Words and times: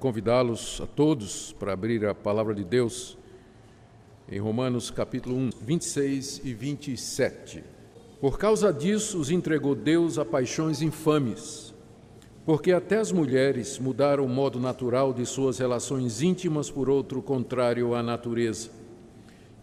convidá-los 0.00 0.80
a 0.80 0.86
todos 0.86 1.52
para 1.52 1.74
abrir 1.74 2.06
a 2.06 2.14
palavra 2.14 2.54
de 2.54 2.64
Deus 2.64 3.18
em 4.32 4.38
Romanos 4.38 4.90
capítulo 4.90 5.36
1, 5.36 5.50
26 5.60 6.40
e 6.42 6.54
27. 6.54 7.62
Por 8.18 8.38
causa 8.38 8.72
disso 8.72 9.18
os 9.18 9.30
entregou 9.30 9.74
Deus 9.74 10.18
a 10.18 10.24
paixões 10.24 10.80
infames, 10.80 11.74
porque 12.46 12.72
até 12.72 12.96
as 12.96 13.12
mulheres 13.12 13.78
mudaram 13.78 14.24
o 14.24 14.28
modo 14.28 14.58
natural 14.58 15.12
de 15.12 15.26
suas 15.26 15.58
relações 15.58 16.22
íntimas 16.22 16.70
por 16.70 16.88
outro 16.88 17.20
contrário 17.20 17.94
à 17.94 18.02
natureza. 18.02 18.70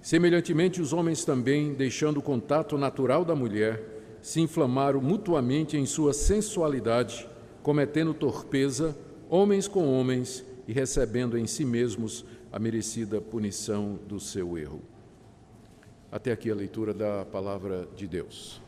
Semelhantemente, 0.04 0.80
os 0.80 0.94
homens 0.94 1.26
também, 1.26 1.74
deixando 1.74 2.18
o 2.18 2.22
contato 2.22 2.78
natural 2.78 3.26
da 3.26 3.34
mulher, 3.34 4.20
se 4.22 4.40
inflamaram 4.40 5.02
mutuamente 5.02 5.78
em 5.78 5.86
sua 5.88 6.14
sensualidade, 6.14 7.28
cometendo 7.64 8.14
torpeza 8.14 8.96
homens 9.30 9.68
com 9.68 9.86
homens 9.88 10.44
e 10.68 10.73
recebendo 10.73 11.38
em 11.38 11.46
si 11.46 11.66
mesmos 11.66 12.26
a 12.52 12.59
merecida 12.59 13.20
punição 13.20 14.00
do 14.08 14.20
seu 14.20 14.58
erro. 14.58 14.81
Até 16.12 16.31
aqui 16.31 16.50
a 16.50 16.55
leitura 16.55 16.94
da 16.94 17.26
palavra 17.26 17.88
de 17.95 18.08
Deus. 18.08 18.62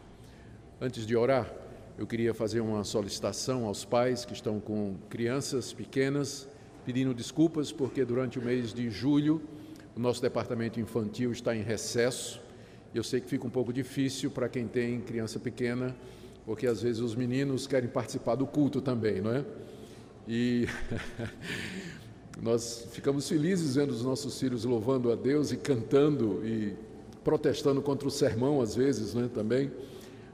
Antes 0.82 1.06
de 1.06 1.16
orar, 1.16 1.52
eu 1.98 2.06
queria 2.06 2.34
fazer 2.34 2.60
uma 2.60 2.84
solicitação 2.84 3.66
aos 3.66 3.84
pais 3.86 4.26
que 4.26 4.34
estão 4.34 4.60
com 4.60 4.96
crianças 5.10 5.74
pequenas, 5.74 6.48
pedindo 6.86 7.14
desculpas 7.14 7.72
porque 7.72 8.04
durante 8.04 8.40
o 8.40 8.42
mês 8.42 8.74
de 8.74 8.90
julho 8.90 9.42
o 9.96 10.00
nosso 10.00 10.22
departamento 10.22 10.80
infantil 10.80 11.32
está 11.32 11.56
em 11.56 11.62
recesso. 11.62 12.42
Eu 12.94 13.04
sei 13.04 13.22
que 13.22 13.28
fica 13.28 13.46
um 13.46 13.50
pouco 13.50 13.72
difícil 13.72 14.32
para 14.32 14.50
quem 14.50 14.68
tem 14.68 15.00
criança 15.02 15.40
pequena, 15.40 15.96
porque 16.46 16.68
às 16.68 16.82
vezes 16.82 17.02
os 17.02 17.16
meninos 17.16 17.68
querem 17.68 17.90
participar 17.90 18.36
do 18.36 18.48
culto 18.48 18.82
também, 18.82 19.22
não 19.22 19.34
é? 19.34 19.46
E 20.32 20.68
nós 22.40 22.86
ficamos 22.92 23.28
felizes 23.28 23.74
vendo 23.74 23.90
os 23.90 24.04
nossos 24.04 24.40
filhos 24.40 24.64
louvando 24.64 25.12
a 25.12 25.16
Deus 25.16 25.52
e 25.52 25.58
cantando 25.58 26.46
e 26.46 26.76
protestando 27.24 27.82
contra 27.82 28.08
o 28.08 28.12
sermão, 28.12 28.62
às 28.62 28.76
vezes, 28.76 29.16
né, 29.16 29.28
também. 29.34 29.72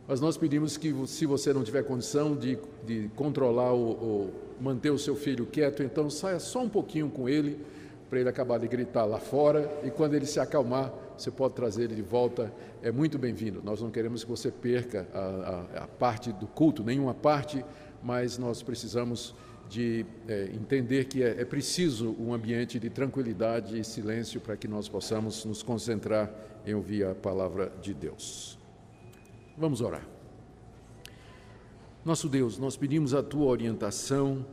Mas 0.06 0.20
nós 0.20 0.36
pedimos 0.36 0.76
que, 0.76 0.94
se 1.08 1.26
você 1.26 1.54
não 1.54 1.64
tiver 1.64 1.82
condição 1.84 2.36
de, 2.36 2.60
de 2.86 3.10
controlar 3.16 3.72
ou, 3.72 4.34
manter 4.60 4.90
o 4.90 5.00
seu 5.00 5.16
filho 5.16 5.46
quieto, 5.46 5.82
então 5.82 6.10
saia 6.10 6.40
só 6.40 6.62
um 6.62 6.70
pouquinho 6.70 7.10
com 7.10 7.30
ele, 7.30 7.58
para 8.10 8.20
ele 8.20 8.28
acabar 8.28 8.60
de 8.60 8.68
gritar 8.68 9.06
lá 9.06 9.20
fora, 9.20 9.80
e 9.82 9.90
quando 9.90 10.14
ele 10.14 10.26
se 10.26 10.42
acalmar, 10.42 10.94
você 11.18 11.32
pode 11.32 11.54
trazer 11.54 11.86
ele 11.86 11.96
de 11.96 12.02
volta, 12.02 12.54
é 12.82 12.92
muito 12.92 13.18
bem-vindo. 13.18 13.62
Nós 13.64 13.82
não 13.82 13.90
queremos 13.90 14.26
que 14.26 14.30
você 14.30 14.52
perca 14.52 15.08
a, 15.14 15.20
a, 15.20 15.84
a 15.84 15.88
parte 15.88 16.34
do 16.34 16.48
culto, 16.48 16.84
nenhuma 16.84 17.14
parte, 17.14 17.64
mas 18.04 18.38
nós 18.38 18.62
precisamos 18.62 19.34
de 19.70 20.06
é, 20.28 20.52
entender 20.54 21.06
que 21.06 21.24
é, 21.24 21.42
é, 21.42 21.46
preciso 21.46 22.16
um 22.20 22.34
ambiente 22.34 22.80
de 22.80 22.90
tranquilidade 22.90 23.80
e 23.80 23.84
silêncio 23.84 24.40
para 24.40 24.56
que 24.56 24.68
nós 24.68 24.88
possamos 24.88 25.44
nos 25.46 25.64
concentrar 25.64 26.32
em 26.66 26.74
ouvir 26.74 27.06
a 27.06 27.16
palavra 27.16 27.72
de 27.82 27.94
Deus. 27.94 28.58
Vamos 29.58 29.82
orar. 29.82 30.08
Nosso 32.04 32.30
Deus, 32.30 32.58
nós 32.60 32.78
pedimos 32.78 33.14
a 33.14 33.24
tua 33.24 33.46
orientação 33.46 34.46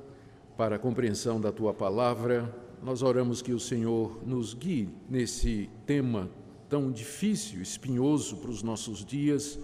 para 0.57 0.77
a 0.77 0.79
compreensão 0.79 1.41
da 1.41 1.53
tua 1.53 1.75
palavra. 1.75 2.55
Nós 2.83 3.03
oramos 3.03 3.43
que 3.43 3.53
o 3.53 3.61
Senhor 3.61 4.21
nos 4.27 4.55
guie 4.55 4.89
nesse 5.09 5.69
tema 5.87 6.31
tão 6.69 6.91
difícil, 6.91 7.61
espinhoso 7.61 8.37
para 8.39 8.51
os 8.51 8.63
nossos 8.63 9.05
dias. 9.05 9.59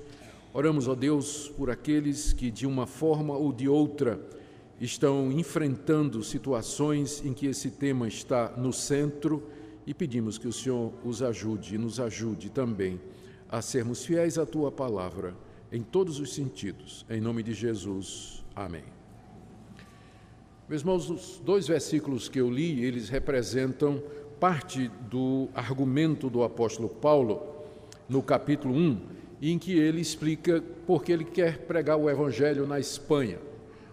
Oramos, 0.53 0.87
ó 0.89 0.95
Deus, 0.95 1.49
por 1.57 1.71
aqueles 1.71 2.33
que 2.33 2.51
de 2.51 2.67
uma 2.67 2.87
forma 2.87 3.35
ou 3.35 3.53
de 3.53 3.69
outra 3.69 4.21
estão 4.81 5.33
enfrentando 5.33 6.23
situações 6.23 7.25
em 7.25 7.33
que 7.33 7.47
esse 7.47 7.71
tema 7.71 8.07
está 8.07 8.53
no 8.57 8.73
centro 8.73 9.43
e 9.87 9.93
pedimos 9.93 10.39
que 10.39 10.47
o 10.47 10.53
Senhor 10.53 10.93
os 11.05 11.23
ajude 11.23 11.75
e 11.75 11.79
nos 11.79 11.99
ajude 11.99 12.51
também 12.51 13.01
a 13.49 13.63
sermos 13.63 14.05
fiéis 14.05 14.39
à 14.39 14.45
tua 14.45 14.71
palavra 14.71 15.35
em 15.73 15.83
todos 15.83 16.21
os 16.21 16.35
sentidos. 16.35 17.05
Em 17.09 17.21
nome 17.21 17.43
de 17.43 17.53
Jesus. 17.53 18.45
Amém. 18.55 18.85
Meus 20.69 20.83
irmãos, 20.83 21.11
os 21.11 21.41
dois 21.43 21.67
versículos 21.67 22.29
que 22.29 22.39
eu 22.39 22.51
li, 22.51 22.85
eles 22.85 23.09
representam 23.09 24.03
parte 24.39 24.91
do 25.11 25.49
argumento 25.55 26.29
do 26.29 26.43
apóstolo 26.43 26.89
Paulo 26.89 27.43
no 28.09 28.23
capítulo 28.23 28.75
1, 28.75 29.01
em 29.41 29.59
que 29.59 29.79
ele 29.79 30.01
explica 30.01 30.63
por 30.87 31.03
que 31.03 31.13
ele 31.13 31.25
quer 31.25 31.59
pregar 31.59 31.97
o 31.97 32.09
evangelho 32.09 32.67
na 32.67 32.79
Espanha. 32.79 33.48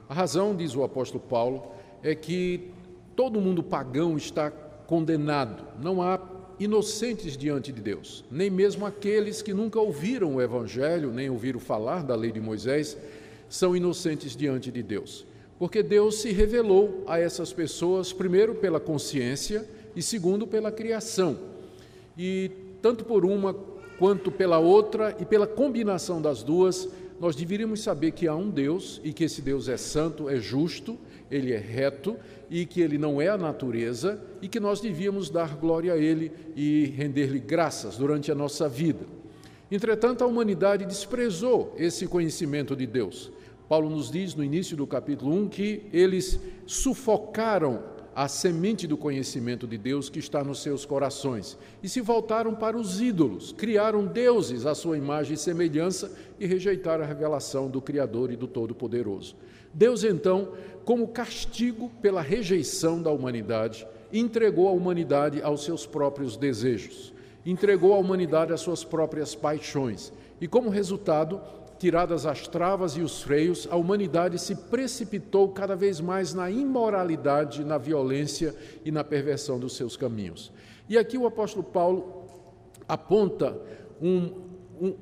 A 0.08 0.14
razão, 0.14 0.56
diz 0.56 0.76
o 0.76 0.84
apóstolo 0.84 1.24
Paulo, 1.28 1.64
é 2.04 2.14
que 2.14 2.70
todo 3.16 3.42
mundo 3.42 3.64
pagão 3.64 4.16
está 4.16 4.52
condenado. 4.52 5.66
Não 5.82 6.02
há 6.02 6.20
inocentes 6.60 7.36
diante 7.36 7.72
de 7.72 7.82
Deus, 7.82 8.24
nem 8.32 8.50
mesmo 8.50 8.86
aqueles 8.86 9.42
que 9.42 9.54
nunca 9.54 9.80
ouviram 9.80 10.36
o 10.36 10.42
Evangelho, 10.42 11.12
nem 11.12 11.30
ouviram 11.30 11.60
falar 11.60 12.04
da 12.04 12.16
lei 12.16 12.32
de 12.32 12.40
Moisés, 12.40 12.98
são 13.50 13.76
inocentes 13.76 14.36
diante 14.36 14.72
de 14.72 14.82
Deus. 14.82 15.26
Porque 15.58 15.82
Deus 15.82 16.22
se 16.22 16.32
revelou 16.32 17.04
a 17.08 17.20
essas 17.20 17.52
pessoas, 17.52 18.14
primeiro 18.14 18.56
pela 18.56 18.80
consciência 18.80 19.68
e 19.96 20.02
segundo 20.02 20.46
pela 20.46 20.72
criação. 20.72 21.38
E 22.18 22.52
tanto 22.82 23.06
por 23.06 23.26
uma 23.26 23.54
quanto 23.98 24.32
pela 24.32 24.60
outra 24.60 25.16
e 25.20 25.26
pela 25.26 25.48
combinação 25.48 26.22
das 26.22 26.44
duas, 26.44 26.90
nós 27.20 27.36
deveríamos 27.36 27.82
saber 27.82 28.12
que 28.12 28.28
há 28.28 28.36
um 28.36 28.50
Deus 28.50 29.00
e 29.04 29.14
que 29.14 29.24
esse 29.24 29.42
Deus 29.42 29.70
é 29.70 29.78
santo, 29.78 30.30
é 30.30 30.38
justo, 30.38 30.98
ele 31.32 31.54
é 31.54 31.58
reto 31.58 32.18
e 32.50 32.66
que 32.66 32.82
ele 32.82 32.98
não 32.98 33.22
é 33.22 33.30
a 33.30 33.38
natureza 33.38 34.22
e 34.42 34.48
que 34.48 34.60
nós 34.60 34.82
devíamos 34.82 35.30
dar 35.30 35.56
glória 35.56 35.94
a 35.94 35.98
ele 35.98 36.32
e 36.56 36.86
render-lhe 36.96 37.40
graças 37.40 37.98
durante 37.98 38.32
a 38.32 38.36
nossa 38.36 38.68
vida. 38.68 39.06
Entretanto, 39.72 40.24
a 40.24 40.28
humanidade 40.28 40.86
desprezou 40.86 41.74
esse 41.78 42.06
conhecimento 42.06 42.76
de 42.76 42.86
Deus. 42.86 43.32
Paulo 43.68 43.90
nos 43.90 44.12
diz 44.12 44.36
no 44.36 44.44
início 44.44 44.78
do 44.78 44.86
capítulo 44.86 45.34
1 45.36 45.50
que 45.50 45.84
eles 45.92 46.40
sufocaram 46.68 47.95
a 48.16 48.30
semente 48.30 48.88
do 48.88 48.96
conhecimento 48.96 49.68
de 49.68 49.78
Deus 49.78 50.10
que 50.10 50.20
está 50.20 50.42
nos 50.42 50.64
seus 50.64 50.86
corações 50.86 51.58
e 51.84 51.90
se 51.90 52.00
voltaram 52.00 52.56
para 52.56 52.78
os 52.78 53.02
ídolos, 53.02 53.52
criaram 53.52 54.06
deuses 54.06 54.66
à 54.66 54.74
sua 54.74 54.98
imagem 54.98 55.34
e 55.34 55.38
semelhança 55.38 56.10
e 56.40 56.46
rejeitaram 56.46 57.04
a 57.04 57.08
revelação 57.08 57.70
do 57.70 57.82
Criador 57.82 58.32
e 58.32 58.38
do 58.38 58.48
Todo-Poderoso. 58.48 59.36
Deus, 59.74 60.06
então, 60.06 60.54
como 60.86 61.10
castigo 61.10 61.92
pela 62.02 62.22
rejeição 62.22 63.02
da 63.02 63.12
humanidade, 63.12 63.86
entregou 64.14 64.70
a 64.70 64.72
humanidade 64.72 65.42
aos 65.42 65.66
seus 65.66 65.86
próprios 65.86 66.38
desejos, 66.38 67.14
entregou 67.46 67.94
a 67.94 67.98
humanidade 67.98 68.54
às 68.54 68.62
suas 68.62 68.86
próprias 68.86 69.36
paixões 69.36 70.14
e, 70.40 70.48
como 70.48 70.70
resultado, 70.70 71.42
tiradas 71.78 72.26
as 72.26 72.48
travas 72.48 72.96
e 72.96 73.02
os 73.02 73.22
freios, 73.22 73.68
a 73.70 73.76
humanidade 73.76 74.40
se 74.40 74.56
precipitou 74.56 75.50
cada 75.50 75.76
vez 75.76 76.00
mais 76.00 76.34
na 76.34 76.50
imoralidade, 76.50 77.64
na 77.64 77.78
violência 77.78 78.56
e 78.84 78.92
na 78.92 79.04
perversão 79.04 79.60
dos 79.60 79.76
seus 79.76 79.98
caminhos. 79.98 80.52
E 80.88 80.98
aqui 80.98 81.18
o 81.18 81.26
apóstolo 81.26 81.64
Paulo 81.64 82.26
aponta 82.88 83.58
um, 84.02 84.45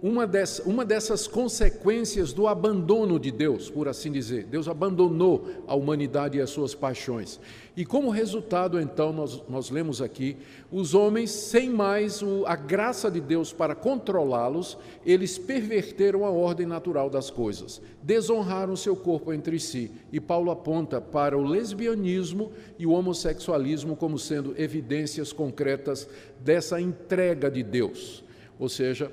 uma, 0.02 0.28
dessa, 0.28 0.64
uma 0.64 0.86
dessas 0.86 1.28
consequências 1.28 2.32
do 2.32 2.48
abandono 2.48 3.20
de 3.20 3.32
Deus, 3.32 3.70
por 3.70 3.88
assim 3.88 4.12
dizer. 4.12 4.46
Deus 4.46 4.68
abandonou 4.68 5.48
a 5.68 5.76
humanidade 5.76 6.38
e 6.38 6.42
as 6.42 6.50
suas 6.50 6.76
paixões. 6.76 7.40
E 7.76 7.84
como 7.84 8.12
resultado, 8.12 8.80
então, 8.80 9.12
nós, 9.12 9.42
nós 9.50 9.70
lemos 9.72 10.02
aqui, 10.02 10.38
os 10.72 10.94
homens, 10.94 11.32
sem 11.32 11.70
mais 11.70 12.22
o, 12.22 12.44
a 12.46 12.56
graça 12.56 13.10
de 13.10 13.20
Deus 13.20 13.52
para 13.52 13.74
controlá-los, 13.74 14.78
eles 15.04 15.38
perverteram 15.40 16.24
a 16.24 16.30
ordem 16.30 16.68
natural 16.68 17.10
das 17.10 17.32
coisas, 17.32 17.82
desonraram 18.02 18.76
seu 18.76 18.96
corpo 18.96 19.34
entre 19.34 19.60
si. 19.60 19.90
E 20.12 20.20
Paulo 20.20 20.52
aponta 20.52 21.02
para 21.02 21.38
o 21.38 21.44
lesbianismo 21.44 22.52
e 22.78 22.86
o 22.86 22.92
homossexualismo 22.92 23.96
como 23.96 24.20
sendo 24.20 24.54
evidências 24.56 25.34
concretas 25.34 26.08
dessa 26.40 26.80
entrega 26.80 27.50
de 27.50 27.64
Deus. 27.64 28.24
Ou 28.60 28.70
seja, 28.70 29.12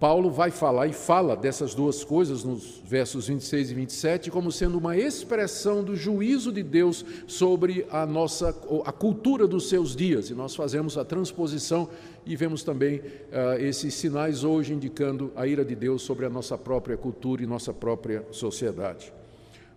Paulo 0.00 0.30
vai 0.30 0.50
falar 0.50 0.86
e 0.86 0.92
fala 0.92 1.36
dessas 1.36 1.74
duas 1.74 2.02
coisas 2.02 2.42
nos 2.42 2.80
versos 2.84 3.28
26 3.28 3.70
e 3.70 3.74
27 3.74 4.30
como 4.30 4.50
sendo 4.50 4.78
uma 4.78 4.96
expressão 4.96 5.84
do 5.84 5.94
juízo 5.94 6.50
de 6.50 6.62
Deus 6.62 7.04
sobre 7.26 7.86
a 7.90 8.06
nossa 8.06 8.48
a 8.84 8.92
cultura 8.92 9.46
dos 9.46 9.68
seus 9.68 9.94
dias. 9.94 10.30
E 10.30 10.34
nós 10.34 10.54
fazemos 10.54 10.96
a 10.96 11.04
transposição 11.04 11.88
e 12.24 12.34
vemos 12.34 12.62
também 12.62 12.98
uh, 12.98 13.60
esses 13.60 13.94
sinais 13.94 14.42
hoje 14.42 14.72
indicando 14.72 15.30
a 15.36 15.46
ira 15.46 15.64
de 15.64 15.74
Deus 15.74 16.02
sobre 16.02 16.24
a 16.24 16.30
nossa 16.30 16.56
própria 16.56 16.96
cultura 16.96 17.42
e 17.42 17.46
nossa 17.46 17.74
própria 17.74 18.24
sociedade. 18.30 19.12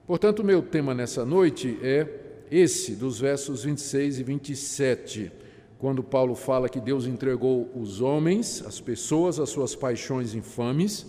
Portanto, 0.07 0.39
o 0.39 0.45
meu 0.45 0.61
tema 0.61 0.93
nessa 0.93 1.25
noite 1.25 1.77
é 1.81 2.07
esse, 2.49 2.95
dos 2.95 3.19
versos 3.19 3.63
26 3.63 4.19
e 4.19 4.23
27 4.23 5.31
quando 5.77 6.03
Paulo 6.03 6.35
fala 6.35 6.69
que 6.69 6.79
Deus 6.79 7.05
entregou 7.05 7.69
os 7.75 8.01
homens, 8.01 8.63
as 8.65 8.79
pessoas, 8.79 9.39
às 9.39 9.49
suas 9.49 9.75
paixões 9.75 10.33
infames. 10.33 11.05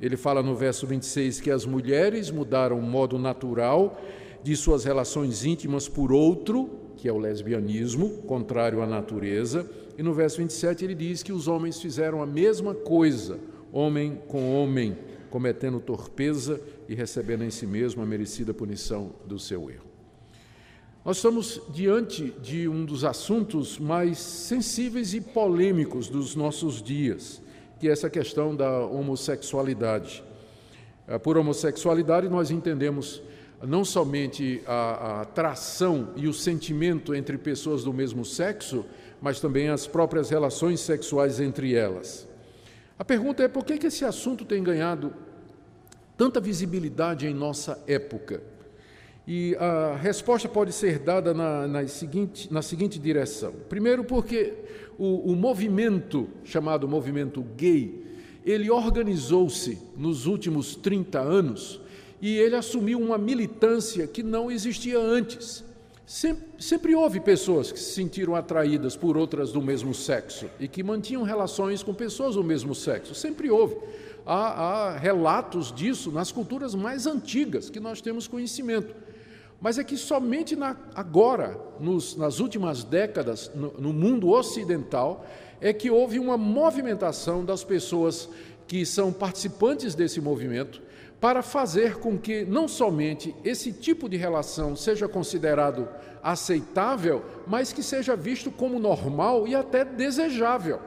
Ele 0.00 0.16
fala 0.16 0.42
no 0.42 0.54
verso 0.54 0.86
26 0.86 1.40
que 1.40 1.50
as 1.50 1.64
mulheres 1.64 2.30
mudaram 2.30 2.78
o 2.78 2.82
modo 2.82 3.18
natural 3.18 4.00
de 4.42 4.56
suas 4.56 4.84
relações 4.84 5.44
íntimas 5.44 5.88
por 5.88 6.12
outro, 6.12 6.70
que 6.96 7.08
é 7.08 7.12
o 7.12 7.18
lesbianismo, 7.18 8.22
contrário 8.22 8.82
à 8.82 8.86
natureza. 8.86 9.68
E 9.96 10.02
no 10.02 10.14
verso 10.14 10.38
27 10.38 10.84
ele 10.84 10.94
diz 10.94 11.22
que 11.22 11.32
os 11.32 11.48
homens 11.48 11.80
fizeram 11.80 12.22
a 12.22 12.26
mesma 12.26 12.74
coisa, 12.74 13.38
homem 13.72 14.20
com 14.28 14.54
homem, 14.54 14.96
cometendo 15.30 15.80
torpeza 15.80 16.60
e 16.88 16.94
recebendo 16.94 17.44
em 17.44 17.50
si 17.50 17.66
mesmo 17.66 18.02
a 18.02 18.06
merecida 18.06 18.52
punição 18.52 19.12
do 19.26 19.38
seu 19.38 19.70
erro. 19.70 19.89
Nós 21.02 21.16
estamos 21.16 21.62
diante 21.70 22.30
de 22.42 22.68
um 22.68 22.84
dos 22.84 23.06
assuntos 23.06 23.78
mais 23.78 24.18
sensíveis 24.18 25.14
e 25.14 25.20
polêmicos 25.20 26.10
dos 26.10 26.36
nossos 26.36 26.82
dias, 26.82 27.40
que 27.78 27.88
é 27.88 27.92
essa 27.92 28.10
questão 28.10 28.54
da 28.54 28.84
homossexualidade. 28.84 30.22
Eh, 31.08 31.16
por 31.18 31.38
homossexualidade, 31.38 32.28
nós 32.28 32.50
entendemos 32.50 33.22
não 33.66 33.82
somente 33.82 34.62
a, 34.66 34.72
a 34.72 35.20
atração 35.22 36.10
e 36.16 36.28
o 36.28 36.34
sentimento 36.34 37.14
entre 37.14 37.38
pessoas 37.38 37.82
do 37.82 37.94
mesmo 37.94 38.22
sexo, 38.22 38.84
mas 39.22 39.40
também 39.40 39.70
as 39.70 39.86
próprias 39.86 40.28
relações 40.28 40.80
sexuais 40.80 41.40
entre 41.40 41.74
elas. 41.74 42.28
A 42.98 43.04
pergunta 43.06 43.42
é 43.42 43.48
por 43.48 43.64
que 43.64 43.86
esse 43.86 44.04
assunto 44.04 44.44
tem 44.44 44.62
ganhado 44.62 45.14
tanta 46.14 46.42
visibilidade 46.42 47.26
em 47.26 47.32
nossa 47.32 47.82
época? 47.86 48.49
E 49.32 49.54
a 49.60 49.94
resposta 49.94 50.48
pode 50.48 50.72
ser 50.72 50.98
dada 50.98 51.32
na, 51.32 51.68
na, 51.68 51.86
seguinte, 51.86 52.52
na 52.52 52.62
seguinte 52.62 52.98
direção. 52.98 53.54
Primeiro, 53.68 54.02
porque 54.02 54.54
o, 54.98 55.30
o 55.30 55.36
movimento 55.36 56.28
chamado 56.42 56.88
movimento 56.88 57.40
gay, 57.56 58.04
ele 58.44 58.68
organizou-se 58.68 59.78
nos 59.96 60.26
últimos 60.26 60.74
30 60.74 61.20
anos 61.20 61.80
e 62.20 62.38
ele 62.38 62.56
assumiu 62.56 62.98
uma 62.98 63.16
militância 63.16 64.04
que 64.04 64.20
não 64.20 64.50
existia 64.50 64.98
antes. 64.98 65.62
Sempre, 66.04 66.44
sempre, 66.58 66.94
houve 66.96 67.20
pessoas 67.20 67.70
que 67.70 67.78
se 67.78 67.94
sentiram 67.94 68.34
atraídas 68.34 68.96
por 68.96 69.16
outras 69.16 69.52
do 69.52 69.62
mesmo 69.62 69.94
sexo 69.94 70.50
e 70.58 70.66
que 70.66 70.82
mantinham 70.82 71.22
relações 71.22 71.84
com 71.84 71.94
pessoas 71.94 72.34
do 72.34 72.42
mesmo 72.42 72.74
sexo. 72.74 73.14
Sempre 73.14 73.48
houve. 73.48 73.76
Há, 74.26 74.88
há 74.90 74.98
relatos 74.98 75.72
disso 75.72 76.10
nas 76.10 76.32
culturas 76.32 76.74
mais 76.74 77.06
antigas 77.06 77.70
que 77.70 77.78
nós 77.78 78.00
temos 78.00 78.26
conhecimento. 78.26 79.08
Mas 79.60 79.78
é 79.78 79.84
que 79.84 79.96
somente 79.96 80.56
na, 80.56 80.76
agora, 80.94 81.60
nos, 81.78 82.16
nas 82.16 82.40
últimas 82.40 82.82
décadas, 82.82 83.50
no, 83.54 83.72
no 83.78 83.92
mundo 83.92 84.30
ocidental, 84.30 85.26
é 85.60 85.72
que 85.72 85.90
houve 85.90 86.18
uma 86.18 86.38
movimentação 86.38 87.44
das 87.44 87.62
pessoas 87.62 88.28
que 88.66 88.86
são 88.86 89.12
participantes 89.12 89.94
desse 89.94 90.20
movimento 90.20 90.80
para 91.20 91.42
fazer 91.42 91.96
com 91.98 92.16
que 92.16 92.44
não 92.44 92.66
somente 92.66 93.34
esse 93.44 93.72
tipo 93.72 94.08
de 94.08 94.16
relação 94.16 94.74
seja 94.74 95.06
considerado 95.06 95.86
aceitável, 96.22 97.22
mas 97.46 97.72
que 97.72 97.82
seja 97.82 98.16
visto 98.16 98.50
como 98.50 98.78
normal 98.78 99.46
e 99.46 99.54
até 99.54 99.84
desejável. 99.84 100.80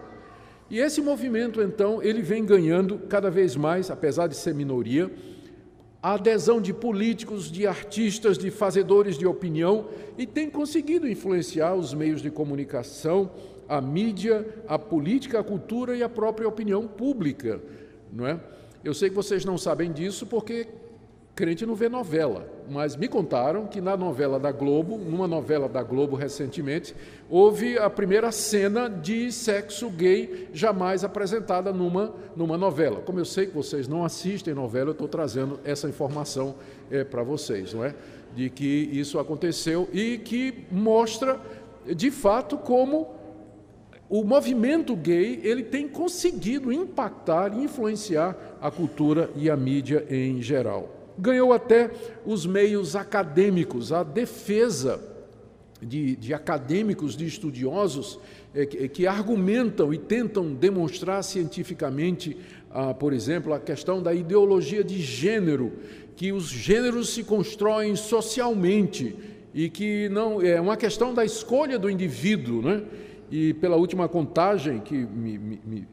E 0.70 0.80
esse 0.80 1.02
movimento, 1.02 1.62
então, 1.62 2.02
ele 2.02 2.24
vem 2.24 2.44
ganhando 2.44 2.98
cada 3.08 3.30
vez 3.30 3.56
mais, 3.56 3.92
apesar 3.92 4.26
de 4.26 4.36
ser 4.36 4.56
minoria, 4.56 5.12
a 6.04 6.16
adesão 6.16 6.60
de 6.60 6.74
políticos, 6.74 7.50
de 7.50 7.66
artistas, 7.66 8.38
de 8.38 8.52
fazedores 8.52 9.18
de 9.18 9.26
opinião 9.26 9.88
e 10.18 10.28
tem 10.28 10.50
conseguido 10.50 11.08
influenciar 11.08 11.74
os 11.76 11.94
meios 11.94 12.22
de 12.22 12.30
comunicação, 12.30 13.32
a 13.70 13.80
mídia, 13.80 14.46
a 14.68 14.78
política, 14.78 15.40
a 15.40 15.44
cultura 15.44 15.96
e 15.96 16.04
a 16.04 16.10
própria 16.10 16.46
opinião 16.46 16.86
pública, 16.86 17.62
não 18.12 18.28
é? 18.28 18.38
Eu 18.84 18.94
sei 18.94 19.08
que 19.08 19.16
vocês 19.16 19.46
não 19.46 19.58
sabem 19.58 19.94
disso 19.94 20.26
porque 20.26 20.68
crente 21.36 21.66
não 21.66 21.74
vê 21.74 21.90
novela, 21.90 22.48
mas 22.70 22.96
me 22.96 23.08
contaram 23.08 23.66
que 23.66 23.82
na 23.82 23.98
novela 23.98 24.40
da 24.40 24.52
Globo, 24.52 24.98
numa 24.98 25.28
novela 25.28 25.68
da 25.68 25.82
Globo 25.82 26.16
recentemente, 26.16 26.96
houve 27.28 27.78
a 27.78 27.90
primeira 27.90 28.32
cena 28.32 28.88
de 28.88 29.32
sexo 29.32 29.90
gay 29.90 30.50
jamais 30.54 31.04
apresentada 31.04 31.74
numa, 31.74 32.14
numa 32.36 32.56
novela. 32.56 33.02
Como 33.02 33.20
eu 33.20 33.26
sei 33.26 33.48
que 33.48 33.56
vocês 33.56 33.88
não 33.88 34.06
assistem 34.06 34.54
novela, 34.54 34.90
eu 34.90 34.94
estou 34.94 35.08
trazendo 35.08 35.60
essa 35.64 35.90
informação 35.90 36.56
é, 36.92 37.04
para 37.04 37.24
vocês, 37.24 37.74
não 37.74 37.84
é? 37.84 37.96
De 38.36 38.50
que 38.50 38.90
isso 38.92 39.18
aconteceu 39.18 39.90
e 39.92 40.20
que 40.20 40.66
mostra, 40.72 41.40
de 41.96 42.12
fato, 42.12 42.58
como 42.60 43.16
o 44.08 44.24
movimento 44.24 44.96
gay 44.96 45.40
ele 45.44 45.64
tem 45.64 45.88
conseguido 45.88 46.72
impactar 46.72 47.58
e 47.58 47.64
influenciar 47.64 48.38
a 48.62 48.70
cultura 48.70 49.32
e 49.36 49.50
a 49.50 49.58
mídia 49.58 50.06
em 50.10 50.40
geral 50.40 50.93
ganhou 51.18 51.54
até 51.54 51.92
os 52.26 52.46
meios 52.46 52.96
acadêmicos, 52.96 53.92
a 53.92 54.04
defesa 54.04 55.00
de, 55.82 56.16
de 56.16 56.34
acadêmicos, 56.34 57.16
de 57.16 57.26
estudiosos, 57.26 58.20
é, 58.54 58.66
que, 58.66 58.88
que, 58.88 59.08
argumentam 59.08 59.94
e 59.94 59.98
tentam 59.98 60.54
demonstrar 60.54 61.24
cientificamente, 61.24 62.38
ah, 62.72 62.94
por 62.94 63.14
exemplo, 63.14 63.54
a 63.54 63.60
questão 63.60 64.02
da 64.02 64.14
ideologia 64.14 64.84
de 64.84 65.00
gênero, 65.02 65.74
que 66.16 66.32
os 66.32 66.46
gêneros 66.48 67.10
se 67.10 67.24
constroem 67.24 67.96
socialmente 67.96 69.16
e 69.54 69.70
que 69.70 70.10
não 70.10 70.42
é 70.42 70.60
uma 70.60 70.78
questão 70.78 71.14
da 71.14 71.26
escolha 71.26 71.78
do 71.78 71.90
indivíduo, 71.90 72.62
né? 72.62 72.84
E 73.32 73.54
pela 73.56 73.76
última 73.76 74.08
contagem 74.08 74.80
que 74.80 74.94
me, 74.94 75.38
me, 75.38 75.88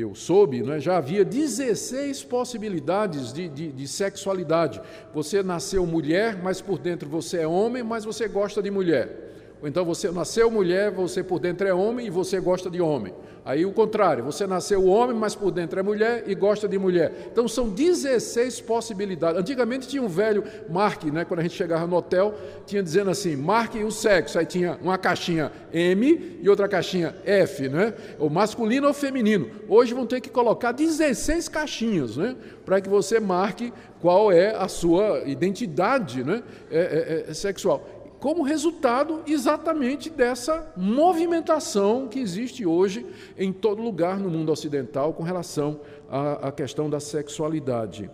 eu 0.00 0.14
soube, 0.14 0.62
né, 0.62 0.80
já 0.80 0.96
havia 0.96 1.24
16 1.24 2.24
possibilidades 2.24 3.32
de, 3.32 3.48
de, 3.48 3.70
de, 3.70 3.86
sexualidade. 3.86 4.80
Você 5.12 5.42
nasceu 5.42 5.84
mulher, 5.84 6.42
mas 6.42 6.62
por 6.62 6.78
dentro 6.78 7.08
você 7.08 7.40
é 7.40 7.46
homem, 7.46 7.82
mas 7.82 8.04
você 8.04 8.26
gosta 8.26 8.62
de 8.62 8.70
mulher. 8.70 9.31
Ou 9.62 9.68
então 9.68 9.84
você 9.84 10.10
nasceu 10.10 10.50
mulher, 10.50 10.90
você 10.90 11.22
por 11.22 11.38
dentro 11.38 11.68
é 11.68 11.72
homem 11.72 12.08
e 12.08 12.10
você 12.10 12.40
gosta 12.40 12.68
de 12.68 12.82
homem. 12.82 13.14
Aí 13.44 13.64
o 13.64 13.72
contrário, 13.72 14.24
você 14.24 14.44
nasceu 14.44 14.84
homem, 14.86 15.16
mas 15.16 15.36
por 15.36 15.52
dentro 15.52 15.78
é 15.78 15.82
mulher 15.84 16.24
e 16.26 16.34
gosta 16.34 16.66
de 16.66 16.76
mulher. 16.78 17.28
Então 17.30 17.46
são 17.46 17.68
16 17.68 18.60
possibilidades. 18.62 19.40
Antigamente 19.40 19.86
tinha 19.86 20.02
um 20.02 20.08
velho 20.08 20.42
marque, 20.68 21.12
né, 21.12 21.24
quando 21.24 21.40
a 21.40 21.42
gente 21.44 21.54
chegava 21.54 21.86
no 21.86 21.96
hotel, 21.96 22.34
tinha 22.66 22.82
dizendo 22.82 23.10
assim, 23.10 23.36
marque 23.36 23.82
o 23.84 23.90
sexo. 23.92 24.36
Aí 24.36 24.46
tinha 24.46 24.76
uma 24.82 24.98
caixinha 24.98 25.52
M 25.72 26.38
e 26.42 26.48
outra 26.48 26.66
caixinha 26.68 27.14
F, 27.24 27.68
né? 27.68 27.94
O 28.18 28.28
masculino 28.28 28.88
ou 28.88 28.94
feminino. 28.94 29.48
Hoje 29.68 29.94
vão 29.94 30.06
ter 30.06 30.20
que 30.20 30.28
colocar 30.28 30.72
16 30.72 31.48
caixinhas, 31.48 32.16
né? 32.16 32.34
Para 32.64 32.80
que 32.80 32.88
você 32.88 33.20
marque 33.20 33.72
qual 34.00 34.32
é 34.32 34.56
a 34.56 34.66
sua 34.66 35.22
identidade 35.24 36.24
né, 36.24 36.42
é, 36.68 37.24
é, 37.26 37.30
é 37.30 37.34
sexual 37.34 37.86
como 38.22 38.44
resultado 38.44 39.20
exatamente 39.26 40.08
dessa 40.08 40.72
movimentação 40.76 42.06
que 42.06 42.20
existe 42.20 42.64
hoje 42.64 43.04
em 43.36 43.52
todo 43.52 43.82
lugar 43.82 44.16
no 44.16 44.30
mundo 44.30 44.52
ocidental 44.52 45.12
com 45.12 45.24
relação 45.24 45.80
à, 46.08 46.46
à 46.46 46.52
questão 46.52 46.88
da 46.88 47.00
sexualidade. 47.00 48.08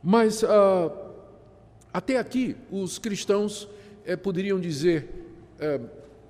Mas 0.00 0.44
ah, 0.44 0.92
até 1.92 2.18
aqui 2.18 2.54
os 2.70 3.00
cristãos 3.00 3.68
eh, 4.06 4.14
poderiam 4.14 4.60
dizer 4.60 5.08
eh, 5.58 5.80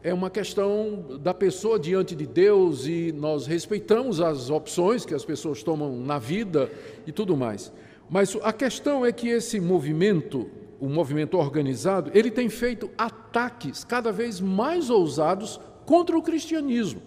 é 0.03 0.15
uma 0.15 0.31
questão 0.31 1.19
da 1.21 1.35
pessoa 1.35 1.79
diante 1.79 2.15
de 2.15 2.27
Deus 2.27 2.87
e 2.87 3.13
nós 3.13 3.47
respeitamos 3.47 4.23
as 4.23 4.49
opções 4.49 5.05
que 5.05 5.15
as 5.15 5.23
pessoas 5.23 5.63
tomam 5.63 5.95
na 5.95 6.19
vida 6.19 6.71
e 7.07 7.13
tudo 7.13 7.37
mais. 7.37 7.71
Mas 8.09 8.35
a 8.43 8.55
questão 8.55 9.05
é 9.05 9.13
que 9.13 9.29
esse 9.29 9.61
movimento 9.61 10.51
o 10.83 10.89
movimento 10.89 11.39
organizado, 11.39 12.11
ele 12.13 12.29
tem 12.29 12.49
feito 12.49 12.91
ataques 12.99 13.85
cada 13.85 14.11
vez 14.11 14.41
mais 14.41 14.91
ousados 14.91 15.61
contra 15.87 16.19
o 16.19 16.23
cristianismo 16.23 17.01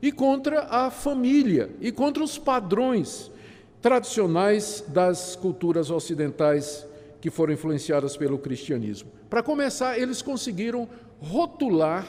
e 0.00 0.10
contra 0.10 0.60
a 0.70 0.90
família 0.90 1.68
e 1.82 1.92
contra 1.92 2.24
os 2.24 2.38
padrões 2.38 3.30
tradicionais 3.82 4.82
das 4.88 5.36
culturas 5.36 5.90
ocidentais 5.90 6.86
que 7.20 7.28
foram 7.28 7.52
influenciadas 7.52 8.16
pelo 8.16 8.38
cristianismo. 8.38 9.10
Para 9.28 9.42
começar, 9.42 9.98
eles 9.98 10.22
conseguiram 10.22 10.88
rotular 11.20 12.06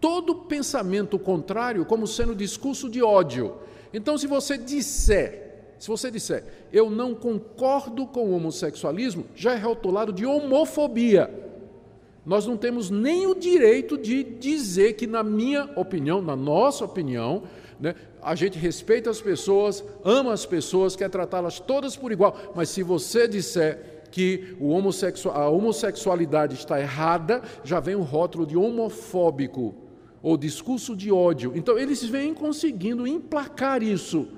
todo 0.00 0.34
pensamento 0.34 1.18
contrário 1.18 1.84
como 1.84 2.06
sendo 2.06 2.34
discurso 2.34 2.88
de 2.88 3.02
ódio. 3.02 3.56
Então, 3.92 4.16
se 4.16 4.26
você 4.26 4.56
disser 4.56 5.47
se 5.78 5.88
você 5.88 6.10
disser, 6.10 6.44
eu 6.72 6.90
não 6.90 7.14
concordo 7.14 8.06
com 8.06 8.26
o 8.26 8.34
homossexualismo, 8.34 9.26
já 9.34 9.54
é 9.54 9.58
rotulado 9.58 10.12
de 10.12 10.26
homofobia. 10.26 11.30
Nós 12.26 12.44
não 12.46 12.56
temos 12.56 12.90
nem 12.90 13.26
o 13.26 13.34
direito 13.34 13.96
de 13.96 14.22
dizer 14.22 14.94
que, 14.94 15.06
na 15.06 15.22
minha 15.22 15.70
opinião, 15.76 16.20
na 16.20 16.36
nossa 16.36 16.84
opinião, 16.84 17.44
né, 17.80 17.94
a 18.20 18.34
gente 18.34 18.58
respeita 18.58 19.08
as 19.08 19.20
pessoas, 19.20 19.84
ama 20.04 20.32
as 20.32 20.44
pessoas, 20.44 20.96
quer 20.96 21.08
tratá-las 21.08 21.60
todas 21.60 21.96
por 21.96 22.12
igual. 22.12 22.36
Mas 22.54 22.68
se 22.68 22.82
você 22.82 23.28
disser 23.28 24.02
que 24.10 24.56
a 25.32 25.48
homossexualidade 25.48 26.54
está 26.54 26.80
errada, 26.80 27.40
já 27.62 27.78
vem 27.78 27.94
o 27.94 28.02
rótulo 28.02 28.44
de 28.44 28.56
homofóbico 28.56 29.74
ou 30.20 30.36
discurso 30.36 30.96
de 30.96 31.12
ódio. 31.12 31.52
Então, 31.54 31.78
eles 31.78 32.02
vêm 32.02 32.34
conseguindo 32.34 33.06
emplacar 33.06 33.82
isso 33.82 34.28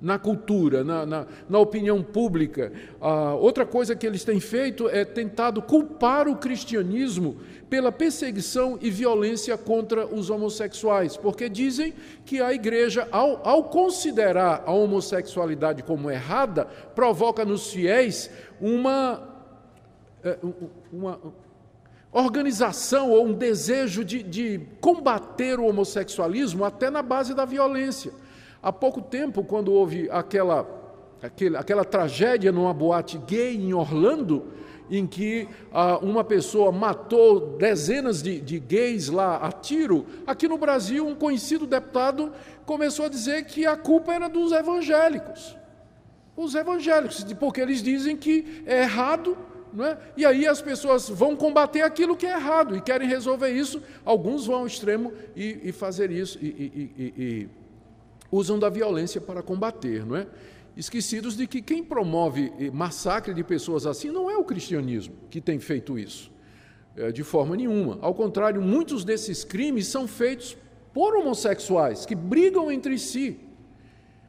na 0.00 0.18
cultura, 0.18 0.84
na, 0.84 1.06
na, 1.06 1.26
na 1.48 1.58
opinião 1.58 2.02
pública. 2.02 2.72
Ah, 3.00 3.34
outra 3.34 3.64
coisa 3.64 3.96
que 3.96 4.06
eles 4.06 4.24
têm 4.24 4.40
feito 4.40 4.88
é 4.88 5.04
tentado 5.04 5.62
culpar 5.62 6.28
o 6.28 6.36
cristianismo 6.36 7.36
pela 7.68 7.90
perseguição 7.90 8.78
e 8.80 8.90
violência 8.90 9.56
contra 9.58 10.06
os 10.06 10.30
homossexuais, 10.30 11.16
porque 11.16 11.48
dizem 11.48 11.94
que 12.24 12.40
a 12.40 12.52
igreja, 12.52 13.08
ao, 13.10 13.46
ao 13.46 13.64
considerar 13.64 14.62
a 14.66 14.72
homossexualidade 14.72 15.82
como 15.82 16.10
errada, 16.10 16.66
provoca 16.94 17.44
nos 17.44 17.72
fiéis 17.72 18.30
uma, 18.60 19.22
é, 20.22 20.38
uma 20.92 21.18
organização 22.12 23.10
ou 23.10 23.26
um 23.26 23.32
desejo 23.32 24.04
de, 24.04 24.22
de 24.22 24.60
combater 24.80 25.58
o 25.58 25.66
homossexualismo 25.66 26.64
até 26.64 26.88
na 26.88 27.02
base 27.02 27.34
da 27.34 27.44
violência. 27.44 28.12
Há 28.66 28.72
pouco 28.72 29.00
tempo, 29.00 29.44
quando 29.44 29.72
houve 29.72 30.10
aquela, 30.10 30.66
aquela, 31.22 31.60
aquela 31.60 31.84
tragédia 31.84 32.50
numa 32.50 32.74
boate 32.74 33.16
gay 33.16 33.54
em 33.54 33.72
Orlando, 33.72 34.48
em 34.90 35.06
que 35.06 35.48
ah, 35.72 35.98
uma 35.98 36.24
pessoa 36.24 36.72
matou 36.72 37.56
dezenas 37.56 38.20
de, 38.20 38.40
de 38.40 38.58
gays 38.58 39.08
lá 39.08 39.36
a 39.36 39.52
tiro, 39.52 40.04
aqui 40.26 40.48
no 40.48 40.58
Brasil, 40.58 41.06
um 41.06 41.14
conhecido 41.14 41.64
deputado 41.64 42.32
começou 42.64 43.04
a 43.04 43.08
dizer 43.08 43.44
que 43.44 43.64
a 43.64 43.76
culpa 43.76 44.12
era 44.12 44.28
dos 44.28 44.50
evangélicos. 44.50 45.56
Os 46.36 46.56
evangélicos, 46.56 47.22
porque 47.34 47.60
eles 47.60 47.80
dizem 47.80 48.16
que 48.16 48.64
é 48.66 48.82
errado 48.82 49.38
é? 49.78 49.96
E 50.16 50.24
aí 50.24 50.46
as 50.46 50.62
pessoas 50.62 51.08
vão 51.08 51.36
combater 51.36 51.82
aquilo 51.82 52.16
que 52.16 52.26
é 52.26 52.32
errado 52.32 52.76
e 52.76 52.80
querem 52.80 53.06
resolver 53.06 53.50
isso. 53.50 53.82
Alguns 54.04 54.46
vão 54.46 54.60
ao 54.60 54.66
extremo 54.66 55.12
e, 55.34 55.60
e 55.64 55.72
fazer 55.72 56.10
isso 56.10 56.38
e, 56.40 56.46
e, 57.16 57.48
usam 58.30 58.58
da 58.58 58.68
violência 58.68 59.20
para 59.20 59.42
combater, 59.42 60.04
não 60.04 60.16
é? 60.16 60.26
Esquecidos 60.76 61.36
de 61.36 61.46
que 61.46 61.62
quem 61.62 61.82
promove 61.82 62.52
massacre 62.70 63.32
de 63.32 63.42
pessoas 63.42 63.86
assim 63.86 64.10
não 64.10 64.30
é 64.30 64.36
o 64.36 64.44
cristianismo 64.44 65.14
que 65.30 65.40
tem 65.40 65.58
feito 65.58 65.98
isso, 65.98 66.30
é, 66.96 67.10
de 67.10 67.22
forma 67.22 67.56
nenhuma. 67.56 67.98
Ao 68.02 68.14
contrário, 68.14 68.60
muitos 68.60 69.02
desses 69.02 69.42
crimes 69.42 69.86
são 69.86 70.06
feitos 70.06 70.56
por 70.92 71.16
homossexuais 71.16 72.04
que 72.04 72.14
brigam 72.14 72.70
entre 72.70 72.98
si. 72.98 73.38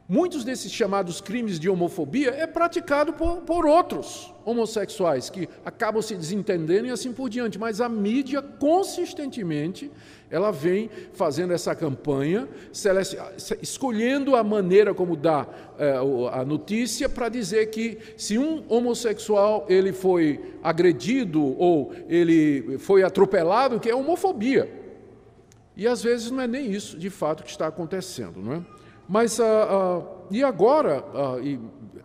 Muitos 0.08 0.42
desses 0.42 0.72
chamados 0.72 1.20
crimes 1.20 1.60
de 1.60 1.68
homofobia 1.68 2.30
é 2.30 2.46
praticado 2.46 3.12
por, 3.12 3.42
por 3.42 3.66
outros 3.66 4.32
homossexuais 4.42 5.28
que 5.28 5.46
acabam 5.66 6.00
se 6.00 6.14
desentendendo 6.14 6.86
e 6.86 6.90
assim 6.90 7.12
por 7.12 7.28
diante. 7.28 7.58
Mas 7.58 7.78
a 7.78 7.90
mídia 7.90 8.40
consistentemente 8.40 9.90
ela 10.30 10.50
vem 10.50 10.90
fazendo 11.12 11.52
essa 11.52 11.74
campanha, 11.74 12.48
escolhendo 13.62 14.36
a 14.36 14.44
maneira 14.44 14.92
como 14.92 15.16
dá 15.16 15.46
é, 15.78 15.94
a 16.32 16.44
notícia 16.44 17.08
para 17.08 17.28
dizer 17.28 17.66
que 17.66 17.98
se 18.16 18.38
um 18.38 18.64
homossexual 18.68 19.66
ele 19.68 19.92
foi 19.92 20.40
agredido 20.62 21.42
ou 21.58 21.92
ele 22.08 22.78
foi 22.78 23.02
atropelado, 23.02 23.80
que 23.80 23.88
é 23.88 23.94
homofobia. 23.94 24.68
E 25.76 25.86
às 25.86 26.02
vezes 26.02 26.30
não 26.30 26.40
é 26.40 26.46
nem 26.46 26.70
isso 26.70 26.98
de 26.98 27.08
fato 27.08 27.42
que 27.42 27.50
está 27.50 27.66
acontecendo, 27.68 28.40
não 28.42 28.54
é? 28.54 28.62
Mas, 29.08 29.40
ah, 29.40 29.44
ah, 29.44 30.02
e 30.30 30.44
agora, 30.44 31.02
ah, 31.14 31.38
e 31.42 31.58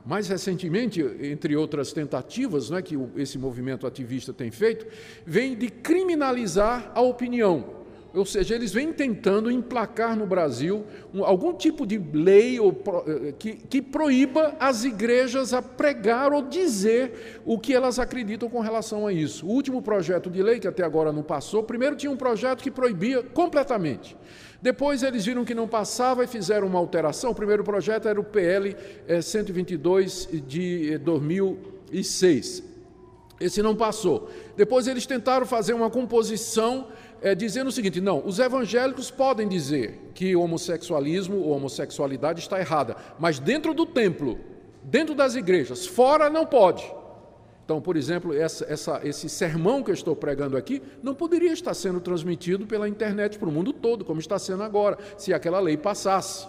mais 0.06 0.30
recentemente, 0.30 1.01
entre 1.22 1.56
outras 1.56 1.92
tentativas 1.92 2.70
né, 2.70 2.82
que 2.82 2.98
esse 3.18 3.38
movimento 3.38 3.86
ativista 3.86 4.32
tem 4.32 4.51
feito, 4.51 4.86
vem 5.25 5.56
de 5.56 5.70
criminalizar 5.70 6.92
a 6.96 7.01
opinião. 7.01 7.83
Ou 8.13 8.25
seja, 8.27 8.53
eles 8.53 8.72
vêm 8.72 8.93
tentando 8.93 9.50
emplacar 9.50 10.15
no 10.15 10.27
Brasil 10.27 10.86
um, 11.12 11.25
algum 11.25 11.51
tipo 11.51 11.84
de 11.84 11.98
lei 11.98 12.60
ou, 12.60 12.70
eh, 13.08 13.34
que, 13.39 13.82
proíba 13.82 14.55
as 14.60 14.84
igrejas 14.84 15.51
a 15.51 15.63
pregar 15.63 16.32
ou 16.32 16.43
dizer 16.43 17.41
o 17.43 17.58
que 17.58 17.74
elas 17.74 17.98
acreditam 17.98 18.48
com 18.48 18.60
relação 18.60 19.08
a 19.08 19.12
isso. 19.13 19.48
O 19.48 19.50
último 19.50 19.82
projeto 19.82 20.29
de 20.29 20.43
lei, 20.43 20.60
que 20.60 20.67
até 20.67 20.84
agora 20.84 21.12
não 21.12 21.24
passou, 21.24 21.63
primeiro 21.63 21.96
tinha 21.96 22.12
um 22.12 22.15
projeto 22.15 22.62
que 22.62 22.70
proibia 22.70 23.24
completamente. 23.24 24.15
Depois 24.62 25.01
eles 25.01 25.25
viram 25.25 25.43
que 25.43 25.55
não 25.55 25.67
passava 25.67 26.24
e 26.24 26.27
fizeram 26.27 26.67
uma 26.67 26.77
alteração. 26.77 27.32
O 27.32 27.36
primeiro 27.36 27.63
projeto 27.63 28.08
era 28.08 28.20
o 28.20 28.24
PL 28.24 28.77
122 29.24 30.29
eh, 30.32 30.38
de 30.38 30.98
2006. 31.00 32.60
Eh, 32.60 33.46
Esse 33.46 33.63
não 33.63 33.75
passou. 33.75 34.29
Depois 34.55 34.88
eles 34.88 35.08
tentaram 35.08 35.48
fazer 35.48 35.74
uma 35.74 35.89
composição 35.89 36.88
é, 37.24 37.34
dizendo 37.34 37.70
o 37.70 37.72
seguinte: 37.72 38.01
não, 38.01 38.22
os 38.25 38.38
evangélicos 38.38 39.10
podem 39.10 39.48
dizer 39.48 40.12
que 40.13 40.36
o 40.36 40.42
homossexualismo 40.42 41.38
ou 41.38 41.56
homossexualidade 41.56 42.42
está 42.42 42.60
errada, 42.60 42.98
mas 43.18 43.39
dentro 43.39 43.74
do 43.74 43.86
templo, 43.86 44.38
dentro 44.84 45.15
das 45.15 45.34
igrejas, 45.34 45.88
fora 45.88 46.30
não 46.30 46.46
pode. 46.46 46.84
Então, 47.63 47.80
por 47.80 47.96
exemplo, 47.96 48.34
essa, 48.34 48.65
essa, 48.65 49.00
esse 49.06 49.30
sermão 49.30 49.82
que 49.82 49.89
eu 49.89 49.94
estou 49.94 50.13
pregando 50.18 50.58
aqui 50.58 50.82
não 51.01 51.15
poderia 51.15 51.53
estar 51.53 51.74
sendo 51.74 52.01
transmitido 52.01 52.68
pela 52.68 52.89
internet 52.89 53.39
para 53.39 53.48
o 53.48 53.51
mundo 53.51 53.72
todo, 53.72 54.03
como 54.03 54.20
está 54.20 54.38
sendo 54.38 54.63
agora, 54.63 54.98
se 55.18 55.34
aquela 55.34 55.62
lei 55.62 55.77
passasse. 55.77 56.46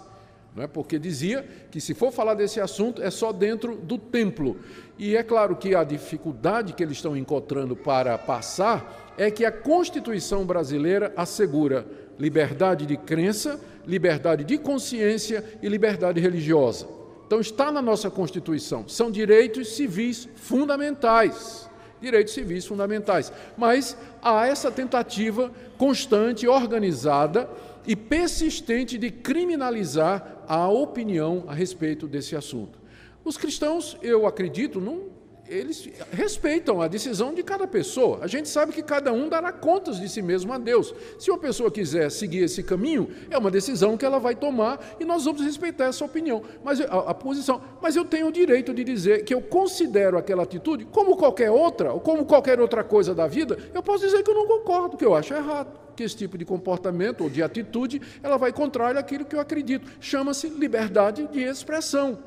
Não 0.57 0.65
é? 0.65 0.67
Porque 0.67 0.99
dizia 0.99 1.45
que 1.71 1.81
se 1.81 1.95
for 1.95 2.13
falar 2.13 2.35
desse 2.35 2.61
assunto 2.61 3.01
é 3.01 3.11
só 3.11 3.33
dentro 3.33 3.77
do 3.77 3.97
templo. 3.97 4.57
E 4.99 5.17
é 5.17 5.23
claro 5.23 5.55
que 5.57 5.75
a 5.75 5.85
dificuldade 5.85 6.73
que 6.73 6.83
eles 6.83 6.97
estão 6.97 7.17
encontrando 7.17 7.77
para 7.77 8.19
passar 8.19 9.04
é 9.17 9.31
que 9.31 9.45
a 9.45 9.53
Constituição 9.53 10.45
brasileira 10.45 11.13
assegura 11.17 11.87
liberdade 12.19 12.87
de 12.87 12.97
crença, 12.97 13.61
liberdade 13.87 14.45
de 14.45 14.59
consciência 14.59 15.45
e 15.63 15.69
liberdade 15.69 16.21
religiosa. 16.21 16.87
Então 17.27 17.41
está 17.41 17.73
na 17.73 17.83
nossa 17.83 18.11
Constituição, 18.11 18.87
são 18.89 19.11
direitos 19.11 19.77
civis 19.77 20.29
fundamentais. 20.37 21.69
Direitos 22.01 22.35
civis 22.35 22.67
fundamentais. 22.67 23.33
Mas 23.57 23.97
há 24.21 24.47
essa 24.47 24.71
tentativa 24.71 25.51
constante, 25.79 26.47
organizada 26.47 27.49
e 27.87 27.97
persistente 27.97 28.99
de 28.99 29.11
criminalizar 29.11 30.45
a 30.47 30.69
opinião 30.69 31.45
a 31.47 31.55
respeito 31.55 32.07
desse 32.07 32.37
assunto. 32.37 32.79
Os 33.25 33.39
cristãos, 33.39 33.97
eu 34.03 34.27
acredito, 34.27 34.81
não 34.81 35.14
eles 35.47 35.89
respeitam 36.11 36.81
a 36.81 36.89
decisão 36.89 37.35
de 37.35 37.43
cada 37.43 37.67
pessoa. 37.67 38.21
A 38.23 38.27
gente 38.27 38.49
sabe 38.49 38.73
que 38.73 38.83
cada 38.83 39.13
um 39.13 39.29
dará 39.29 39.53
contas 39.53 40.01
de 40.01 40.09
si 40.09 40.23
mesmo 40.23 40.53
a 40.53 40.59
Deus. 40.59 40.95
Se 41.19 41.31
uma 41.31 41.39
pessoa 41.39 41.71
quiser 41.71 42.11
seguir 42.11 42.45
esse 42.45 42.63
caminho, 42.63 43.11
é 43.31 43.37
uma 43.37 43.51
decisão 43.51 43.97
que 43.97 44.05
ela 44.05 44.19
vai 44.19 44.35
tomar 44.35 44.81
e 44.99 45.05
nós 45.05 45.25
vamos 45.25 45.43
respeitar 45.43 45.87
essa 45.87 46.05
opinião, 46.05 46.43
mas 46.63 46.81
a, 46.81 46.85
a 46.85 47.15
posição. 47.15 47.61
Mas 47.83 47.95
eu 47.95 48.05
tenho 48.05 48.29
o 48.29 48.33
direito 48.33 48.73
de 48.73 48.83
dizer 48.83 49.25
que 49.25 49.35
eu 49.35 49.43
considero 49.43 50.17
aquela 50.17 50.45
atitude 50.45 50.87
como 50.87 51.17
qualquer 51.17 51.51
outra, 51.51 51.93
ou 51.93 52.01
como 52.01 52.25
qualquer 52.25 52.59
outra 52.59 52.83
coisa 52.83 53.15
da 53.15 53.27
vida. 53.27 53.59
Eu 53.75 53.83
posso 53.83 54.05
dizer 54.05 54.23
que 54.23 54.31
eu 54.31 54.35
não 54.35 54.47
concordo, 54.47 54.97
que 54.97 55.05
eu 55.05 55.15
acho 55.15 55.35
errado, 55.35 55.79
que 55.95 56.03
esse 56.03 56.17
tipo 56.17 56.39
de 56.39 56.45
comportamento 56.47 57.23
ou 57.23 57.29
de 57.29 57.43
atitude 57.43 58.01
ela 58.23 58.39
vai 58.39 58.53
contrário 58.53 58.99
àquilo 58.99 59.27
que 59.27 59.37
eu 59.37 59.41
acredito. 59.41 59.91
Chama-se 60.01 60.49
liberdade 60.49 61.29
de 61.31 61.41
expressão. 61.41 62.19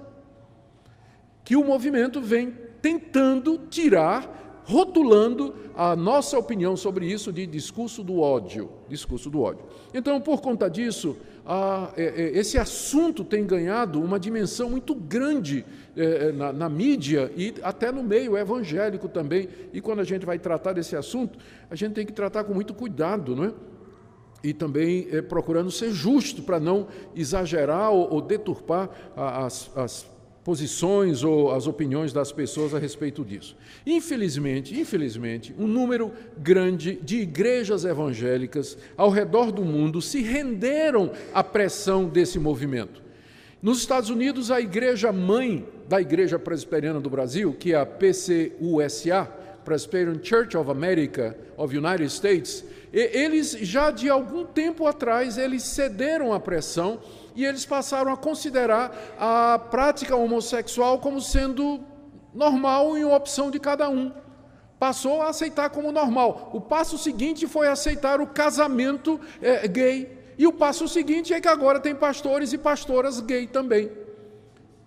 Que 1.43 1.55
o 1.55 1.63
movimento 1.63 2.21
vem 2.21 2.66
tentando 2.87 3.57
tirar, 3.69 4.63
rotulando 4.63 5.53
a 5.75 5.93
nossa 5.93 6.39
opinião 6.39 6.77
sobre 6.77 7.05
isso 7.05 7.33
de 7.33 7.45
discurso 7.45 8.01
do 8.01 8.21
ódio. 8.21 8.69
Discurso 8.87 9.29
do 9.29 9.41
ódio. 9.41 9.65
Então, 9.93 10.21
por 10.21 10.41
conta 10.41 10.69
disso, 10.69 11.17
a, 11.45 11.91
é, 11.97 12.03
é, 12.03 12.37
esse 12.37 12.57
assunto 12.57 13.25
tem 13.25 13.45
ganhado 13.45 14.01
uma 14.01 14.17
dimensão 14.17 14.69
muito 14.69 14.95
grande 14.95 15.65
é, 15.97 16.31
na, 16.31 16.53
na, 16.53 16.69
mídia 16.69 17.29
e 17.35 17.55
até 17.61 17.91
no 17.91 18.03
meio 18.03 18.37
evangélico 18.37 19.09
também. 19.09 19.49
E 19.73 19.81
quando 19.81 19.99
a 19.99 20.05
gente 20.05 20.25
vai 20.25 20.39
tratar 20.39 20.71
desse 20.71 20.95
assunto, 20.95 21.37
a 21.69 21.75
gente 21.75 21.93
tem 21.93 22.05
que 22.05 22.13
tratar 22.13 22.45
com 22.45 22.53
muito 22.53 22.73
cuidado, 22.73 23.35
não 23.35 23.43
é? 23.43 23.53
E 24.41 24.53
também 24.53 25.07
procurando 25.27 25.69
ser 25.71 25.91
justo 25.91 26.41
para 26.43 26.59
não 26.59 26.87
exagerar 27.13 27.91
ou, 27.91 28.13
ou 28.13 28.21
deturpar 28.21 28.89
as, 29.15 29.69
as 29.75 30.16
posições 30.47 31.25
ou 31.25 31.51
as 31.51 31.67
opiniões 31.67 32.13
das 32.13 32.31
pessoas 32.31 32.73
a 32.73 32.79
respeito 32.79 33.21
disso. 33.25 33.53
Infelizmente, 33.85 34.79
infelizmente, 34.79 35.53
um 35.59 35.67
número 35.67 36.09
grande 36.37 36.97
de 37.03 37.17
igrejas 37.17 37.83
evangélicas 37.83 38.77
ao 38.95 39.09
redor 39.09 39.51
do 39.51 39.65
mundo 39.65 40.01
se 40.01 40.21
renderam 40.21 41.11
à 41.33 41.43
pressão 41.43 42.07
desse 42.07 42.39
movimento. 42.39 43.01
Nos 43.61 43.79
Estados 43.79 44.09
Unidos, 44.09 44.49
a 44.49 44.61
igreja 44.61 45.11
mãe 45.11 45.67
da 45.85 45.99
Igreja 45.99 46.39
Presbiteriana 46.39 47.01
do 47.01 47.09
Brasil, 47.09 47.53
que 47.53 47.73
é 47.73 47.75
a 47.75 47.85
PCUSA, 47.85 49.25
Presbyterian 49.65 50.23
Church 50.23 50.55
of 50.55 50.71
America 50.71 51.35
of 51.57 51.75
United 51.75 52.05
States, 52.09 52.63
eles 52.93 53.51
já 53.51 53.91
de 53.91 54.09
algum 54.09 54.45
tempo 54.45 54.87
atrás 54.87 55.37
eles 55.37 55.63
cederam 55.63 56.31
à 56.31 56.39
pressão 56.39 57.01
e 57.37 57.45
eles 57.45 57.67
passaram 57.67 58.11
a 58.11 58.17
considerar 58.17 58.91
a 59.19 59.59
prática 59.59 60.15
homossexual 60.15 60.97
como 60.97 61.21
sendo 61.21 61.79
normal 62.33 62.97
e 62.97 63.05
uma 63.05 63.15
opção 63.15 63.51
de 63.51 63.59
cada 63.59 63.87
um. 63.87 64.11
Passou 64.79 65.21
a 65.21 65.29
aceitar 65.29 65.69
como 65.69 65.91
normal. 65.91 66.49
O 66.51 66.59
passo 66.59 66.97
seguinte 66.97 67.45
foi 67.45 67.67
aceitar 67.67 68.19
o 68.19 68.25
casamento 68.25 69.21
é, 69.39 69.67
gay. 69.67 70.17
E 70.35 70.47
o 70.47 70.51
passo 70.51 70.87
seguinte 70.87 71.31
é 71.31 71.39
que 71.39 71.47
agora 71.47 71.79
tem 71.79 71.93
pastores 71.93 72.53
e 72.53 72.57
pastoras 72.57 73.21
gay 73.21 73.45
também. 73.45 73.91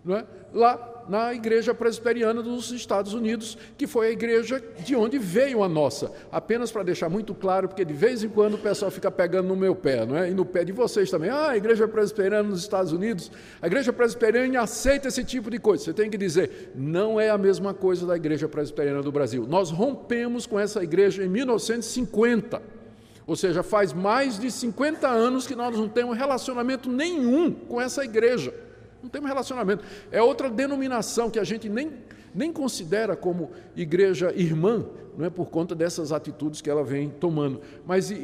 não 0.04 0.16
é? 0.16 0.26
lá 0.52 0.89
na 1.10 1.34
Igreja 1.34 1.74
Presbiteriana 1.74 2.40
dos 2.40 2.70
Estados 2.70 3.14
Unidos, 3.14 3.58
que 3.76 3.88
foi 3.88 4.06
a 4.06 4.10
igreja 4.12 4.62
de 4.84 4.94
onde 4.94 5.18
veio 5.18 5.64
a 5.64 5.68
nossa. 5.68 6.12
Apenas 6.30 6.70
para 6.70 6.84
deixar 6.84 7.08
muito 7.08 7.34
claro, 7.34 7.66
porque 7.66 7.84
de 7.84 7.92
vez 7.92 8.22
em 8.22 8.28
quando 8.28 8.54
o 8.54 8.58
pessoal 8.58 8.92
fica 8.92 9.10
pegando 9.10 9.48
no 9.48 9.56
meu 9.56 9.74
pé, 9.74 10.06
não 10.06 10.16
é? 10.16 10.30
E 10.30 10.34
no 10.34 10.44
pé 10.44 10.64
de 10.64 10.70
vocês 10.70 11.10
também. 11.10 11.28
Ah, 11.28 11.50
a 11.50 11.56
Igreja 11.56 11.88
Presbiteriana 11.88 12.48
nos 12.48 12.60
Estados 12.60 12.92
Unidos, 12.92 13.28
a 13.60 13.66
Igreja 13.66 13.92
Presbiteriana 13.92 14.60
aceita 14.60 15.08
esse 15.08 15.24
tipo 15.24 15.50
de 15.50 15.58
coisa. 15.58 15.82
Você 15.82 15.92
tem 15.92 16.08
que 16.08 16.16
dizer, 16.16 16.70
não 16.76 17.20
é 17.20 17.28
a 17.28 17.36
mesma 17.36 17.74
coisa 17.74 18.06
da 18.06 18.14
Igreja 18.14 18.48
Presbiteriana 18.48 19.02
do 19.02 19.10
Brasil. 19.10 19.48
Nós 19.48 19.68
rompemos 19.68 20.46
com 20.46 20.60
essa 20.60 20.80
igreja 20.80 21.24
em 21.24 21.28
1950. 21.28 22.62
Ou 23.26 23.34
seja, 23.34 23.64
faz 23.64 23.92
mais 23.92 24.38
de 24.38 24.48
50 24.48 25.08
anos 25.08 25.44
que 25.44 25.56
nós 25.56 25.76
não 25.76 25.88
temos 25.88 26.16
relacionamento 26.16 26.88
nenhum 26.88 27.50
com 27.50 27.80
essa 27.80 28.04
igreja. 28.04 28.54
Não 29.02 29.08
temos 29.08 29.28
relacionamento. 29.28 29.84
É 30.10 30.22
outra 30.22 30.50
denominação 30.50 31.30
que 31.30 31.38
a 31.38 31.44
gente 31.44 31.68
nem, 31.68 31.92
nem 32.34 32.52
considera 32.52 33.16
como 33.16 33.50
igreja 33.76 34.32
irmã, 34.34 34.84
não 35.16 35.26
é 35.26 35.30
por 35.30 35.46
conta 35.46 35.74
dessas 35.74 36.12
atitudes 36.12 36.60
que 36.60 36.70
ela 36.70 36.84
vem 36.84 37.08
tomando. 37.08 37.60
Mas 37.86 38.10
uh, 38.10 38.14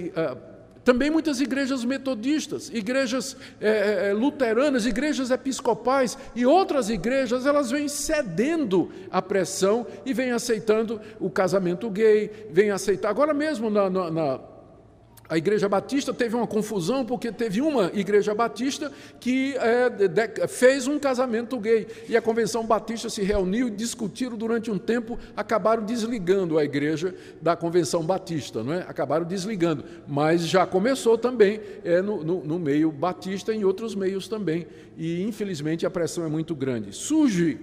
também 0.87 1.11
muitas 1.11 1.41
igrejas 1.41 1.85
metodistas, 1.85 2.71
igrejas 2.73 3.37
é, 3.61 4.13
luteranas, 4.13 4.87
igrejas 4.87 5.33
episcopais 5.33 6.17
e 6.33 6.47
outras 6.47 6.89
igrejas, 6.89 7.45
elas 7.45 7.73
vêm 7.73 7.89
cedendo 7.89 8.93
à 9.11 9.21
pressão 9.21 9.85
e 10.05 10.15
vêm 10.15 10.31
aceitando 10.31 11.01
o 11.19 11.29
casamento 11.29 11.91
gay, 11.91 12.49
vêm 12.53 12.71
aceitar. 12.71 13.11
Agora 13.11 13.35
mesmo 13.35 13.69
na, 13.69 13.91
na, 13.91 14.11
na 14.13 14.41
a 15.29 15.37
Igreja 15.37 15.69
Batista 15.69 16.15
teve 16.15 16.37
uma 16.37 16.47
confusão 16.47 17.05
porque 17.05 17.33
teve 17.33 17.61
uma 17.61 17.91
Igreja 17.95 18.35
Batista 18.35 18.93
que 19.19 19.57
é, 19.57 19.89
de, 19.89 20.49
fez 20.49 20.87
um 20.87 20.99
casamento 20.99 21.59
gay 21.59 21.87
e 22.09 22.17
a 22.17 22.23
Convenção 22.23 22.65
Batista 22.65 23.11
se 23.11 23.23
reuniu 23.23 23.69
e 23.69 23.71
discutiram 23.71 24.37
durante 24.37 24.71
um 24.71 24.79
tempo, 24.79 25.19
acabaram 25.37 25.85
desligando 25.85 26.59
a 26.59 26.65
Igreja 26.65 27.15
da 27.41 27.57
Convenção 27.57 28.03
Batista, 28.03 28.63
não 28.63 28.73
é? 28.73 28.81
Acabaram 28.83 29.25
desligando, 29.25 29.85
mas 30.07 30.47
já 30.47 30.67
começou 30.67 31.19
também 31.19 31.61
é, 31.85 32.01
no, 32.01 32.23
no, 32.23 32.45
no 32.45 32.59
meio 32.59 32.93
batista 32.93 33.53
e 33.53 33.59
em 33.59 33.65
outros 33.65 33.95
meios 33.95 34.29
também 34.29 34.67
e 34.97 35.23
infelizmente 35.23 35.85
a 35.85 35.91
pressão 35.91 36.25
é 36.25 36.29
muito 36.29 36.55
grande. 36.55 36.93
Surge 36.93 37.59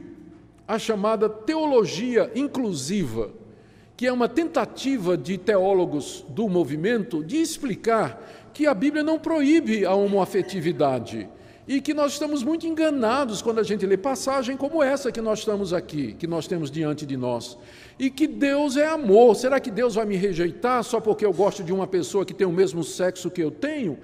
a 0.67 0.77
chamada 0.77 1.29
teologia 1.29 2.32
inclusiva 2.36 3.32
que 4.03 4.07
é 4.07 4.12
uma 4.12 4.27
tentativa 4.27 5.15
de 5.15 5.38
teólogos 5.38 6.25
do 6.27 6.50
movimento 6.50 7.24
de 7.24 7.38
explicar 7.38 8.50
que 8.53 8.67
a 8.67 8.74
Bíblia 8.74 9.01
não 9.01 9.17
proíbe 9.17 9.86
a 9.86 9.93
homoafetividade 9.93 11.29
e 11.65 11.79
que 11.79 11.93
nós 11.93 12.12
estamos 12.12 12.43
muito 12.43 12.67
enganados 12.67 13.41
quando 13.41 13.60
a 13.60 13.63
gente 13.63 13.86
lê 13.86 13.95
passagem 13.95 14.57
como 14.57 14.83
essa 14.83 15.10
que 15.10 15.22
nós 15.22 15.39
estamos 15.39 15.72
aqui, 15.72 16.15
que 16.19 16.27
nós 16.27 16.48
temos 16.48 16.69
diante 16.69 17.05
de 17.05 17.15
nós. 17.15 17.57
E 17.98 18.10
que 18.10 18.28
Deus 18.28 18.76
é 18.76 18.88
amor. 18.88 19.36
Será 19.36 19.60
que 19.60 19.70
Deus 19.70 19.96
vai 19.96 20.06
me 20.06 20.16
rejeitar 20.16 20.84
só 20.84 21.00
porque 21.00 21.26
eu 21.26 21.34
gosto 21.34 21.64
de 21.64 21.72
uma 21.72 21.86
pessoa 21.86 22.26
que 22.26 22.34
tem 22.34 22.48
o 22.48 22.52
mesmo 22.52 22.84
sexo 22.84 23.30
que 23.30 23.42
eu 23.42 23.52
tenho? 23.52 23.98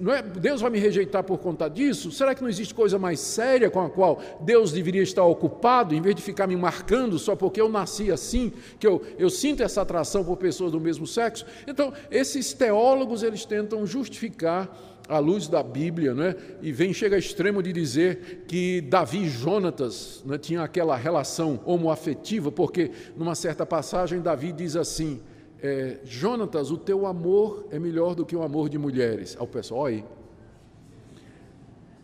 Não 0.00 0.12
é? 0.12 0.22
Deus 0.22 0.60
vai 0.60 0.70
me 0.70 0.78
rejeitar 0.78 1.22
por 1.22 1.38
conta 1.38 1.68
disso? 1.68 2.10
Será 2.10 2.34
que 2.34 2.42
não 2.42 2.48
existe 2.48 2.74
coisa 2.74 2.98
mais 2.98 3.20
séria 3.20 3.70
com 3.70 3.80
a 3.80 3.88
qual 3.88 4.20
Deus 4.40 4.72
deveria 4.72 5.02
estar 5.02 5.24
ocupado, 5.24 5.94
em 5.94 6.00
vez 6.00 6.16
de 6.16 6.22
ficar 6.22 6.46
me 6.46 6.56
marcando 6.56 7.18
só 7.18 7.36
porque 7.36 7.60
eu 7.60 7.68
nasci 7.68 8.10
assim, 8.10 8.52
que 8.78 8.86
eu, 8.86 9.00
eu 9.18 9.30
sinto 9.30 9.62
essa 9.62 9.82
atração 9.82 10.24
por 10.24 10.36
pessoas 10.36 10.72
do 10.72 10.80
mesmo 10.80 11.06
sexo? 11.06 11.46
Então, 11.66 11.92
esses 12.10 12.52
teólogos, 12.52 13.22
eles 13.22 13.44
tentam 13.44 13.86
justificar 13.86 14.68
à 15.08 15.18
luz 15.18 15.48
da 15.48 15.62
Bíblia, 15.62 16.14
né? 16.14 16.34
e 16.60 16.72
vem, 16.72 16.92
chega 16.92 17.16
a 17.16 17.18
extremo 17.18 17.62
de 17.62 17.72
dizer 17.72 18.44
que 18.46 18.80
Davi 18.80 19.24
e 19.24 19.28
Jonatas 19.28 20.22
né, 20.24 20.38
tinham 20.38 20.62
aquela 20.62 20.96
relação 20.96 21.60
homoafetiva, 21.64 22.50
porque 22.50 22.90
numa 23.16 23.34
certa 23.34 23.66
passagem 23.66 24.20
Davi 24.20 24.52
diz 24.52 24.76
assim: 24.76 25.20
é, 25.62 25.98
Jonatas, 26.04 26.70
o 26.70 26.76
teu 26.76 27.06
amor 27.06 27.66
é 27.70 27.78
melhor 27.78 28.14
do 28.14 28.26
que 28.26 28.34
o 28.34 28.42
amor 28.42 28.68
de 28.68 28.78
mulheres. 28.78 29.36
Ao 29.38 29.46
pessoal, 29.46 29.82
olha 29.82 29.96
aí. 29.96 30.04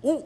Um, 0.02 0.23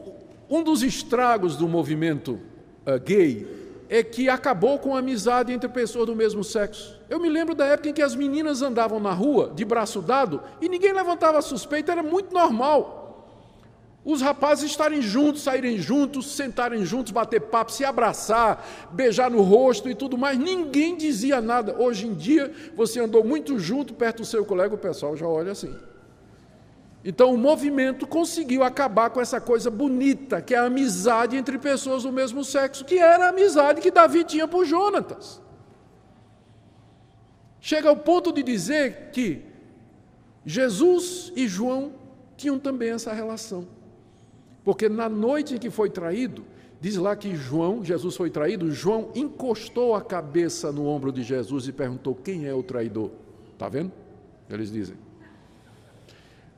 um 0.49 0.63
dos 0.63 0.83
estragos 0.83 1.55
do 1.55 1.67
movimento 1.67 2.39
uh, 2.85 2.99
gay 3.03 3.62
é 3.93 4.01
que 4.01 4.27
acabou 4.27 4.79
com 4.79 4.95
a 4.95 4.99
amizade 4.99 5.53
entre 5.53 5.69
pessoas 5.69 6.07
do 6.07 6.15
mesmo 6.15 6.43
sexo. 6.43 6.99
Eu 7.07 7.19
me 7.19 7.29
lembro 7.29 7.53
da 7.53 7.67
época 7.67 7.89
em 7.89 7.93
que 7.93 8.01
as 8.01 8.15
meninas 8.15 8.63
andavam 8.63 8.99
na 8.99 9.11
rua 9.11 9.51
de 9.53 9.63
braço 9.63 10.01
dado 10.01 10.41
e 10.59 10.67
ninguém 10.67 10.91
levantava 10.91 11.39
suspeita, 11.43 11.91
era 11.91 12.01
muito 12.01 12.33
normal. 12.33 13.29
Os 14.03 14.19
rapazes 14.19 14.71
estarem 14.71 14.99
juntos, 14.99 15.43
saírem 15.43 15.77
juntos, 15.77 16.31
sentarem 16.31 16.83
juntos, 16.83 17.11
bater 17.11 17.39
papo, 17.39 17.71
se 17.71 17.85
abraçar, 17.85 18.65
beijar 18.91 19.29
no 19.29 19.43
rosto 19.43 19.87
e 19.87 19.93
tudo 19.93 20.17
mais, 20.17 20.39
ninguém 20.39 20.97
dizia 20.97 21.39
nada. 21.39 21.79
Hoje 21.79 22.07
em 22.07 22.15
dia, 22.15 22.51
você 22.75 22.99
andou 22.99 23.23
muito 23.23 23.59
junto 23.59 23.93
perto 23.93 24.23
do 24.23 24.25
seu 24.25 24.43
colega, 24.43 24.73
o 24.73 24.77
pessoal 24.77 25.15
já 25.15 25.27
olha 25.27 25.51
assim. 25.51 25.71
Então 27.05 27.33
o 27.33 27.37
movimento 27.37 28.07
conseguiu 28.07 28.63
acabar 28.63 29.09
com 29.09 29.19
essa 29.19 29.41
coisa 29.41 29.69
bonita, 29.69 30.41
que 30.41 30.53
é 30.53 30.57
a 30.57 30.65
amizade 30.65 31.35
entre 31.35 31.57
pessoas 31.57 32.03
do 32.03 32.11
mesmo 32.11 32.45
sexo, 32.45 32.85
que 32.85 32.97
era 32.97 33.25
a 33.25 33.29
amizade 33.29 33.81
que 33.81 33.91
Davi 33.91 34.23
tinha 34.23 34.47
por 34.47 34.65
Jonatas. 34.65 35.41
Chega 37.59 37.89
ao 37.89 37.97
ponto 37.97 38.31
de 38.31 38.41
dizer 38.41 39.09
que 39.11 39.41
Jesus 40.45 41.31
e 41.35 41.47
João 41.47 41.93
tinham 42.37 42.57
também 42.57 42.91
essa 42.91 43.11
relação. 43.11 43.67
Porque 44.63 44.87
na 44.87 45.09
noite 45.09 45.55
em 45.55 45.57
que 45.57 45.69
foi 45.69 45.89
traído, 45.89 46.45
diz 46.79 46.95
lá 46.95 47.15
que 47.15 47.35
João, 47.35 47.83
Jesus 47.83 48.15
foi 48.15 48.29
traído, 48.29 48.71
João 48.71 49.11
encostou 49.13 49.93
a 49.93 50.01
cabeça 50.01 50.71
no 50.71 50.85
ombro 50.85 51.11
de 51.11 51.21
Jesus 51.21 51.67
e 51.67 51.73
perguntou: 51.73 52.15
Quem 52.15 52.45
é 52.45 52.53
o 52.53 52.63
traidor? 52.63 53.11
Está 53.53 53.67
vendo? 53.67 53.91
Eles 54.49 54.71
dizem. 54.71 54.95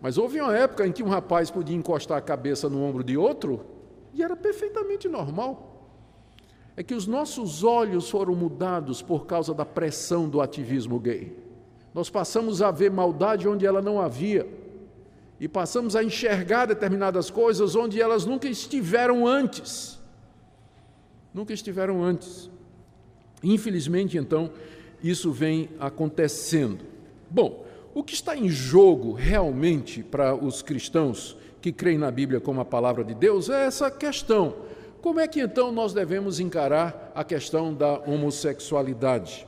Mas 0.02 0.18
houve 0.18 0.40
uma 0.40 0.56
época 0.56 0.86
em 0.86 0.92
que 0.92 1.04
um 1.04 1.10
rapaz 1.10 1.50
podia 1.50 1.76
encostar 1.76 2.18
a 2.18 2.22
cabeça 2.22 2.70
no 2.70 2.84
ombro 2.84 3.04
de 3.04 3.18
outro 3.18 3.66
e 4.14 4.24
era 4.24 4.36
perfeitamente 4.36 5.08
normal. 5.08 5.90
É 6.78 6.84
que 6.84 6.94
os 6.94 7.08
nossos 7.08 7.64
olhos 7.64 8.10
foram 8.10 8.36
mudados 8.36 9.02
por 9.02 9.26
causa 9.26 9.54
da 9.54 9.66
pressão 9.66 10.30
do 10.30 10.42
ativismo 10.42 11.00
gay. 11.00 11.38
Nós 11.94 12.10
passamos 12.10 12.62
a 12.62 12.72
ver 12.72 12.92
maldade 12.92 13.48
onde 13.48 13.66
ela 13.66 13.82
não 13.82 14.02
havia 14.02 14.48
e 15.40 15.48
passamos 15.48 15.96
a 15.96 16.04
enxergar 16.04 16.66
determinadas 16.66 17.30
coisas 17.30 17.76
onde 17.76 18.02
elas 18.02 18.26
nunca 18.26 18.48
estiveram 18.48 19.26
antes. 19.28 20.00
Nunca 21.34 21.54
estiveram 21.54 22.04
antes. 22.04 22.50
Infelizmente, 23.44 24.18
então, 24.18 24.52
isso 25.04 25.32
vem 25.32 25.70
acontecendo. 25.80 26.86
Bom, 27.30 27.65
o 27.96 28.04
que 28.04 28.14
está 28.14 28.36
em 28.36 28.50
jogo 28.50 29.14
realmente 29.14 30.04
para 30.04 30.36
os 30.36 30.62
cristãos 30.62 31.38
que 31.62 31.72
creem 31.72 31.98
na 31.98 32.12
Bíblia 32.12 32.42
como 32.42 32.60
a 32.60 32.66
palavra 32.66 33.06
de 33.06 33.16
Deus 33.16 33.50
é 33.50 33.66
essa 33.66 33.90
questão. 33.90 34.54
Como 35.02 35.18
é 35.22 35.28
que 35.30 35.40
então 35.40 35.72
nós 35.72 35.94
devemos 35.94 36.42
encarar 36.42 37.14
a 37.16 37.24
questão 37.24 37.74
da 37.74 38.00
homossexualidade? 38.00 39.48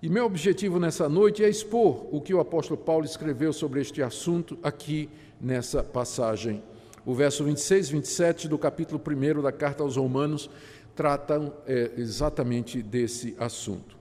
E 0.00 0.08
meu 0.08 0.24
objetivo 0.26 0.78
nessa 0.78 1.08
noite 1.08 1.42
é 1.42 1.48
expor 1.48 2.06
o 2.12 2.20
que 2.20 2.32
o 2.32 2.38
apóstolo 2.38 2.78
Paulo 2.78 3.04
escreveu 3.04 3.52
sobre 3.52 3.80
este 3.80 4.00
assunto 4.00 4.56
aqui 4.62 5.10
nessa 5.40 5.82
passagem. 5.82 6.62
O 7.04 7.14
verso 7.14 7.42
26 7.42 7.88
e 7.88 7.92
27 7.94 8.48
do 8.48 8.56
capítulo 8.56 9.02
1 9.04 9.42
da 9.42 9.50
carta 9.50 9.82
aos 9.82 9.96
Romanos 9.96 10.48
tratam 10.94 11.52
é, 11.66 11.90
exatamente 11.96 12.80
desse 12.80 13.34
assunto. 13.40 13.96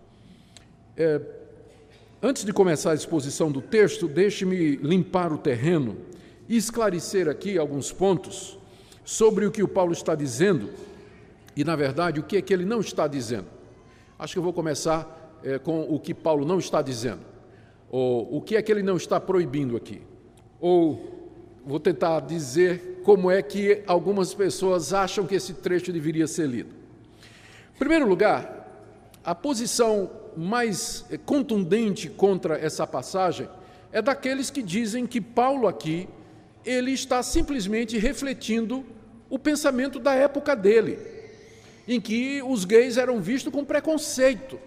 É, 0.95 1.19
Antes 2.23 2.45
de 2.45 2.53
começar 2.53 2.91
a 2.91 2.93
exposição 2.93 3.51
do 3.51 3.63
texto, 3.63 4.07
deixe-me 4.07 4.75
limpar 4.75 5.33
o 5.33 5.39
terreno 5.39 5.97
e 6.47 6.55
esclarecer 6.55 7.27
aqui 7.27 7.57
alguns 7.57 7.91
pontos 7.91 8.59
sobre 9.03 9.43
o 9.47 9.51
que 9.51 9.63
o 9.63 9.67
Paulo 9.67 9.91
está 9.91 10.13
dizendo 10.13 10.69
e, 11.55 11.63
na 11.63 11.75
verdade, 11.75 12.19
o 12.19 12.23
que 12.23 12.37
é 12.37 12.41
que 12.43 12.53
ele 12.53 12.63
não 12.63 12.79
está 12.79 13.07
dizendo. 13.07 13.47
Acho 14.19 14.33
que 14.33 14.37
eu 14.37 14.43
vou 14.43 14.53
começar 14.53 15.39
é, 15.43 15.57
com 15.57 15.81
o 15.81 15.99
que 15.99 16.13
Paulo 16.13 16.45
não 16.45 16.59
está 16.59 16.79
dizendo, 16.83 17.21
ou 17.89 18.37
o 18.37 18.39
que 18.39 18.55
é 18.55 18.61
que 18.61 18.71
ele 18.71 18.83
não 18.83 18.97
está 18.97 19.19
proibindo 19.19 19.75
aqui, 19.75 19.99
ou 20.59 21.31
vou 21.65 21.79
tentar 21.79 22.19
dizer 22.19 23.01
como 23.03 23.31
é 23.31 23.41
que 23.41 23.81
algumas 23.87 24.31
pessoas 24.31 24.93
acham 24.93 25.25
que 25.25 25.33
esse 25.33 25.55
trecho 25.55 25.91
deveria 25.91 26.27
ser 26.27 26.47
lido. 26.47 26.69
Em 27.75 27.79
primeiro 27.79 28.07
lugar, 28.07 28.61
a 29.25 29.33
posição 29.33 30.20
mais 30.37 31.05
eh, 31.11 31.17
contundente 31.17 32.09
contra 32.09 32.57
essa 32.57 32.85
passagem 32.87 33.47
é 33.91 34.01
daqueles 34.01 34.49
que 34.49 34.61
dizem 34.63 35.05
que 35.05 35.19
Paulo 35.19 35.67
aqui 35.67 36.07
ele 36.65 36.91
está 36.91 37.21
simplesmente 37.23 37.97
refletindo 37.97 38.85
o 39.29 39.37
pensamento 39.39 39.99
da 39.99 40.13
época 40.13 40.55
dele, 40.55 40.97
em 41.87 41.99
que 41.99 42.41
os 42.43 42.65
gays 42.65 42.97
eram 42.97 43.19
vistos 43.19 43.51
com 43.51 43.65
preconceito 43.65 44.59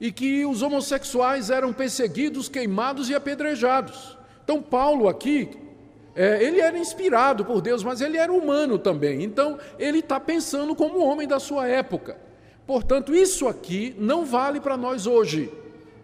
e 0.00 0.12
que 0.12 0.44
os 0.46 0.62
homossexuais 0.62 1.50
eram 1.50 1.72
perseguidos, 1.72 2.48
queimados 2.48 3.08
e 3.08 3.14
apedrejados. 3.14 4.16
Então 4.44 4.62
Paulo 4.62 5.08
aqui 5.08 5.48
É, 6.12 6.42
ele 6.42 6.60
era 6.60 6.76
inspirado 6.76 7.44
por 7.44 7.62
Deus, 7.62 7.84
mas 7.84 8.00
ele 8.00 8.18
era 8.18 8.32
humano 8.32 8.80
também. 8.80 9.22
Então, 9.22 9.58
ele 9.78 10.00
está 10.00 10.18
pensando 10.18 10.74
como 10.74 10.98
homem 10.98 11.26
da 11.26 11.38
sua 11.38 11.68
época. 11.68 12.16
Portanto, 12.70 13.12
isso 13.12 13.48
aqui 13.48 13.96
não 13.98 14.24
vale 14.24 14.60
para 14.60 14.76
nós 14.76 15.04
hoje 15.04 15.52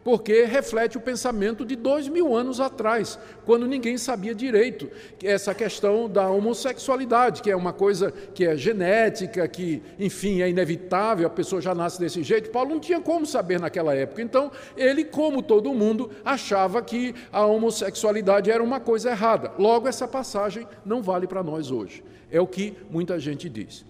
porque 0.03 0.43
reflete 0.43 0.99
o 0.99 1.01
pensamento 1.01 1.65
de 1.65 1.77
dois 1.77 2.09
mil 2.09 2.35
anos 2.35 2.61
atrás, 2.61 3.17
quando 3.45 3.69
ninguém 3.69 3.97
sabia 3.97 4.35
direito 4.35 4.91
essa 5.23 5.55
questão 5.55 6.09
da 6.09 6.29
homossexualidade, 6.29 7.41
que 7.41 7.53
é 7.53 7.55
uma 7.57 7.73
coisa 7.73 8.11
que 8.11 8.45
é 8.45 8.57
genética, 8.57 9.47
que, 9.47 9.81
enfim, 9.97 10.43
é 10.43 10.49
inevitável, 10.49 11.29
a 11.29 11.31
pessoa 11.31 11.63
já 11.63 11.73
nasce 11.73 12.01
desse 12.01 12.25
jeito. 12.25 12.51
Paulo 12.51 12.71
não 12.71 12.81
tinha 12.81 13.01
como 13.01 13.25
saber 13.25 13.61
naquela 13.61 13.95
época. 13.95 14.21
Então, 14.21 14.51
ele, 14.77 15.05
como 15.05 15.43
todo 15.43 15.73
mundo, 15.73 16.11
achava 16.25 16.83
que 16.83 17.15
a 17.31 17.47
homossexualidade 17.47 18.51
era 18.51 18.63
uma 18.63 18.81
coisa 18.81 19.11
errada. 19.11 19.53
Logo, 19.57 19.87
essa 19.87 20.09
passagem 20.09 20.67
não 20.85 21.01
vale 21.01 21.29
para 21.29 21.45
nós 21.45 21.71
hoje. 21.71 22.03
É 22.29 22.41
o 22.41 22.47
que 22.47 22.75
muita 22.91 23.21
gente 23.21 23.49
diz. 23.49 23.85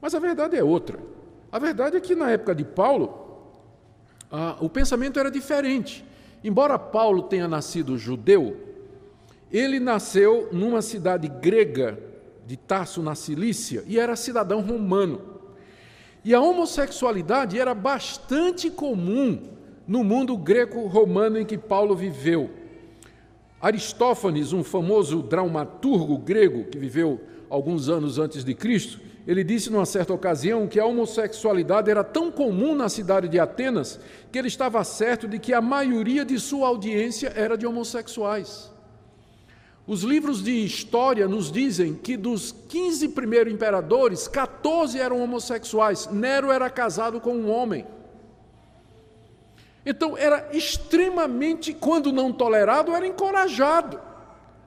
Mas 0.00 0.14
a 0.14 0.20
verdade 0.20 0.56
é 0.56 0.62
outra. 0.62 1.19
A 1.52 1.58
verdade 1.58 1.96
é 1.96 2.00
que 2.00 2.14
na 2.14 2.30
época 2.30 2.54
de 2.54 2.64
Paulo, 2.64 3.52
ah, 4.30 4.56
o 4.60 4.68
pensamento 4.68 5.18
era 5.18 5.30
diferente. 5.30 6.04
Embora 6.42 6.78
Paulo 6.78 7.24
tenha 7.24 7.48
nascido 7.48 7.98
judeu, 7.98 8.56
ele 9.50 9.80
nasceu 9.80 10.48
numa 10.52 10.80
cidade 10.80 11.28
grega 11.28 11.98
de 12.46 12.56
Tarso, 12.56 13.02
na 13.02 13.14
Cilícia, 13.14 13.84
e 13.86 13.98
era 13.98 14.16
cidadão 14.16 14.60
romano. 14.60 15.20
E 16.24 16.34
a 16.34 16.40
homossexualidade 16.40 17.58
era 17.58 17.74
bastante 17.74 18.70
comum 18.70 19.50
no 19.86 20.04
mundo 20.04 20.36
greco-romano 20.36 21.38
em 21.38 21.44
que 21.44 21.58
Paulo 21.58 21.96
viveu. 21.96 22.50
Aristófanes, 23.60 24.52
um 24.52 24.62
famoso 24.62 25.22
dramaturgo 25.22 26.16
grego 26.16 26.64
que 26.64 26.78
viveu 26.78 27.20
alguns 27.48 27.88
anos 27.88 28.18
antes 28.18 28.44
de 28.44 28.54
Cristo, 28.54 29.00
ele 29.26 29.44
disse 29.44 29.70
numa 29.70 29.86
certa 29.86 30.12
ocasião 30.12 30.66
que 30.66 30.80
a 30.80 30.86
homossexualidade 30.86 31.90
era 31.90 32.02
tão 32.02 32.30
comum 32.30 32.74
na 32.74 32.88
cidade 32.88 33.28
de 33.28 33.38
Atenas 33.38 34.00
que 34.32 34.38
ele 34.38 34.48
estava 34.48 34.82
certo 34.82 35.28
de 35.28 35.38
que 35.38 35.52
a 35.52 35.60
maioria 35.60 36.24
de 36.24 36.38
sua 36.38 36.68
audiência 36.68 37.32
era 37.36 37.56
de 37.56 37.66
homossexuais. 37.66 38.70
Os 39.86 40.02
livros 40.02 40.42
de 40.42 40.64
história 40.64 41.26
nos 41.26 41.50
dizem 41.50 41.94
que 41.94 42.16
dos 42.16 42.52
15 42.68 43.08
primeiros 43.08 43.52
imperadores, 43.52 44.28
14 44.28 44.98
eram 44.98 45.22
homossexuais. 45.22 46.06
Nero 46.06 46.52
era 46.52 46.70
casado 46.70 47.20
com 47.20 47.32
um 47.32 47.50
homem. 47.50 47.86
Então 49.84 50.16
era 50.16 50.48
extremamente, 50.52 51.72
quando 51.72 52.12
não 52.12 52.32
tolerado, 52.32 52.94
era 52.94 53.06
encorajado. 53.06 54.00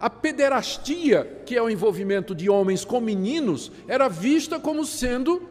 A 0.04 0.10
pederastia, 0.10 1.44
que 1.46 1.56
é 1.56 1.62
o 1.62 1.70
envolvimento 1.70 2.36
de 2.36 2.50
homens 2.50 2.84
com 2.84 3.00
meninos, 3.00 3.72
era 3.88 4.10
vista 4.10 4.60
como 4.60 4.84
sendo 4.84 5.48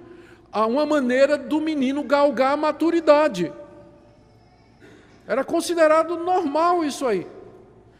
uma 0.52 0.84
maneira 0.84 1.38
do 1.38 1.58
menino 1.58 2.02
galgar 2.02 2.52
a 2.52 2.56
maturidade. 2.58 3.50
Era 5.26 5.42
considerado 5.42 6.18
normal 6.18 6.84
isso 6.84 7.06
aí. 7.06 7.26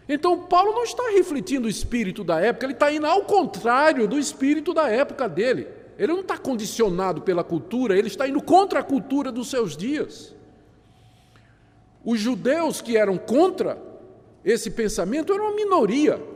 Então, 0.06 0.40
Paulo 0.40 0.72
não 0.72 0.84
está 0.84 1.04
refletindo 1.12 1.66
o 1.66 1.70
espírito 1.70 2.22
da 2.22 2.38
época, 2.38 2.66
ele 2.66 2.74
está 2.74 2.92
indo 2.92 3.06
ao 3.06 3.22
contrário 3.22 4.06
do 4.06 4.18
espírito 4.18 4.74
da 4.74 4.90
época 4.90 5.26
dele. 5.26 5.68
Ele 5.98 6.12
não 6.12 6.20
está 6.20 6.36
condicionado 6.36 7.22
pela 7.22 7.42
cultura, 7.42 7.96
ele 7.96 8.08
está 8.08 8.28
indo 8.28 8.42
contra 8.42 8.80
a 8.80 8.84
cultura 8.84 9.32
dos 9.32 9.48
seus 9.48 9.74
dias. 9.74 10.34
Os 12.04 12.20
judeus 12.20 12.82
que 12.82 12.98
eram 12.98 13.16
contra 13.16 13.80
esse 14.44 14.70
pensamento 14.70 15.32
eram 15.32 15.46
uma 15.46 15.56
minoria. 15.56 16.30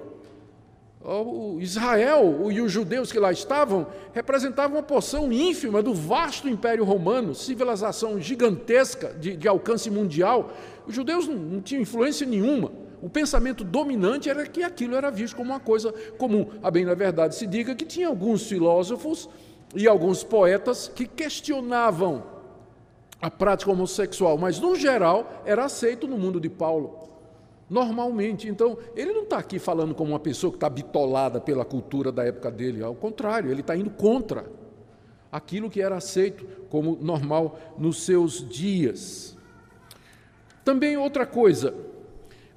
O 1.08 1.60
Israel 1.60 2.50
e 2.50 2.60
os 2.60 2.72
judeus 2.72 3.12
que 3.12 3.20
lá 3.20 3.30
estavam 3.30 3.86
representavam 4.12 4.76
uma 4.76 4.82
porção 4.82 5.32
ínfima 5.32 5.80
do 5.80 5.94
vasto 5.94 6.48
Império 6.48 6.82
Romano, 6.82 7.32
civilização 7.32 8.20
gigantesca 8.20 9.14
de, 9.14 9.36
de 9.36 9.46
alcance 9.46 9.88
mundial. 9.88 10.50
Os 10.84 10.92
judeus 10.92 11.28
não, 11.28 11.36
não 11.36 11.60
tinham 11.60 11.80
influência 11.80 12.26
nenhuma. 12.26 12.72
O 13.00 13.08
pensamento 13.08 13.62
dominante 13.62 14.28
era 14.28 14.44
que 14.48 14.64
aquilo 14.64 14.96
era 14.96 15.08
visto 15.08 15.36
como 15.36 15.52
uma 15.52 15.60
coisa 15.60 15.92
comum. 16.18 16.48
A 16.60 16.72
bem 16.72 16.84
na 16.84 16.94
verdade 16.94 17.36
se 17.36 17.46
diga 17.46 17.76
que 17.76 17.84
tinha 17.84 18.08
alguns 18.08 18.48
filósofos 18.48 19.28
e 19.76 19.86
alguns 19.86 20.24
poetas 20.24 20.90
que 20.92 21.06
questionavam 21.06 22.24
a 23.22 23.30
prática 23.30 23.70
homossexual, 23.70 24.36
mas 24.36 24.58
no 24.58 24.74
geral 24.74 25.42
era 25.46 25.66
aceito 25.66 26.08
no 26.08 26.18
mundo 26.18 26.40
de 26.40 26.48
Paulo. 26.48 27.05
Normalmente. 27.68 28.48
Então, 28.48 28.78
ele 28.94 29.12
não 29.12 29.22
está 29.22 29.38
aqui 29.38 29.58
falando 29.58 29.94
como 29.94 30.12
uma 30.12 30.20
pessoa 30.20 30.50
que 30.50 30.56
está 30.56 30.68
bitolada 30.68 31.40
pela 31.40 31.64
cultura 31.64 32.12
da 32.12 32.24
época 32.24 32.50
dele. 32.50 32.82
Ao 32.82 32.94
contrário, 32.94 33.50
ele 33.50 33.60
está 33.60 33.76
indo 33.76 33.90
contra 33.90 34.46
aquilo 35.30 35.68
que 35.68 35.82
era 35.82 35.96
aceito 35.96 36.46
como 36.70 36.96
normal 37.00 37.58
nos 37.76 38.04
seus 38.04 38.48
dias. 38.48 39.36
Também 40.64 40.96
outra 40.96 41.26
coisa. 41.26 41.74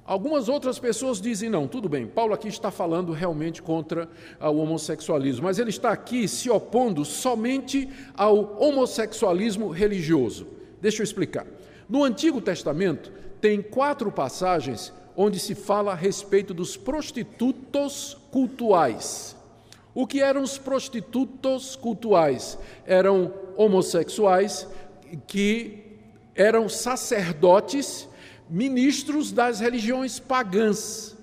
Algumas 0.04 0.48
outras 0.48 0.78
pessoas 0.78 1.20
dizem: 1.20 1.48
não, 1.48 1.68
tudo 1.68 1.88
bem, 1.88 2.06
Paulo 2.06 2.34
aqui 2.34 2.48
está 2.48 2.70
falando 2.70 3.12
realmente 3.12 3.62
contra 3.62 4.08
o 4.40 4.56
homossexualismo, 4.56 5.44
mas 5.44 5.58
ele 5.58 5.70
está 5.70 5.90
aqui 5.90 6.26
se 6.26 6.50
opondo 6.50 7.04
somente 7.04 7.88
ao 8.16 8.60
homossexualismo 8.60 9.68
religioso. 9.68 10.48
Deixa 10.80 11.02
eu 11.02 11.04
explicar. 11.04 11.46
No 11.88 12.02
Antigo 12.02 12.40
Testamento, 12.40 13.12
tem 13.40 13.62
quatro 13.62 14.10
passagens 14.10 14.92
onde 15.22 15.38
se 15.38 15.54
fala 15.54 15.92
a 15.92 15.94
respeito 15.94 16.54
dos 16.54 16.78
prostitutos 16.78 18.16
cultuais. 18.30 19.36
O 19.94 20.06
que 20.06 20.22
eram 20.22 20.42
os 20.42 20.56
prostitutos 20.56 21.76
cultuais? 21.76 22.56
Eram 22.86 23.30
homossexuais 23.54 24.66
que 25.26 25.98
eram 26.34 26.70
sacerdotes, 26.70 28.08
ministros 28.48 29.30
das 29.30 29.60
religiões 29.60 30.18
pagãs. 30.18 31.14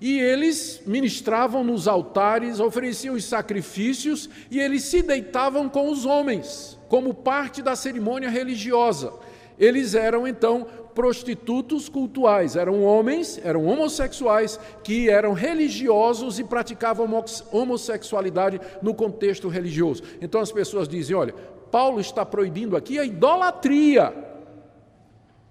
E 0.00 0.20
eles 0.20 0.80
ministravam 0.86 1.64
nos 1.64 1.88
altares, 1.88 2.60
ofereciam 2.60 3.16
os 3.16 3.24
sacrifícios 3.24 4.30
e 4.52 4.60
eles 4.60 4.84
se 4.84 5.02
deitavam 5.02 5.68
com 5.68 5.90
os 5.90 6.06
homens, 6.06 6.78
como 6.88 7.12
parte 7.12 7.60
da 7.60 7.74
cerimônia 7.74 8.30
religiosa. 8.30 9.12
Eles 9.58 9.96
eram 9.96 10.28
então 10.28 10.68
prostitutos 10.94 11.88
cultuais, 11.88 12.56
eram 12.56 12.82
homens, 12.82 13.40
eram 13.42 13.64
homossexuais 13.64 14.58
que 14.82 15.08
eram 15.08 15.32
religiosos 15.32 16.38
e 16.38 16.44
praticavam 16.44 17.08
homossexualidade 17.50 18.60
no 18.80 18.94
contexto 18.94 19.48
religioso. 19.48 20.02
Então 20.20 20.40
as 20.40 20.52
pessoas 20.52 20.88
dizem: 20.88 21.16
olha, 21.16 21.34
Paulo 21.70 22.00
está 22.00 22.24
proibindo 22.24 22.76
aqui 22.76 22.98
a 22.98 23.04
idolatria. 23.04 24.14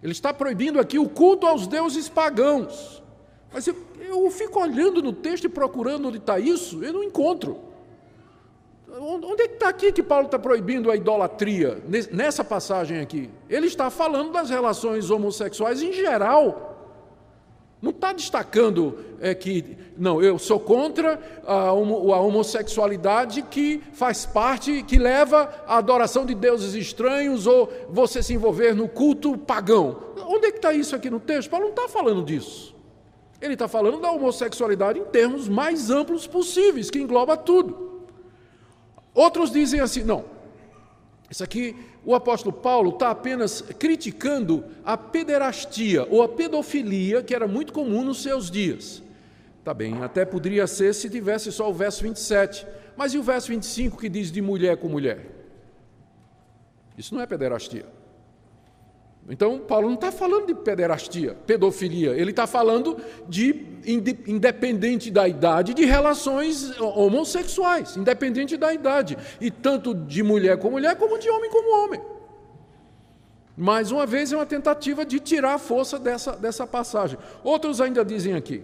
Ele 0.02 0.12
está 0.12 0.34
proibindo 0.34 0.80
aqui 0.80 0.98
o 0.98 1.10
culto 1.10 1.46
aos 1.46 1.68
deuses 1.68 2.10
pagãos. 2.10 3.02
Mas 3.54 3.68
eu, 3.68 3.76
eu 4.00 4.30
fico 4.32 4.60
olhando 4.60 5.02
no 5.02 5.14
texto 5.14 5.46
e 5.46 5.50
procurando 5.50 6.08
onde 6.08 6.18
está 6.18 6.40
isso, 6.40 6.84
eu 6.84 6.94
não 6.94 7.04
encontro. 7.04 7.71
Onde 9.00 9.44
é 9.44 9.48
que 9.48 9.54
está 9.54 9.70
aqui 9.70 9.92
que 9.92 10.04
Paulo 10.04 10.26
está 10.26 10.38
proibindo 10.38 10.92
a 10.92 10.96
idolatria, 10.96 11.82
nessa 12.12 12.44
passagem 12.44 13.00
aqui? 13.00 13.30
Ele 13.50 13.68
está 13.68 13.90
falando 13.90 14.34
das 14.34 14.50
relações 14.50 15.10
homossexuais 15.10 15.82
em 15.82 15.94
geral. 15.94 16.68
Não 17.82 17.92
está 17.92 18.12
destacando 18.12 19.00
é, 19.20 19.34
que, 19.34 19.78
não, 19.98 20.22
eu 20.22 20.38
sou 20.38 20.60
contra 20.60 21.20
a, 21.48 21.72
homossexualidade 21.72 23.42
que 23.44 23.82
faz 23.94 24.26
parte, 24.26 24.84
que 24.84 25.00
leva 25.00 25.50
à 25.66 25.78
adoração 25.78 26.26
de 26.26 26.36
deuses 26.36 26.76
estranhos 26.76 27.48
ou 27.48 27.72
você 27.90 28.22
se 28.22 28.34
envolver 28.34 28.76
no 28.76 28.88
culto 28.88 29.38
pagão. 29.38 29.98
Onde 30.28 30.48
é 30.48 30.52
que 30.52 30.58
está 30.58 30.74
isso 30.74 30.96
aqui 30.96 31.10
no 31.10 31.20
texto? 31.20 31.50
Paulo 31.50 31.68
não 31.68 31.74
está 31.74 31.88
falando 31.88 32.24
disso. 32.24 32.76
Ele 33.42 33.54
está 33.54 33.68
falando 33.68 34.00
da 34.00 34.12
homossexualidade 34.12 35.00
em 35.00 35.06
termos 35.06 35.48
mais 35.50 35.90
amplos 35.90 36.28
possíveis, 36.28 36.92
que 36.92 37.00
engloba 37.00 37.36
tudo. 37.36 37.91
Outros 39.14 39.52
dizem 39.52 39.80
assim: 39.80 40.04
não, 40.04 40.26
isso 41.30 41.44
aqui 41.44 41.76
o 42.04 42.16
apóstolo 42.16 42.54
Paulo 42.54 42.92
está 42.92 43.12
apenas 43.12 43.62
criticando 43.62 44.66
a 44.84 44.98
pederastia 44.98 46.08
ou 46.10 46.24
a 46.24 46.30
pedofilia 46.30 47.22
que 47.22 47.36
era 47.36 47.48
muito 47.48 47.72
comum 47.72 48.04
nos 48.04 48.22
seus 48.22 48.50
dias. 48.50 49.04
Tá 49.64 49.74
bem, 49.74 50.02
até 50.02 50.26
poderia 50.26 50.66
ser 50.66 50.94
se 50.94 51.10
tivesse 51.10 51.52
só 51.52 51.70
o 51.70 51.74
verso 51.74 52.02
27. 52.04 52.66
Mas 52.98 53.14
e 53.14 53.18
o 53.18 53.24
verso 53.24 53.50
25 53.50 53.98
que 53.98 54.10
diz 54.10 54.32
de 54.32 54.42
mulher 54.42 54.78
com 54.78 54.88
mulher? 54.88 55.28
Isso 56.98 57.14
não 57.14 57.22
é 57.22 57.28
pederastia. 57.28 57.86
Então, 59.30 59.60
Paulo 59.60 59.88
não 59.88 59.96
está 59.96 60.12
falando 60.12 60.48
de 60.48 60.56
pederastia, 60.56 61.36
pedofilia, 61.46 62.12
ele 62.12 62.32
está 62.32 62.48
falando 62.48 62.98
de, 63.30 63.66
independente 64.28 65.12
da 65.12 65.28
idade, 65.28 65.74
de 65.74 65.86
relações 65.86 66.78
homossexuais, 66.80 67.96
independente 67.96 68.58
da 68.58 68.74
idade, 68.74 69.18
e 69.40 69.52
tanto 69.52 69.94
de 69.94 70.24
mulher 70.24 70.58
com 70.58 70.72
mulher, 70.72 70.96
como 70.96 71.20
de 71.20 71.30
homem 71.30 71.50
com 71.50 71.84
homem. 71.84 72.02
Mais 73.56 73.92
uma 73.92 74.06
vez, 74.06 74.34
é 74.34 74.36
uma 74.36 74.46
tentativa 74.46 75.06
de 75.06 75.20
tirar 75.20 75.54
a 75.54 75.60
força 75.60 76.00
dessa, 76.00 76.32
dessa 76.32 76.66
passagem. 76.66 77.20
Outros 77.44 77.80
ainda 77.80 78.04
dizem 78.04 78.34
aqui: 78.34 78.64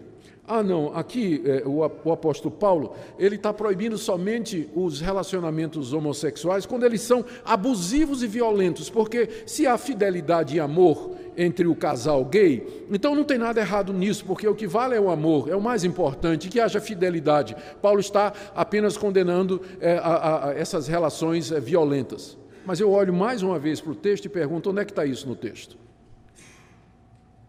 Ah, 0.50 0.64
não, 0.64 0.96
aqui 0.96 1.44
é, 1.46 1.64
o, 1.66 1.80
o, 2.06 2.12
apóstolo 2.14 2.56
Paulo, 2.56 2.96
ele 3.20 3.36
está 3.36 3.54
proibindo 3.54 3.98
somente 3.98 4.70
os 4.74 5.02
relacionamentos 5.02 5.92
homossexuais 5.92 6.66
quando 6.66 6.86
eles 6.86 7.02
são 7.02 7.26
abusivos 7.44 8.24
e 8.24 8.28
violentos, 8.28 8.90
porque 8.90 9.28
se 9.46 9.68
há 9.68 9.78
fidelidade 9.78 10.56
e 10.56 10.60
amor 10.62 11.12
entre 11.36 11.68
o 11.68 11.76
casal 11.76 12.24
gay, 12.24 12.86
então 12.90 13.14
não 13.14 13.26
tem 13.26 13.38
nada 13.38 13.60
errado 13.60 13.92
nisso, 13.92 14.24
porque 14.24 14.48
o 14.48 14.56
que 14.56 14.66
vale 14.66 14.96
é 14.96 15.02
o 15.02 15.10
amor, 15.10 15.50
é 15.50 15.56
o 15.56 15.62
mais 15.62 15.84
importante, 15.84 16.48
que 16.48 16.62
haja 16.62 16.80
fidelidade. 16.80 17.54
Paulo 17.82 18.00
está 18.00 18.32
apenas 18.56 18.96
condenando 18.96 19.62
é, 19.82 19.98
a, 19.98 20.48
a, 20.48 20.54
essas 20.54 20.88
relações 20.88 21.52
é, 21.52 21.60
violentas. 21.60 22.38
Mas 22.66 22.80
eu 22.80 22.90
olho 22.90 23.14
mais 23.14 23.44
uma 23.44 23.60
vez 23.60 23.82
para 23.82 23.92
o 23.92 23.96
texto 23.96 24.26
e 24.26 24.30
pergunto: 24.30 24.70
onde 24.70 24.82
é 24.82 24.86
que 24.86 24.92
está 24.92 25.06
isso 25.06 25.28
no 25.28 25.36
texto? 25.36 25.78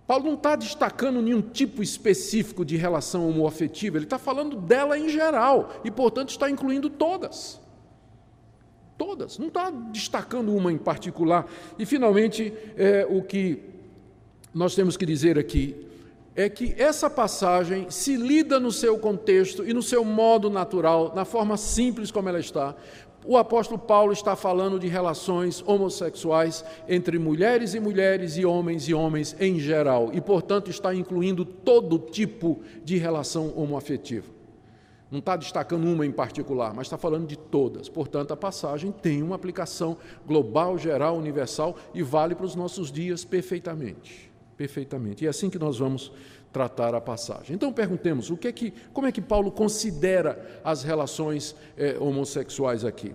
Paulo 0.08 0.24
não 0.24 0.34
está 0.36 0.56
destacando 0.56 1.20
nenhum 1.20 1.42
tipo 1.42 1.82
específico 1.82 2.64
de 2.64 2.78
relação 2.78 3.28
homoafetiva, 3.28 3.98
ele 3.98 4.06
está 4.06 4.18
falando 4.18 4.56
dela 4.56 4.98
em 4.98 5.06
geral 5.10 5.70
e, 5.84 5.90
portanto, 5.90 6.30
está 6.30 6.48
incluindo 6.48 6.88
todas. 6.88 7.60
Todas, 8.96 9.38
não 9.38 9.48
está 9.48 9.70
destacando 9.70 10.56
uma 10.56 10.72
em 10.72 10.78
particular. 10.78 11.46
E, 11.78 11.84
finalmente, 11.84 12.54
é, 12.74 13.06
o 13.08 13.22
que 13.22 13.62
nós 14.54 14.74
temos 14.74 14.96
que 14.96 15.04
dizer 15.04 15.38
aqui 15.38 15.76
é 16.34 16.48
que 16.48 16.74
essa 16.78 17.10
passagem 17.10 17.90
se 17.90 18.16
lida 18.16 18.58
no 18.58 18.72
seu 18.72 18.98
contexto 18.98 19.62
e 19.62 19.74
no 19.74 19.82
seu 19.82 20.06
modo 20.06 20.48
natural, 20.48 21.12
na 21.14 21.26
forma 21.26 21.58
simples 21.58 22.10
como 22.10 22.30
ela 22.30 22.40
está, 22.40 22.74
o 23.24 23.36
apóstolo 23.36 23.78
Paulo 23.78 24.12
está 24.12 24.34
falando 24.36 24.78
de 24.78 24.86
relações 24.86 25.62
homossexuais 25.66 26.64
entre 26.88 27.18
mulheres 27.18 27.74
e 27.74 27.80
mulheres 27.80 28.36
e 28.36 28.44
homens 28.44 28.88
e 28.88 28.94
homens 28.94 29.36
em 29.38 29.58
geral, 29.58 30.10
e, 30.12 30.20
portanto, 30.20 30.70
está 30.70 30.94
incluindo 30.94 31.44
todo 31.44 31.98
tipo 31.98 32.60
de 32.84 32.96
relação 32.96 33.52
homoafetiva. 33.56 34.38
Não 35.10 35.20
está 35.20 35.36
destacando 35.36 35.86
uma 35.86 36.04
em 36.04 36.12
particular, 36.12 36.74
mas 36.74 36.86
está 36.86 36.98
falando 36.98 37.26
de 37.26 37.36
todas. 37.36 37.88
Portanto, 37.88 38.32
a 38.32 38.36
passagem 38.36 38.92
tem 38.92 39.22
uma 39.22 39.36
aplicação 39.36 39.96
global, 40.26 40.76
geral, 40.76 41.16
universal 41.16 41.76
e 41.94 42.02
vale 42.02 42.34
para 42.34 42.44
os 42.44 42.54
nossos 42.54 42.92
dias 42.92 43.24
perfeitamente. 43.24 44.30
Perfeitamente. 44.56 45.24
E 45.24 45.26
é 45.26 45.30
assim 45.30 45.48
que 45.48 45.58
nós 45.58 45.78
vamos 45.78 46.12
tratar 46.52 46.94
a 46.94 47.00
passagem. 47.00 47.54
Então 47.54 47.72
perguntemos, 47.72 48.30
o 48.30 48.36
que 48.36 48.48
é 48.48 48.52
que, 48.52 48.72
como 48.92 49.06
é 49.06 49.12
que 49.12 49.20
Paulo 49.20 49.50
considera 49.50 50.60
as 50.64 50.82
relações 50.82 51.54
eh, 51.76 51.96
homossexuais 52.00 52.84
aqui? 52.84 53.14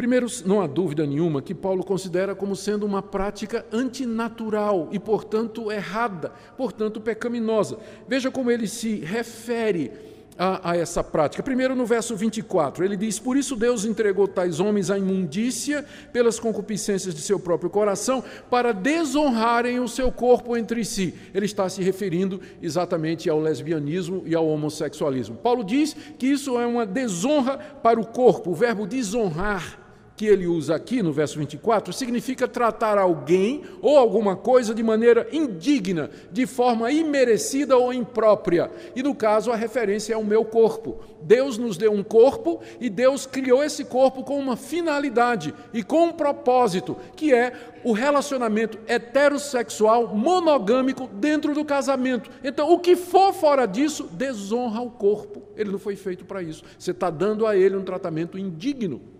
Primeiro, 0.00 0.26
não 0.46 0.62
há 0.62 0.66
dúvida 0.66 1.04
nenhuma 1.04 1.42
que 1.42 1.54
Paulo 1.54 1.84
considera 1.84 2.34
como 2.34 2.56
sendo 2.56 2.86
uma 2.86 3.02
prática 3.02 3.66
antinatural 3.70 4.88
e, 4.90 4.98
portanto, 4.98 5.70
errada, 5.70 6.32
portanto, 6.56 7.02
pecaminosa. 7.02 7.78
Veja 8.08 8.30
como 8.30 8.50
ele 8.50 8.66
se 8.66 8.94
refere 9.00 9.92
a, 10.40 10.70
a, 10.70 10.76
essa 10.76 11.04
prática. 11.04 11.42
Primeiro, 11.42 11.76
no 11.76 11.84
verso 11.84 12.16
24, 12.16 12.82
ele 12.82 12.96
diz: 12.96 13.18
Por 13.18 13.36
isso 13.36 13.54
Deus 13.54 13.84
entregou 13.84 14.26
tais 14.26 14.58
homens 14.58 14.90
à 14.90 14.96
imundícia 14.96 15.84
pelas 16.14 16.40
concupiscências 16.40 17.14
de 17.14 17.20
seu 17.20 17.38
próprio 17.38 17.68
coração, 17.68 18.24
para 18.48 18.72
desonrarem 18.72 19.78
o 19.80 19.86
seu 19.86 20.10
corpo 20.10 20.56
entre 20.56 20.82
si. 20.82 21.14
Ele 21.34 21.44
está 21.44 21.68
se 21.68 21.82
referindo 21.82 22.40
exatamente 22.62 23.28
ao 23.28 23.38
lesbianismo 23.38 24.22
e 24.24 24.34
ao 24.34 24.48
homossexualismo. 24.48 25.36
Paulo 25.36 25.62
diz 25.62 25.94
que 26.18 26.26
isso 26.26 26.58
é 26.58 26.66
uma 26.66 26.86
desonra 26.86 27.58
para 27.58 28.00
o 28.00 28.06
corpo. 28.06 28.52
O 28.52 28.54
verbo 28.54 28.86
desonrar 28.86 29.89
que 30.20 30.26
ele 30.26 30.46
usa 30.46 30.74
aqui 30.74 31.02
no 31.02 31.14
verso 31.14 31.38
24 31.38 31.94
significa 31.94 32.46
tratar 32.46 32.98
alguém 32.98 33.62
ou 33.80 33.96
alguma 33.96 34.36
coisa 34.36 34.74
de 34.74 34.82
maneira 34.82 35.26
indigna, 35.32 36.10
de 36.30 36.44
forma 36.44 36.92
imerecida 36.92 37.74
ou 37.78 37.90
imprópria. 37.90 38.70
E 38.94 39.02
no 39.02 39.14
caso, 39.14 39.50
a 39.50 39.56
referência 39.56 40.12
é 40.12 40.16
o 40.18 40.22
meu 40.22 40.44
corpo. 40.44 40.98
Deus 41.22 41.56
nos 41.56 41.78
deu 41.78 41.90
um 41.90 42.02
corpo 42.02 42.60
e 42.78 42.90
Deus 42.90 43.24
criou 43.24 43.64
esse 43.64 43.82
corpo 43.82 44.22
com 44.22 44.38
uma 44.38 44.56
finalidade 44.56 45.54
e 45.72 45.82
com 45.82 46.08
um 46.08 46.12
propósito, 46.12 46.98
que 47.16 47.32
é 47.32 47.54
o 47.82 47.92
relacionamento 47.92 48.78
heterossexual 48.86 50.14
monogâmico 50.14 51.06
dentro 51.14 51.54
do 51.54 51.64
casamento. 51.64 52.30
Então, 52.44 52.70
o 52.70 52.78
que 52.78 52.94
for 52.94 53.32
fora 53.32 53.64
disso, 53.64 54.06
desonra 54.12 54.82
o 54.82 54.90
corpo. 54.90 55.44
Ele 55.56 55.70
não 55.70 55.78
foi 55.78 55.96
feito 55.96 56.26
para 56.26 56.42
isso. 56.42 56.62
Você 56.78 56.90
está 56.90 57.08
dando 57.08 57.46
a 57.46 57.56
ele 57.56 57.74
um 57.74 57.84
tratamento 57.84 58.36
indigno 58.36 59.18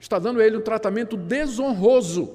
está 0.00 0.18
dando 0.18 0.40
a 0.40 0.46
ele 0.46 0.56
um 0.56 0.62
tratamento 0.62 1.16
desonroso. 1.16 2.30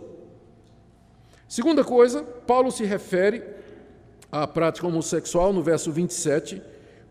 Segunda 1.47 1.84
coisa, 1.84 2.23
Paulo 2.23 2.71
se 2.71 2.84
refere 2.84 3.43
à 4.32 4.47
prática 4.47 4.88
homossexual 4.88 5.54
no 5.54 5.62
verso 5.62 5.91
27 5.91 6.62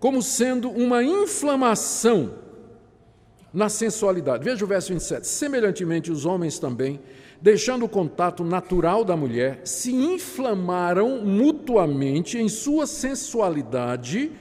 como 0.02 0.20
sendo 0.20 0.68
uma 0.68 1.04
inflamação 1.04 2.34
na 3.52 3.68
sensualidade. 3.68 4.42
Veja 4.42 4.64
o 4.64 4.68
verso 4.68 4.92
27. 4.92 5.28
Semelhantemente, 5.28 6.10
os 6.10 6.26
homens 6.26 6.58
também, 6.58 6.98
deixando 7.40 7.84
o 7.84 7.88
contato 7.88 8.42
natural 8.42 9.04
da 9.04 9.16
mulher, 9.16 9.60
se 9.64 9.94
inflamaram 9.94 11.24
mutuamente 11.24 12.36
em 12.36 12.48
sua 12.48 12.84
sensualidade 12.84 14.32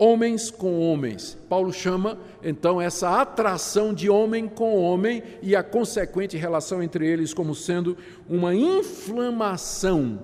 homens 0.00 0.50
com 0.50 0.80
homens. 0.80 1.36
Paulo 1.46 1.70
chama 1.70 2.18
então 2.42 2.80
essa 2.80 3.20
atração 3.20 3.92
de 3.92 4.08
homem 4.08 4.48
com 4.48 4.74
homem 4.74 5.22
e 5.42 5.54
a 5.54 5.62
consequente 5.62 6.38
relação 6.38 6.82
entre 6.82 7.06
eles 7.06 7.34
como 7.34 7.54
sendo 7.54 7.98
uma 8.26 8.54
inflamação. 8.54 10.20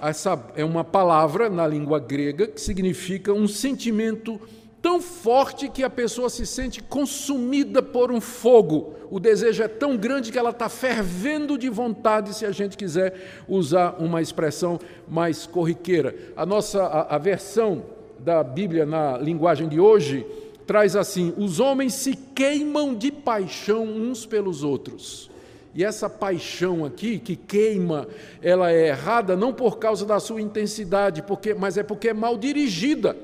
Essa 0.00 0.42
é 0.56 0.64
uma 0.64 0.82
palavra 0.82 1.50
na 1.50 1.66
língua 1.66 2.00
grega 2.00 2.46
que 2.46 2.58
significa 2.58 3.30
um 3.30 3.46
sentimento 3.46 4.40
tão 4.80 4.98
forte 4.98 5.68
que 5.68 5.82
a 5.82 5.90
pessoa 5.90 6.30
se 6.30 6.46
sente 6.46 6.82
consumida 6.82 7.82
por 7.82 8.10
um 8.10 8.22
fogo. 8.22 8.94
O 9.10 9.20
desejo 9.20 9.62
é 9.62 9.68
tão 9.68 9.94
grande 9.94 10.32
que 10.32 10.38
ela 10.38 10.50
está 10.50 10.70
fervendo 10.70 11.58
de 11.58 11.68
vontade, 11.68 12.34
se 12.34 12.46
a 12.46 12.52
gente 12.52 12.78
quiser 12.78 13.44
usar 13.46 13.96
uma 13.98 14.22
expressão 14.22 14.78
mais 15.06 15.46
corriqueira. 15.46 16.14
A 16.36 16.46
nossa 16.46 16.82
a, 16.84 17.16
a 17.16 17.18
versão 17.18 17.97
da 18.18 18.42
Bíblia 18.42 18.84
na 18.84 19.16
linguagem 19.18 19.68
de 19.68 19.80
hoje 19.80 20.26
traz 20.66 20.94
assim: 20.94 21.32
os 21.36 21.60
homens 21.60 21.94
se 21.94 22.14
queimam 22.14 22.94
de 22.94 23.10
paixão 23.10 23.84
uns 23.84 24.26
pelos 24.26 24.62
outros. 24.62 25.30
E 25.74 25.84
essa 25.84 26.10
paixão 26.10 26.84
aqui, 26.84 27.18
que 27.18 27.36
queima, 27.36 28.08
ela 28.42 28.72
é 28.72 28.88
errada 28.88 29.36
não 29.36 29.52
por 29.52 29.78
causa 29.78 30.04
da 30.04 30.18
sua 30.18 30.40
intensidade, 30.40 31.22
porque, 31.22 31.54
mas 31.54 31.76
é 31.76 31.82
porque 31.82 32.08
é 32.08 32.12
mal 32.12 32.36
dirigida. 32.36 33.16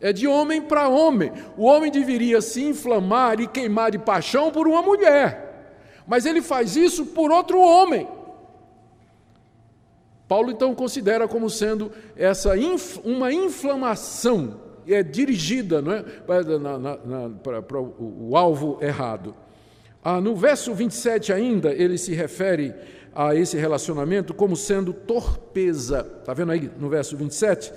É 0.00 0.12
de 0.12 0.28
homem 0.28 0.62
para 0.62 0.88
homem. 0.88 1.32
O 1.56 1.64
homem 1.64 1.90
deveria 1.90 2.40
se 2.40 2.62
inflamar 2.62 3.40
e 3.40 3.46
queimar 3.46 3.90
de 3.90 3.98
paixão 3.98 4.50
por 4.50 4.68
uma 4.68 4.82
mulher. 4.82 5.72
Mas 6.06 6.24
ele 6.24 6.40
faz 6.40 6.76
isso 6.76 7.06
por 7.06 7.30
outro 7.30 7.58
homem. 7.58 8.06
Paulo 10.28 10.50
então 10.50 10.74
considera 10.74 11.26
como 11.26 11.48
sendo 11.48 11.90
essa 12.14 12.56
inf, 12.56 12.98
uma 13.02 13.32
inflamação 13.32 14.68
é 14.86 15.02
dirigida 15.02 15.82
não 15.82 15.92
é, 15.92 16.04
para 17.42 17.80
o, 17.80 18.28
o, 18.30 18.36
alvo 18.36 18.78
errado. 18.80 19.34
Ah, 20.02 20.20
no 20.20 20.34
verso 20.36 20.72
27 20.74 21.32
ainda, 21.32 21.72
ele 21.72 21.98
se 21.98 22.14
refere 22.14 22.74
a 23.14 23.34
esse 23.34 23.56
relacionamento 23.56 24.32
como 24.32 24.56
sendo 24.56 24.92
torpeza. 24.92 26.06
Está 26.20 26.32
vendo 26.32 26.52
aí 26.52 26.70
no 26.78 26.88
verso 26.88 27.16
27? 27.16 27.72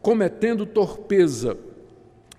Cometendo 0.00 0.64
torpeza. 0.64 1.56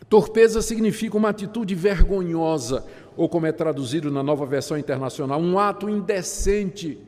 Torpeza 0.10 0.62
significa 0.62 1.18
uma 1.18 1.30
atitude 1.30 1.76
vergonhosa, 1.76 2.86
ou 3.18 3.28
como 3.28 3.48
é 3.48 3.52
traduzido 3.52 4.12
na 4.12 4.24
nova 4.24 4.46
versão 4.46 4.78
internacional, 4.78 5.40
um 5.40 5.58
ato 5.58 5.90
indecente 5.90 7.00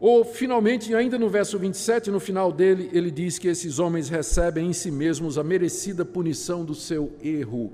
ou, 0.00 0.24
finalmente, 0.24 0.94
ainda 0.94 1.18
no 1.18 1.28
verso 1.28 1.58
27, 1.58 2.10
no 2.10 2.20
final 2.20 2.52
dele, 2.52 2.88
ele 2.92 3.10
diz 3.10 3.38
que 3.38 3.48
esses 3.48 3.80
homens 3.80 4.08
recebem 4.08 4.68
em 4.68 4.72
si 4.72 4.90
mesmos 4.90 5.36
a 5.36 5.42
merecida 5.42 6.04
punição 6.04 6.64
do 6.64 6.74
seu 6.74 7.12
erro. 7.20 7.72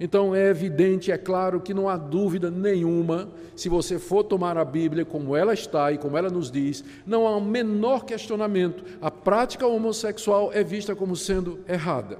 Então 0.00 0.34
é 0.34 0.48
evidente, 0.48 1.12
é 1.12 1.18
claro 1.18 1.60
que 1.60 1.74
não 1.74 1.88
há 1.88 1.96
dúvida 1.96 2.50
nenhuma, 2.50 3.28
se 3.54 3.68
você 3.68 3.98
for 3.98 4.24
tomar 4.24 4.56
a 4.56 4.64
Bíblia 4.64 5.04
como 5.04 5.36
ela 5.36 5.54
está 5.54 5.92
e 5.92 5.98
como 5.98 6.16
ela 6.16 6.30
nos 6.30 6.50
diz, 6.50 6.82
não 7.06 7.28
há 7.28 7.36
o 7.36 7.40
menor 7.40 8.04
questionamento. 8.04 8.82
A 9.00 9.10
prática 9.10 9.66
homossexual 9.66 10.50
é 10.52 10.64
vista 10.64 10.96
como 10.96 11.14
sendo 11.14 11.60
errada. 11.68 12.18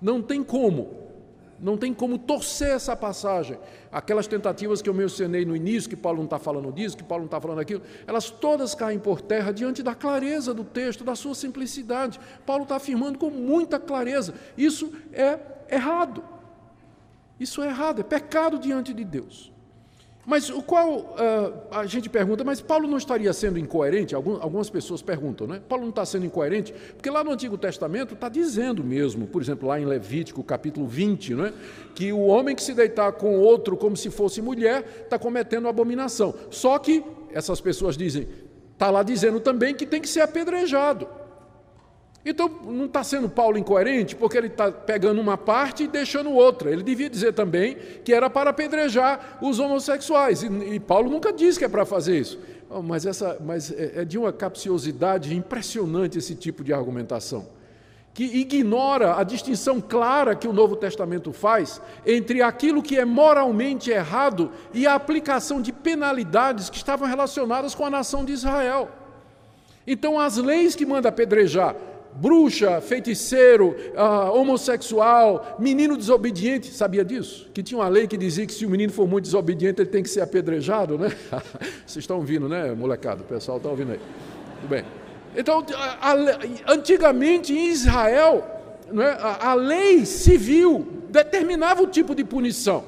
Não 0.00 0.22
tem 0.22 0.42
como 0.42 1.11
não 1.62 1.76
tem 1.76 1.94
como 1.94 2.18
torcer 2.18 2.72
essa 2.72 2.96
passagem. 2.96 3.56
Aquelas 3.90 4.26
tentativas 4.26 4.82
que 4.82 4.88
eu 4.88 4.94
mencionei 4.94 5.44
no 5.44 5.54
início, 5.54 5.88
que 5.88 5.94
Paulo 5.94 6.18
não 6.18 6.24
está 6.24 6.38
falando 6.38 6.72
disso, 6.72 6.96
que 6.96 7.04
Paulo 7.04 7.22
não 7.22 7.26
está 7.26 7.40
falando 7.40 7.60
aquilo, 7.60 7.82
elas 8.04 8.28
todas 8.30 8.74
caem 8.74 8.98
por 8.98 9.20
terra 9.20 9.52
diante 9.52 9.80
da 9.80 9.94
clareza 9.94 10.52
do 10.52 10.64
texto, 10.64 11.04
da 11.04 11.14
sua 11.14 11.36
simplicidade. 11.36 12.18
Paulo 12.44 12.64
está 12.64 12.76
afirmando 12.76 13.16
com 13.16 13.30
muita 13.30 13.78
clareza: 13.78 14.34
isso 14.58 14.92
é 15.12 15.38
errado. 15.70 16.24
Isso 17.38 17.62
é 17.62 17.68
errado, 17.68 18.00
é 18.00 18.04
pecado 18.04 18.58
diante 18.58 18.92
de 18.92 19.04
Deus. 19.04 19.51
Mas 20.24 20.48
o 20.50 20.62
qual 20.62 20.98
uh, 20.98 21.52
a 21.72 21.84
gente 21.84 22.08
pergunta, 22.08 22.44
mas 22.44 22.60
Paulo 22.60 22.86
não 22.86 22.96
estaria 22.96 23.32
sendo 23.32 23.58
incoerente? 23.58 24.14
Algumas 24.14 24.70
pessoas 24.70 25.02
perguntam, 25.02 25.48
né? 25.48 25.60
Paulo 25.68 25.82
não 25.82 25.90
está 25.90 26.06
sendo 26.06 26.24
incoerente? 26.24 26.72
Porque 26.94 27.10
lá 27.10 27.24
no 27.24 27.32
Antigo 27.32 27.58
Testamento 27.58 28.14
está 28.14 28.28
dizendo 28.28 28.84
mesmo, 28.84 29.26
por 29.26 29.42
exemplo, 29.42 29.68
lá 29.68 29.80
em 29.80 29.84
Levítico, 29.84 30.42
capítulo 30.44 30.86
20, 30.86 31.34
né? 31.34 31.52
que 31.94 32.12
o 32.12 32.20
homem 32.20 32.54
que 32.54 32.62
se 32.62 32.72
deitar 32.72 33.12
com 33.12 33.36
outro 33.36 33.76
como 33.76 33.96
se 33.96 34.10
fosse 34.10 34.40
mulher 34.40 35.02
está 35.04 35.18
cometendo 35.18 35.66
abominação. 35.66 36.32
Só 36.50 36.78
que 36.78 37.02
essas 37.32 37.60
pessoas 37.60 37.96
dizem, 37.96 38.28
está 38.72 38.90
lá 38.90 39.02
dizendo 39.02 39.40
também 39.40 39.74
que 39.74 39.84
tem 39.84 40.00
que 40.00 40.08
ser 40.08 40.20
apedrejado. 40.20 41.08
Então, 42.24 42.48
não 42.64 42.84
está 42.84 43.02
sendo 43.02 43.28
Paulo 43.28 43.58
incoerente, 43.58 44.14
porque 44.14 44.38
ele 44.38 44.46
está 44.46 44.70
pegando 44.70 45.20
uma 45.20 45.36
parte 45.36 45.84
e 45.84 45.88
deixando 45.88 46.30
outra. 46.30 46.70
Ele 46.70 46.82
devia 46.82 47.10
dizer 47.10 47.32
também 47.32 47.76
que 48.04 48.14
era 48.14 48.30
para 48.30 48.50
apedrejar 48.50 49.38
os 49.42 49.58
homossexuais. 49.58 50.42
E, 50.44 50.46
e 50.46 50.80
Paulo 50.80 51.10
nunca 51.10 51.32
disse 51.32 51.58
que 51.58 51.64
é 51.64 51.68
para 51.68 51.84
fazer 51.84 52.20
isso. 52.20 52.38
Oh, 52.70 52.80
mas 52.80 53.04
essa, 53.04 53.36
mas 53.44 53.72
é, 53.72 54.02
é 54.02 54.04
de 54.04 54.16
uma 54.16 54.32
capciosidade 54.32 55.34
impressionante 55.36 56.16
esse 56.16 56.36
tipo 56.36 56.62
de 56.62 56.72
argumentação, 56.72 57.46
que 58.14 58.24
ignora 58.24 59.16
a 59.16 59.24
distinção 59.24 59.80
clara 59.80 60.36
que 60.36 60.46
o 60.46 60.52
Novo 60.52 60.76
Testamento 60.76 61.32
faz 61.32 61.82
entre 62.06 62.40
aquilo 62.40 62.82
que 62.82 62.96
é 62.96 63.04
moralmente 63.04 63.90
errado 63.90 64.52
e 64.72 64.86
a 64.86 64.94
aplicação 64.94 65.60
de 65.60 65.72
penalidades 65.72 66.70
que 66.70 66.76
estavam 66.76 67.08
relacionadas 67.08 67.74
com 67.74 67.84
a 67.84 67.90
nação 67.90 68.24
de 68.24 68.32
Israel. 68.32 68.88
Então, 69.86 70.18
as 70.18 70.36
leis 70.36 70.76
que 70.76 70.86
manda 70.86 71.08
apedrejar 71.08 71.74
bruxa, 72.14 72.80
feiticeiro, 72.80 73.74
uh, 73.94 74.36
homossexual, 74.36 75.56
menino 75.58 75.96
desobediente. 75.96 76.72
Sabia 76.72 77.04
disso? 77.04 77.48
Que 77.52 77.62
tinha 77.62 77.78
uma 77.78 77.88
lei 77.88 78.06
que 78.06 78.16
dizia 78.16 78.46
que 78.46 78.52
se 78.52 78.66
o 78.66 78.70
menino 78.70 78.92
for 78.92 79.08
muito 79.08 79.24
desobediente, 79.24 79.80
ele 79.80 79.90
tem 79.90 80.02
que 80.02 80.10
ser 80.10 80.20
apedrejado, 80.20 80.98
né? 80.98 81.12
Vocês 81.86 82.02
estão 82.02 82.18
ouvindo, 82.18 82.48
né, 82.48 82.72
molecada? 82.72 83.22
O 83.22 83.26
pessoal 83.26 83.56
está 83.56 83.68
ouvindo 83.68 83.92
aí. 83.92 84.00
Tudo 84.60 84.70
bem. 84.70 84.84
Então, 85.36 85.64
a, 85.74 86.12
a, 86.12 86.72
antigamente 86.72 87.52
em 87.52 87.68
Israel, 87.68 88.44
né, 88.90 89.16
a, 89.18 89.50
a 89.50 89.54
lei 89.54 90.04
civil 90.04 90.86
determinava 91.08 91.82
o 91.82 91.86
tipo 91.86 92.14
de 92.14 92.24
punição. 92.24 92.84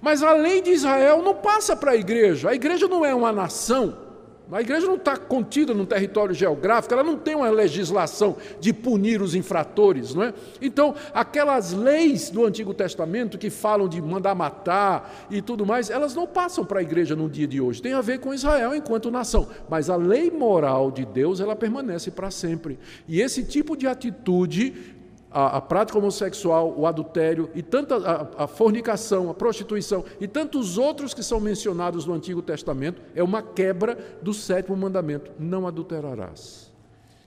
Mas 0.00 0.22
a 0.22 0.32
lei 0.32 0.60
de 0.60 0.70
Israel 0.70 1.22
não 1.22 1.34
passa 1.34 1.76
para 1.76 1.92
a 1.92 1.96
igreja. 1.96 2.50
A 2.50 2.54
igreja 2.54 2.86
não 2.88 3.04
é 3.04 3.14
uma 3.14 3.32
nação. 3.32 4.03
A 4.52 4.60
igreja 4.60 4.86
não 4.86 4.96
está 4.96 5.16
contida 5.16 5.72
num 5.72 5.86
território 5.86 6.34
geográfico, 6.34 6.92
ela 6.92 7.02
não 7.02 7.16
tem 7.16 7.34
uma 7.34 7.48
legislação 7.48 8.36
de 8.60 8.74
punir 8.74 9.22
os 9.22 9.34
infratores, 9.34 10.14
não 10.14 10.22
é? 10.22 10.34
Então, 10.60 10.94
aquelas 11.14 11.72
leis 11.72 12.28
do 12.28 12.44
Antigo 12.44 12.74
Testamento 12.74 13.38
que 13.38 13.48
falam 13.48 13.88
de 13.88 14.02
mandar 14.02 14.34
matar 14.34 15.26
e 15.30 15.40
tudo 15.40 15.64
mais, 15.64 15.88
elas 15.88 16.14
não 16.14 16.26
passam 16.26 16.64
para 16.64 16.80
a 16.80 16.82
igreja 16.82 17.16
no 17.16 17.28
dia 17.28 17.46
de 17.46 17.60
hoje. 17.60 17.80
Tem 17.80 17.94
a 17.94 18.02
ver 18.02 18.20
com 18.20 18.34
Israel 18.34 18.74
enquanto 18.74 19.10
nação, 19.10 19.48
mas 19.68 19.88
a 19.88 19.96
lei 19.96 20.30
moral 20.30 20.90
de 20.90 21.06
Deus, 21.06 21.40
ela 21.40 21.56
permanece 21.56 22.10
para 22.10 22.30
sempre. 22.30 22.78
E 23.08 23.22
esse 23.22 23.44
tipo 23.44 23.74
de 23.76 23.86
atitude 23.86 24.94
a, 25.34 25.56
a, 25.56 25.60
prática 25.60 25.98
homossexual, 25.98 26.72
o 26.78 26.86
adultério 26.86 27.50
e 27.56 27.62
tanta 27.62 27.96
a, 27.96 28.44
a, 28.44 28.46
fornicação, 28.46 29.28
a 29.28 29.34
prostituição 29.34 30.04
e 30.20 30.28
tantos 30.28 30.78
outros 30.78 31.12
que 31.12 31.24
são 31.24 31.40
mencionados 31.40 32.06
no 32.06 32.14
Antigo 32.14 32.40
Testamento 32.40 33.02
é 33.16 33.22
uma 33.22 33.42
quebra 33.42 33.98
do 34.22 34.32
sétimo 34.32 34.76
mandamento: 34.76 35.32
não 35.36 35.66
adulterarás. 35.66 36.72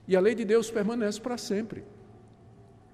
E 0.08 0.16
a 0.16 0.22
lei 0.22 0.34
de 0.34 0.46
Deus 0.46 0.72
permanece 0.72 1.20
para 1.20 1.38
sempre. 1.38 1.84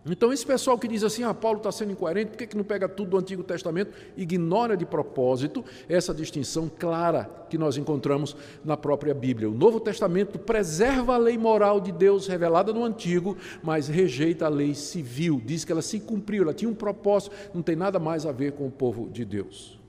Então, 0.06 0.34
esse 0.34 0.46
pessoal 0.46 0.78
que 0.78 0.88
diz 0.88 1.02
assim, 1.02 1.24
ah, 1.24 1.34
Paulo 1.34 1.60
está 1.60 1.72
sendo 1.72 1.94
incoerente, 1.94 2.32
por 2.32 2.38
que, 2.38 2.48
que 2.48 2.58
não 2.58 2.64
pega 2.64 2.90
tudo 2.90 3.12
do 3.12 3.18
Antigo 3.18 3.42
Testamento? 3.42 3.94
Ignora 4.18 4.76
de 4.76 4.86
propósito 4.86 5.64
essa 5.88 6.14
distinção 6.14 6.70
clara 6.70 7.30
que 7.50 7.58
nós 7.58 7.78
encontramos 7.78 8.36
na 8.66 8.76
própria 8.76 9.14
Bíblia. 9.14 9.50
O 9.50 9.54
Novo 9.54 9.80
Testamento 9.80 10.38
preserva 10.38 11.14
a 11.14 11.18
lei 11.18 11.38
moral 11.38 11.80
de 11.80 11.92
Deus 11.94 12.28
revelada 12.28 12.74
no 12.74 12.84
Antigo, 12.84 13.38
mas 13.62 13.88
rejeita 13.88 14.46
a 14.46 14.50
lei 14.50 14.76
civil, 14.76 15.42
diz 15.44 15.64
que 15.64 15.72
ela 15.72 15.82
se 15.82 16.02
cumpriu, 16.02 16.44
ela 16.44 16.54
tinha 16.54 16.70
um 16.70 16.76
propósito, 16.76 17.34
não 17.54 17.62
tem 17.62 17.76
nada 17.76 17.98
mais 17.98 18.26
a 18.26 18.32
ver 18.34 18.52
com 18.52 18.68
o 18.68 18.72
povo 18.72 19.10
de 19.10 19.24
Deus. 19.24 19.80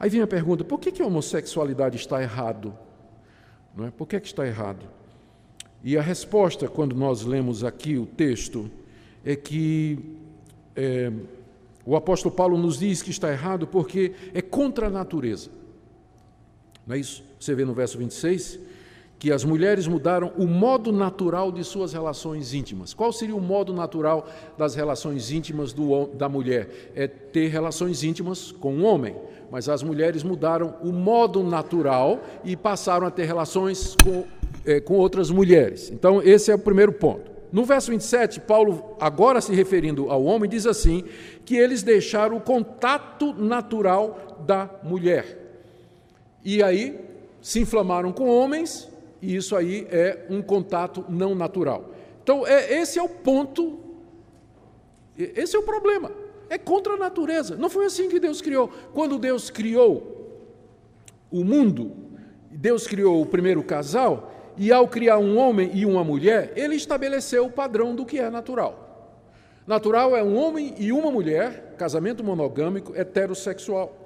Aí 0.00 0.08
vem 0.08 0.22
a 0.22 0.26
pergunta: 0.26 0.64
por 0.64 0.80
que, 0.80 0.90
que 0.90 1.02
a 1.02 1.06
homossexualidade 1.06 1.96
está 1.96 2.22
errado? 2.22 2.76
Não 3.76 3.86
é? 3.86 3.90
Por 3.90 4.08
que, 4.08 4.18
que 4.18 4.26
está 4.26 4.46
errado? 4.46 4.86
E 5.84 5.96
a 5.96 6.02
resposta, 6.02 6.68
quando 6.68 6.94
nós 6.94 7.22
lemos 7.22 7.64
aqui 7.64 7.96
o 7.96 8.06
texto, 8.06 8.70
é 9.24 9.34
que 9.34 9.98
é, 10.76 11.12
o 11.84 11.96
apóstolo 11.96 12.34
Paulo 12.34 12.56
nos 12.56 12.78
diz 12.78 13.02
que 13.02 13.10
está 13.10 13.30
errado 13.30 13.66
porque 13.66 14.12
é 14.32 14.40
contra 14.40 14.86
a 14.86 14.90
natureza. 14.90 15.50
Não 16.86 16.94
é 16.94 16.98
isso? 16.98 17.24
Você 17.38 17.54
vê 17.54 17.64
no 17.64 17.74
verso 17.74 17.98
26 17.98 18.58
que 19.22 19.30
as 19.30 19.44
mulheres 19.44 19.86
mudaram 19.86 20.32
o 20.36 20.48
modo 20.48 20.90
natural 20.90 21.52
de 21.52 21.62
suas 21.62 21.92
relações 21.92 22.54
íntimas. 22.54 22.92
Qual 22.92 23.12
seria 23.12 23.36
o 23.36 23.40
modo 23.40 23.72
natural 23.72 24.26
das 24.58 24.74
relações 24.74 25.30
íntimas 25.30 25.72
do, 25.72 26.08
da 26.08 26.28
mulher? 26.28 26.90
É 26.96 27.06
ter 27.06 27.46
relações 27.46 28.02
íntimas 28.02 28.50
com 28.50 28.74
um 28.74 28.84
homem. 28.84 29.14
Mas 29.48 29.68
as 29.68 29.80
mulheres 29.80 30.24
mudaram 30.24 30.74
o 30.82 30.90
modo 30.90 31.40
natural 31.44 32.20
e 32.42 32.56
passaram 32.56 33.06
a 33.06 33.12
ter 33.12 33.24
relações 33.24 33.94
com 34.02 34.24
é, 34.66 34.80
com 34.80 34.94
outras 34.94 35.30
mulheres. 35.30 35.88
Então, 35.92 36.20
esse 36.20 36.50
é 36.50 36.56
o 36.56 36.58
primeiro 36.58 36.92
ponto. 36.92 37.30
No 37.52 37.64
verso 37.64 37.92
27, 37.92 38.40
Paulo, 38.40 38.96
agora 38.98 39.40
se 39.40 39.54
referindo 39.54 40.10
ao 40.10 40.24
homem, 40.24 40.50
diz 40.50 40.66
assim: 40.66 41.04
que 41.44 41.54
eles 41.54 41.84
deixaram 41.84 42.38
o 42.38 42.40
contato 42.40 43.32
natural 43.34 44.42
da 44.44 44.68
mulher. 44.82 45.38
E 46.44 46.60
aí 46.60 46.98
se 47.40 47.60
inflamaram 47.60 48.10
com 48.10 48.28
homens, 48.28 48.90
e 49.22 49.36
isso 49.36 49.54
aí 49.54 49.86
é 49.88 50.26
um 50.28 50.42
contato 50.42 51.04
não 51.08 51.32
natural. 51.32 51.90
Então, 52.22 52.44
é, 52.44 52.74
esse 52.74 52.98
é 52.98 53.02
o 53.02 53.08
ponto, 53.08 53.78
esse 55.16 55.54
é 55.54 55.58
o 55.58 55.62
problema. 55.62 56.10
É 56.50 56.58
contra 56.58 56.94
a 56.94 56.96
natureza. 56.96 57.56
Não 57.56 57.70
foi 57.70 57.86
assim 57.86 58.08
que 58.08 58.18
Deus 58.18 58.42
criou. 58.42 58.68
Quando 58.92 59.18
Deus 59.18 59.48
criou 59.48 60.40
o 61.30 61.44
mundo, 61.44 61.92
Deus 62.50 62.86
criou 62.86 63.22
o 63.22 63.26
primeiro 63.26 63.62
casal, 63.62 64.30
e 64.56 64.70
ao 64.70 64.86
criar 64.86 65.18
um 65.18 65.38
homem 65.38 65.70
e 65.72 65.86
uma 65.86 66.04
mulher, 66.04 66.52
ele 66.56 66.74
estabeleceu 66.74 67.46
o 67.46 67.50
padrão 67.50 67.94
do 67.94 68.04
que 68.04 68.18
é 68.18 68.28
natural. 68.28 68.82
Natural 69.66 70.16
é 70.16 70.22
um 70.22 70.36
homem 70.36 70.74
e 70.78 70.92
uma 70.92 71.10
mulher, 71.10 71.74
casamento 71.78 72.22
monogâmico, 72.22 72.92
heterossexual. 72.94 74.01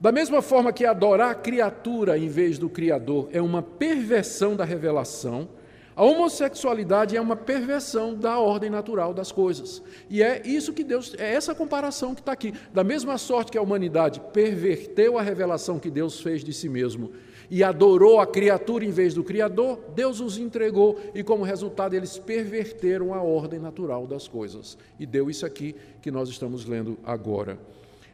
Da 0.00 0.10
mesma 0.10 0.40
forma 0.40 0.72
que 0.72 0.86
adorar 0.86 1.30
a 1.30 1.34
criatura 1.34 2.16
em 2.16 2.26
vez 2.26 2.56
do 2.56 2.70
Criador 2.70 3.28
é 3.32 3.42
uma 3.42 3.62
perversão 3.62 4.56
da 4.56 4.64
revelação, 4.64 5.46
a 5.94 6.02
homossexualidade 6.02 7.14
é 7.14 7.20
uma 7.20 7.36
perversão 7.36 8.14
da 8.14 8.38
ordem 8.38 8.70
natural 8.70 9.12
das 9.12 9.30
coisas. 9.30 9.82
E 10.08 10.22
é 10.22 10.40
isso 10.42 10.72
que 10.72 10.82
Deus, 10.82 11.14
é 11.18 11.34
essa 11.34 11.54
comparação 11.54 12.14
que 12.14 12.22
está 12.22 12.32
aqui. 12.32 12.54
Da 12.72 12.82
mesma 12.82 13.18
sorte 13.18 13.52
que 13.52 13.58
a 13.58 13.62
humanidade 13.62 14.22
perverteu 14.32 15.18
a 15.18 15.22
revelação 15.22 15.78
que 15.78 15.90
Deus 15.90 16.18
fez 16.18 16.42
de 16.42 16.54
si 16.54 16.70
mesmo 16.70 17.12
e 17.50 17.62
adorou 17.62 18.20
a 18.20 18.26
criatura 18.26 18.86
em 18.86 18.90
vez 18.90 19.12
do 19.12 19.22
Criador, 19.22 19.80
Deus 19.94 20.20
os 20.20 20.38
entregou 20.38 20.98
e, 21.14 21.22
como 21.22 21.44
resultado, 21.44 21.94
eles 21.94 22.16
perverteram 22.16 23.12
a 23.12 23.20
ordem 23.20 23.58
natural 23.58 24.06
das 24.06 24.26
coisas. 24.26 24.78
E 24.98 25.04
deu 25.04 25.28
isso 25.28 25.44
aqui 25.44 25.74
que 26.00 26.10
nós 26.10 26.30
estamos 26.30 26.64
lendo 26.64 26.96
agora. 27.04 27.58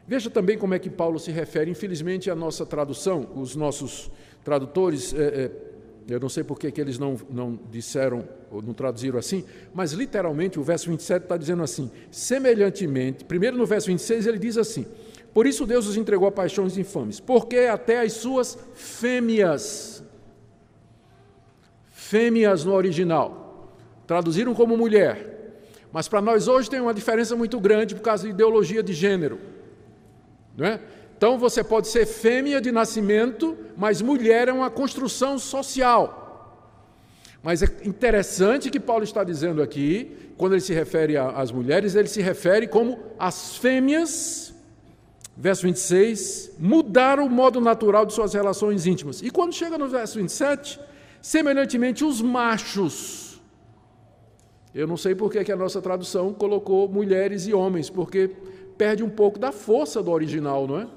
Veja 0.07 0.29
também 0.29 0.57
como 0.57 0.73
é 0.73 0.79
que 0.79 0.89
Paulo 0.89 1.19
se 1.19 1.31
refere, 1.31 1.69
infelizmente, 1.69 2.31
à 2.31 2.35
nossa 2.35 2.65
tradução, 2.65 3.27
os 3.35 3.57
nossos 3.57 4.09
tradutores. 4.43 5.13
É, 5.13 5.17
é, 5.17 5.51
eu 6.07 6.21
não 6.21 6.29
sei 6.29 6.45
por 6.45 6.57
que 6.57 6.79
eles 6.79 6.97
não, 6.97 7.17
não 7.29 7.59
disseram 7.69 8.25
ou 8.49 8.61
não 8.61 8.73
traduziram 8.73 9.19
assim, 9.19 9.43
mas 9.73 9.91
literalmente 9.91 10.57
o 10.57 10.63
verso 10.63 10.89
27 10.89 11.23
está 11.23 11.35
dizendo 11.35 11.61
assim: 11.61 11.91
semelhantemente, 12.09 13.25
primeiro 13.25 13.57
no 13.57 13.65
verso 13.65 13.87
26 13.87 14.25
ele 14.25 14.39
diz 14.39 14.57
assim: 14.57 14.85
por 15.33 15.45
isso 15.45 15.65
Deus 15.65 15.85
os 15.85 15.97
entregou 15.97 16.29
a 16.29 16.31
paixões 16.31 16.77
infames, 16.77 17.19
porque 17.19 17.57
até 17.57 17.99
as 17.99 18.13
suas 18.13 18.57
fêmeas, 18.73 20.01
fêmeas 21.91 22.63
no 22.63 22.73
original, 22.73 23.69
traduziram 24.07 24.53
como 24.53 24.77
mulher, 24.77 25.59
mas 25.91 26.07
para 26.07 26.21
nós 26.21 26.47
hoje 26.47 26.69
tem 26.69 26.79
uma 26.79 26.93
diferença 26.93 27.35
muito 27.35 27.59
grande 27.59 27.93
por 27.93 28.01
causa 28.01 28.23
da 28.23 28.29
ideologia 28.29 28.81
de 28.81 28.93
gênero, 28.93 29.56
é? 30.65 30.79
Então 31.17 31.37
você 31.37 31.63
pode 31.63 31.87
ser 31.87 32.05
fêmea 32.05 32.61
de 32.61 32.71
nascimento, 32.71 33.57
mas 33.75 34.01
mulher 34.01 34.47
é 34.47 34.53
uma 34.53 34.69
construção 34.69 35.37
social. 35.39 36.23
Mas 37.41 37.63
é 37.63 37.67
interessante 37.85 38.69
que 38.69 38.79
Paulo 38.79 39.03
está 39.03 39.23
dizendo 39.23 39.61
aqui, 39.61 40.15
quando 40.37 40.53
ele 40.53 40.61
se 40.61 40.73
refere 40.73 41.17
às 41.17 41.51
mulheres, 41.51 41.95
ele 41.95 42.07
se 42.07 42.21
refere 42.21 42.67
como 42.67 42.99
as 43.17 43.57
fêmeas 43.57 44.47
verso 45.37 45.61
26, 45.61 46.53
mudaram 46.57 47.27
o 47.27 47.29
modo 47.29 47.61
natural 47.61 48.05
de 48.05 48.13
suas 48.13 48.33
relações 48.33 48.87
íntimas. 48.87 49.21
E 49.21 49.29
quando 49.29 49.53
chega 49.53 49.77
no 49.77 49.87
verso 49.87 50.17
27, 50.19 50.79
semelhantemente 51.21 52.03
os 52.03 52.21
machos. 52.21 53.39
Eu 54.73 54.87
não 54.87 54.97
sei 54.97 55.13
por 55.13 55.31
que 55.31 55.51
a 55.51 55.55
nossa 55.55 55.81
tradução 55.81 56.33
colocou 56.33 56.89
mulheres 56.89 57.47
e 57.47 57.53
homens, 57.53 57.89
porque 57.89 58.31
perde 58.77 59.03
um 59.03 59.09
pouco 59.09 59.39
da 59.39 59.51
força 59.51 60.01
do 60.03 60.11
original, 60.11 60.67
não 60.67 60.79
é? 60.79 60.87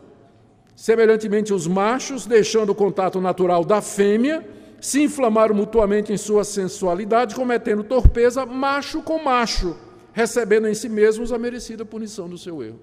Semelhantemente, 0.76 1.52
os 1.52 1.66
machos, 1.66 2.26
deixando 2.26 2.70
o 2.70 2.74
contato 2.74 3.20
natural 3.20 3.64
da 3.64 3.82
fêmea, 3.82 4.46
se 4.80 5.02
inflamaram 5.02 5.54
mutuamente 5.54 6.12
em 6.12 6.16
sua 6.16 6.42
sensualidade, 6.42 7.34
cometendo 7.34 7.84
torpeza 7.84 8.46
macho 8.46 9.02
com 9.02 9.22
macho, 9.22 9.76
recebendo 10.12 10.66
em 10.68 10.74
si 10.74 10.88
mesmos 10.88 11.32
a 11.32 11.38
merecida 11.38 11.84
punição 11.84 12.28
do 12.28 12.38
seu 12.38 12.62
erro. 12.62 12.80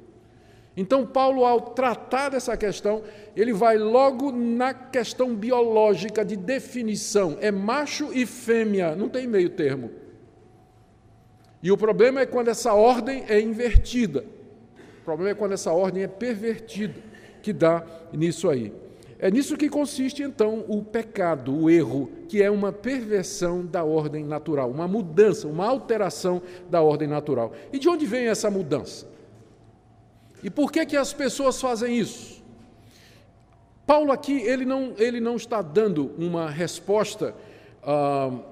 Então, 0.76 1.08
Paulo, 1.08 1.44
ao 1.44 1.60
tratar 1.60 2.30
dessa 2.30 2.56
questão, 2.56 3.02
ele 3.36 3.52
vai 3.52 3.80
logo 3.80 4.32
na 4.32 4.76
questão 4.76 5.36
biológica 5.36 6.24
de 6.24 6.36
definição: 6.36 7.36
é 7.42 7.50
macho 7.50 8.14
e 8.14 8.28
fêmea, 8.28 8.96
não 8.96 9.10
tem 9.10 9.26
meio 9.26 9.50
termo. 9.50 9.90
E 11.64 11.72
o 11.72 11.78
problema 11.78 12.22
é 12.22 12.28
quando 12.28 12.50
essa 12.50 12.74
ordem 12.76 13.26
é 13.28 13.42
invertida. 13.42 14.24
O 15.08 15.16
problema 15.16 15.32
é 15.32 15.36
quando 15.36 15.54
essa 15.54 15.72
ordem 15.72 16.04
é 16.04 16.08
pervertida, 16.08 17.02
que 17.42 17.54
dá 17.54 17.82
nisso 18.12 18.50
aí. 18.50 18.74
É 19.18 19.32
nisso 19.32 19.56
que 19.56 19.70
consiste, 19.70 20.22
então, 20.22 20.66
o 20.68 20.84
pecado, 20.84 21.58
o 21.58 21.70
erro, 21.70 22.12
que 22.28 22.44
é 22.44 22.52
uma 22.52 22.74
perversão 22.74 23.66
da 23.66 23.86
ordem 23.86 24.26
natural, 24.26 24.70
uma 24.70 24.86
mudança, 24.86 25.48
uma 25.48 25.66
alteração 25.66 26.42
da 26.70 26.82
ordem 26.82 27.08
natural. 27.08 27.54
E 27.72 27.80
de 27.80 27.88
onde 27.88 28.06
vem 28.06 28.28
essa 28.28 28.52
mudança? 28.52 29.08
E 30.44 30.50
por 30.50 30.74
que, 30.74 30.86
que 30.86 30.98
as 30.98 31.14
pessoas 31.14 31.62
fazem 31.62 31.98
isso? 31.98 32.44
Paulo 33.86 34.12
aqui, 34.12 34.42
ele 34.42 34.66
não, 34.66 34.94
ele 34.98 35.22
não 35.22 35.38
está 35.38 35.62
dando 35.62 36.12
uma 36.18 36.50
resposta, 36.50 37.34
uh, 37.82 38.44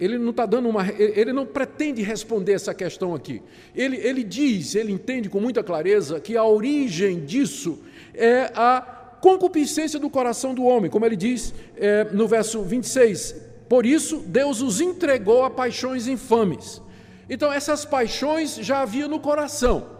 ele 0.00 0.18
não 0.18 0.30
está 0.30 0.46
dando 0.46 0.68
uma, 0.68 0.88
ele 0.98 1.32
não 1.32 1.44
pretende 1.44 2.02
responder 2.02 2.52
essa 2.52 2.72
questão 2.72 3.14
aqui. 3.14 3.42
Ele, 3.76 3.98
ele 3.98 4.24
diz, 4.24 4.74
ele 4.74 4.90
entende 4.90 5.28
com 5.28 5.38
muita 5.38 5.62
clareza 5.62 6.18
que 6.18 6.36
a 6.38 6.44
origem 6.44 7.24
disso 7.24 7.78
é 8.14 8.50
a 8.54 8.80
concupiscência 9.20 10.00
do 10.00 10.08
coração 10.08 10.54
do 10.54 10.64
homem, 10.64 10.90
como 10.90 11.04
ele 11.04 11.16
diz 11.16 11.52
é, 11.76 12.04
no 12.04 12.26
verso 12.26 12.62
26. 12.62 13.36
Por 13.68 13.84
isso, 13.84 14.24
Deus 14.26 14.62
os 14.62 14.80
entregou 14.80 15.44
a 15.44 15.50
paixões 15.50 16.08
infames. 16.08 16.80
Então, 17.28 17.52
essas 17.52 17.84
paixões 17.84 18.56
já 18.56 18.80
havia 18.80 19.06
no 19.06 19.20
coração. 19.20 19.99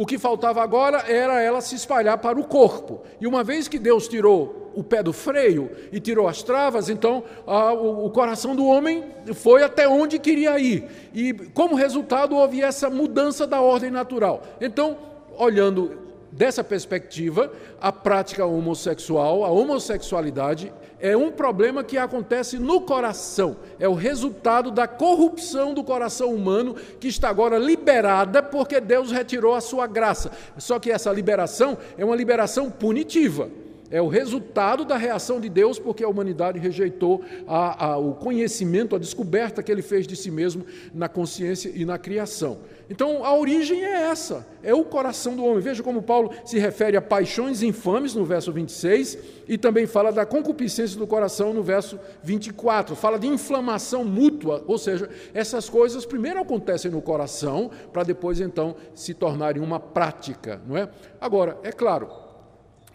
O 0.00 0.06
que 0.06 0.16
faltava 0.18 0.62
agora 0.62 1.04
era 1.06 1.42
ela 1.42 1.60
se 1.60 1.74
espalhar 1.74 2.16
para 2.16 2.40
o 2.40 2.44
corpo. 2.44 3.02
E 3.20 3.26
uma 3.26 3.44
vez 3.44 3.68
que 3.68 3.78
Deus 3.78 4.08
tirou 4.08 4.72
o 4.74 4.82
pé 4.82 5.02
do 5.02 5.12
freio 5.12 5.70
e 5.92 6.00
tirou 6.00 6.26
as 6.26 6.42
travas, 6.42 6.88
então 6.88 7.22
a, 7.46 7.74
o, 7.74 8.06
o, 8.06 8.10
coração 8.10 8.56
do 8.56 8.64
homem 8.64 9.04
foi 9.34 9.62
até 9.62 9.86
onde 9.86 10.18
queria 10.18 10.58
ir. 10.58 10.86
E 11.12 11.34
como 11.52 11.74
resultado 11.74 12.34
houve 12.34 12.62
essa 12.62 12.88
mudança 12.88 13.46
da 13.46 13.60
ordem 13.60 13.90
natural. 13.90 14.40
Então, 14.58 14.96
olhando 15.36 15.98
dessa 16.32 16.62
perspectiva, 16.62 17.52
a 17.80 17.90
prática 17.92 18.44
homossexual, 18.44 19.44
a 19.44 19.48
homossexualidade, 19.48 20.72
é 21.00 21.16
um 21.16 21.30
problema 21.30 21.82
que 21.82 21.96
acontece 21.96 22.58
no 22.58 22.82
coração. 22.82 23.56
É 23.78 23.88
o 23.88 23.94
resultado 23.94 24.70
da 24.70 24.86
corrupção 24.86 25.72
do 25.72 25.82
coração 25.82 26.34
humano 26.34 26.74
que 26.98 27.08
está 27.08 27.28
agora 27.28 27.58
liberada 27.58 28.42
porque 28.42 28.80
Deus 28.80 29.10
retirou 29.10 29.54
a 29.54 29.60
sua 29.60 29.86
graça. 29.86 30.30
Só 30.58 30.78
que 30.78 30.90
essa 30.90 31.10
liberação 31.10 31.78
é 31.96 32.04
uma 32.04 32.16
liberação 32.16 32.70
punitiva. 32.70 33.48
É 33.90 34.00
o 34.00 34.06
resultado 34.06 34.84
da 34.84 34.96
reação 34.96 35.40
de 35.40 35.48
Deus, 35.48 35.78
porque 35.78 36.04
a 36.04 36.08
humanidade 36.08 36.60
rejeitou 36.60 37.24
a, 37.46 37.86
a, 37.86 37.98
o 37.98 38.14
conhecimento, 38.14 38.94
a 38.94 38.98
descoberta 38.98 39.64
que 39.64 39.72
ele 39.72 39.82
fez 39.82 40.06
de 40.06 40.14
si 40.14 40.30
mesmo 40.30 40.64
na 40.94 41.08
consciência 41.08 41.72
e 41.74 41.84
na 41.84 41.98
criação. 41.98 42.58
Então, 42.88 43.24
a 43.24 43.36
origem 43.36 43.84
é 43.84 44.02
essa, 44.02 44.46
é 44.62 44.72
o 44.72 44.84
coração 44.84 45.34
do 45.34 45.44
homem. 45.44 45.60
Veja 45.60 45.82
como 45.82 46.02
Paulo 46.02 46.30
se 46.44 46.58
refere 46.58 46.96
a 46.96 47.02
paixões 47.02 47.62
infames 47.62 48.14
no 48.14 48.24
verso 48.24 48.52
26 48.52 49.18
e 49.48 49.58
também 49.58 49.86
fala 49.86 50.12
da 50.12 50.24
concupiscência 50.24 50.96
do 50.96 51.06
coração 51.06 51.52
no 51.52 51.62
verso 51.62 51.98
24. 52.22 52.94
Fala 52.94 53.18
de 53.18 53.26
inflamação 53.26 54.04
mútua, 54.04 54.62
ou 54.68 54.78
seja, 54.78 55.10
essas 55.34 55.68
coisas 55.68 56.06
primeiro 56.06 56.38
acontecem 56.38 56.90
no 56.90 57.02
coração 57.02 57.70
para 57.92 58.04
depois 58.04 58.40
então 58.40 58.76
se 58.94 59.14
tornarem 59.14 59.62
uma 59.62 59.80
prática, 59.80 60.60
não 60.66 60.76
é? 60.76 60.88
Agora, 61.20 61.58
é 61.62 61.72
claro, 61.72 62.29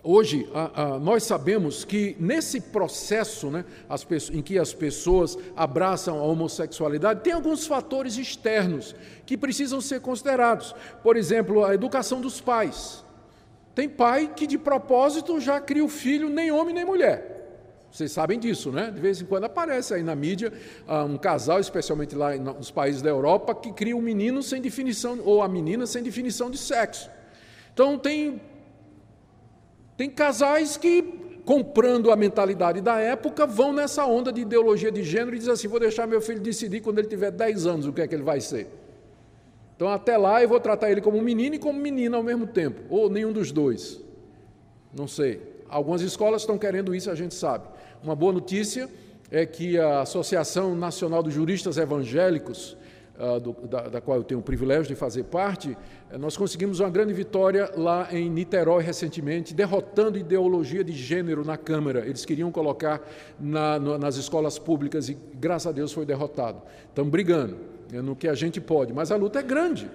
Hoje, 0.08 0.48
a, 0.54 0.84
a, 0.84 1.00
nós 1.00 1.24
sabemos 1.24 1.84
que 1.84 2.16
nesse 2.20 2.62
processo 2.62 3.50
né, 3.50 3.66
em 4.32 4.40
que 4.40 4.60
as 4.60 4.72
pessoas 4.72 5.36
abraçam 5.56 6.20
a 6.20 6.22
homossexualidade, 6.22 7.22
tem 7.22 7.34
alguns 7.34 7.66
fatores 7.66 8.16
externos 8.16 8.96
que 9.26 9.36
precisam 9.36 9.82
ser 9.82 10.02
considerados. 10.02 10.76
Por 11.02 11.18
exemplo, 11.18 11.66
a 11.66 11.74
educação 11.74 12.22
dos 12.22 12.40
pais. 12.40 13.04
Tem 13.74 13.90
pai 13.90 14.32
que 14.36 14.46
de 14.46 14.60
propósito 14.60 15.40
já 15.40 15.60
cria 15.60 15.84
o 15.84 15.90
filho 15.90 16.30
nem 16.30 16.52
homem 16.52 16.76
nem 16.76 16.86
mulher. 16.86 17.32
Vocês 17.92 18.12
sabem 18.12 18.38
disso, 18.38 18.72
né? 18.72 18.92
De 18.92 19.02
vez 19.02 19.20
em 19.20 19.26
quando 19.26 19.46
aparece 19.46 19.96
aí 19.96 20.04
na 20.04 20.14
mídia 20.14 20.54
ah, 20.88 21.04
um 21.04 21.18
casal, 21.18 21.60
especialmente 21.60 22.14
lá 22.14 22.36
nos 22.36 22.70
países 22.70 23.02
da 23.02 23.10
Europa, 23.10 23.56
que 23.56 23.72
cria 23.74 23.98
um 23.98 24.02
menino 24.02 24.44
sem 24.44 24.62
definição, 24.62 25.20
ou 25.26 25.42
a 25.42 25.48
menina 25.48 25.88
sem 25.88 26.04
definição 26.04 26.52
de 26.52 26.60
sexo. 26.60 27.10
Então, 27.74 27.98
tem 27.98 28.40
tem 29.98 30.10
casais 30.10 30.78
que, 30.78 31.02
comprando 31.46 32.12
a 32.12 32.16
mentalidade 32.16 32.82
da 32.82 33.00
época, 33.00 33.46
vão 33.46 33.72
nessa 33.72 34.06
onda 34.06 34.32
de 34.32 34.42
ideologia 34.42 34.92
de 34.92 35.04
gênero 35.04 35.36
e 35.36 35.40
dizem 35.40 35.54
assim: 35.54 35.68
vou 35.68 35.80
deixar 35.80 36.06
meu 36.08 36.22
filho 36.22 36.40
decidir 36.40 36.82
quando 36.82 37.00
ele 37.00 37.08
tiver 37.08 37.32
10 37.32 37.66
anos 37.66 37.86
o 37.86 37.94
que 37.94 38.02
é 38.02 38.08
que 38.08 38.16
ele 38.16 38.24
vai 38.24 38.42
ser. 38.42 38.68
Então, 39.76 39.90
até 39.90 40.18
lá, 40.18 40.42
eu 40.42 40.48
vou 40.48 40.60
tratar 40.60 40.90
ele 40.90 41.02
como 41.02 41.22
menino 41.22 41.56
e 41.56 41.60
como 41.60 41.80
menina 41.80 42.16
ao 42.16 42.24
mesmo 42.24 42.48
tempo, 42.48 42.82
ou 42.90 43.10
nenhum 43.10 43.34
dos 43.34 43.52
dois. 43.52 44.02
Não 44.94 45.08
sei. 45.08 45.42
Algumas 45.68 46.02
escolas 46.02 46.44
estão 46.44 46.58
querendo 46.58 46.96
isso, 46.96 47.12
a 47.12 47.16
gente 47.16 47.36
sabe. 47.36 47.68
Uma 48.02 48.16
boa 48.16 48.32
notícia 48.32 48.90
é 49.30 49.46
que 49.46 49.78
a 49.78 50.02
Associação 50.02 50.76
Nacional 50.76 51.22
dos 51.22 51.34
Juristas 51.34 51.78
Evangélicos 51.78 52.78
uh, 53.20 53.40
do, 53.40 53.54
da, 53.68 53.88
da, 53.88 54.02
qual 54.02 54.18
eu 54.18 54.24
tenho 54.24 54.40
o 54.40 54.44
privilégio 54.44 54.88
de 54.88 54.96
fazer 54.96 55.24
parte, 55.24 55.78
uh, 56.12 56.18
nós 56.18 56.36
conseguimos 56.36 56.80
uma 56.80 56.90
grande 56.90 57.14
vitória 57.14 57.72
lá 57.76 58.08
em 58.12 58.30
Niterói 58.30 58.84
recentemente, 58.84 59.54
derrotando 59.54 60.18
ideologia 60.18 60.84
de 60.84 60.94
gênero 60.94 61.44
na 61.44 61.58
Câmara. 61.58 62.06
Eles 62.06 62.26
queriam 62.26 62.52
colocar 62.52 63.02
na, 63.40 63.80
no, 63.80 63.98
nas 63.98 64.16
escolas 64.16 64.60
públicas 64.60 65.10
e, 65.10 65.18
graças 65.36 65.68
a 65.68 65.72
Deus, 65.72 65.92
foi 65.92 66.06
derrotado. 66.06 66.62
Estamos 66.90 67.12
brigando 67.12 67.76
é 67.94 68.02
no 68.02 68.16
que 68.16 68.28
a 68.28 68.34
gente 68.34 68.60
pode, 68.60 68.94
mas 68.94 69.12
a 69.12 69.16
luta 69.16 69.40
é 69.40 69.44
grande. 69.44 69.90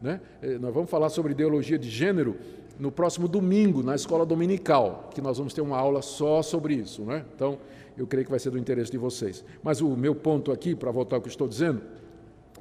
Né? 0.00 0.20
Eh, 0.42 0.58
nós 0.58 0.72
vamos 0.72 0.90
falar 0.90 1.08
sobre 1.08 1.32
ideologia 1.32 1.78
de 1.78 1.88
gênero 1.88 2.36
no 2.78 2.90
próximo 2.92 3.26
domingo, 3.26 3.82
na 3.82 3.94
escola 3.94 4.26
dominical, 4.26 5.10
que 5.14 5.20
nós 5.20 5.38
vamos 5.38 5.54
ter 5.54 5.60
uma 5.60 5.76
aula 5.76 6.02
só 6.02 6.42
sobre 6.42 6.74
isso. 6.74 7.02
Né? 7.02 7.24
Então, 7.34 7.58
eu 7.96 8.06
creio 8.06 8.24
que 8.24 8.30
vai 8.30 8.40
ser 8.40 8.50
do 8.50 8.58
interesse 8.58 8.90
de 8.90 8.98
vocês. 8.98 9.44
Mas 9.62 9.80
o 9.80 9.96
meu 9.96 10.14
ponto 10.14 10.52
aqui, 10.52 10.74
para 10.74 10.90
voltar 10.90 11.16
ao 11.16 11.22
que 11.22 11.28
estou 11.28 11.48
dizendo, 11.48 11.80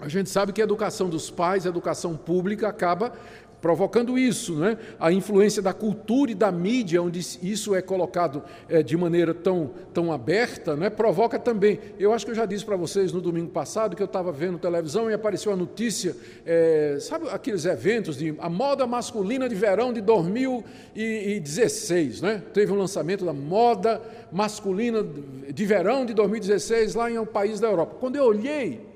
a 0.04 0.10
gente 0.10 0.30
sabe 0.30 0.51
que 0.51 0.60
a 0.60 0.66
educação 0.66 1.10
dos 1.10 1.32
pais, 1.32 1.66
a 1.66 1.70
educação 1.70 2.18
pública, 2.18 2.68
acaba 2.68 3.14
provocando 3.62 4.20
isso, 4.20 4.56
né? 4.56 4.78
a 4.99 5.10
influência 5.10 5.62
da 5.62 5.72
cultura 5.72 6.32
e 6.32 6.36
da 6.36 6.51
mídia, 6.51 7.01
onde 7.01 7.22
isso 7.41 7.74
é 7.74 7.82
colocado 7.82 8.43
é, 8.68 8.84
de 8.84 8.97
maneira 8.97 9.34
tão, 9.34 9.72
tão 9.93 10.12
aberta, 10.12 10.76
né? 10.76 10.89
provoca 10.89 11.39
também. 11.39 11.80
Eu 11.97 12.12
acho 12.12 12.26
que 12.26 12.32
eu 12.32 12.36
já 12.36 12.45
disse 12.45 12.66
para 12.66 12.76
vocês 12.76 13.14
no 13.14 13.22
domingo 13.22 13.51
passado 13.51 13.95
que 13.95 14.01
eu 14.01 14.06
estava 14.06 14.34
vendo 14.34 14.58
televisão 14.58 15.10
e 15.10 15.14
apareceu 15.14 15.54
a 15.54 15.56
notícia, 15.56 16.14
é, 16.45 16.97
sabe 16.99 17.30
aqueles 17.30 17.64
eventos 17.64 18.18
de 18.18 18.36
a 18.39 18.49
moda 18.49 18.86
masculina 18.86 19.47
de 19.47 19.56
verão 19.56 19.93
de 19.93 20.01
2016, 20.01 22.22
né? 22.22 22.43
Teve 22.54 22.74
um 22.74 22.78
lançamento 22.78 23.24
da 23.24 23.32
moda 23.32 24.01
masculina 24.30 25.01
de 25.01 25.66
verão 25.66 26.06
de 26.06 26.14
2016 26.14 26.95
lá 26.95 27.10
em 27.10 27.18
um 27.18 27.26
país 27.26 27.62
da 27.62 27.70
Europa. 27.70 27.95
Quando 27.97 28.18
eu 28.18 28.26
olhei, 28.26 28.91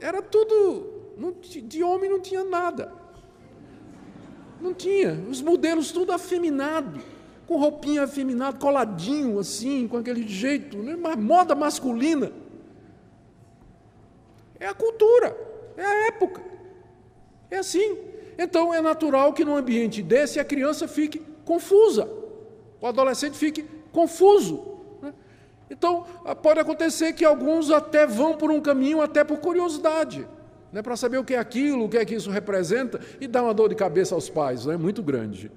era 0.00 0.20
tudo, 0.22 1.14
não, 1.16 1.34
de 1.40 1.82
homem 1.82 2.10
não 2.10 2.20
tinha 2.20 2.44
nada. 2.44 2.92
Não 4.60 4.74
tinha. 4.74 5.12
Os 5.28 5.40
modelos 5.40 5.92
tudo 5.92 6.12
afeminado, 6.12 7.00
com 7.46 7.56
roupinha 7.56 8.02
afeminada, 8.04 8.58
coladinho 8.58 9.38
assim, 9.38 9.86
com 9.86 9.96
aquele 9.96 10.26
jeito, 10.26 10.78
né? 10.78 10.96
Moda 11.16 11.54
masculina. 11.54 12.32
É 14.60 14.66
a 14.66 14.74
cultura, 14.74 15.36
é 15.76 15.84
a 15.84 16.06
época. 16.08 16.42
É 17.50 17.58
assim. 17.58 17.96
Então 18.36 18.72
é 18.72 18.80
natural 18.80 19.32
que 19.32 19.44
num 19.44 19.56
ambiente 19.56 20.02
desse 20.02 20.38
a 20.38 20.44
criança 20.44 20.86
fique 20.86 21.20
confusa, 21.44 22.08
o 22.80 22.86
adolescente 22.86 23.36
fique 23.36 23.64
confuso. 23.90 24.77
Então, 25.70 26.06
ah, 26.24 26.34
pode 26.34 26.60
acontecer 26.60 27.12
que 27.12 27.24
alguns 27.24 27.70
até 27.70 28.06
vão 28.06 28.36
por 28.36 28.50
um 28.50 28.60
caminho, 28.60 29.02
até 29.02 29.22
por 29.22 29.38
curiosidade, 29.38 30.26
né, 30.72 30.82
para 30.82 30.96
saber 30.96 31.18
o 31.18 31.24
que 31.24 31.34
é 31.34 31.38
aquilo, 31.38 31.84
o 31.84 31.88
que 31.88 31.98
é 31.98 32.04
que 32.04 32.14
isso 32.14 32.30
representa, 32.30 33.00
e 33.20 33.26
dá 33.26 33.42
uma 33.42 33.54
dor 33.54 33.68
de 33.68 33.74
cabeça 33.74 34.14
aos 34.14 34.30
pais, 34.30 34.66
né, 34.66 34.76
muito 34.76 35.02
grande. 35.02 35.50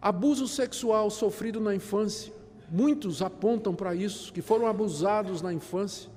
Abuso 0.00 0.46
sexual 0.46 1.10
sofrido 1.10 1.60
na 1.60 1.74
infância. 1.74 2.32
Muitos 2.70 3.22
apontam 3.22 3.74
para 3.74 3.94
isso, 3.94 4.32
que 4.32 4.42
foram 4.42 4.66
abusados 4.66 5.40
na 5.40 5.52
infância. 5.52 6.10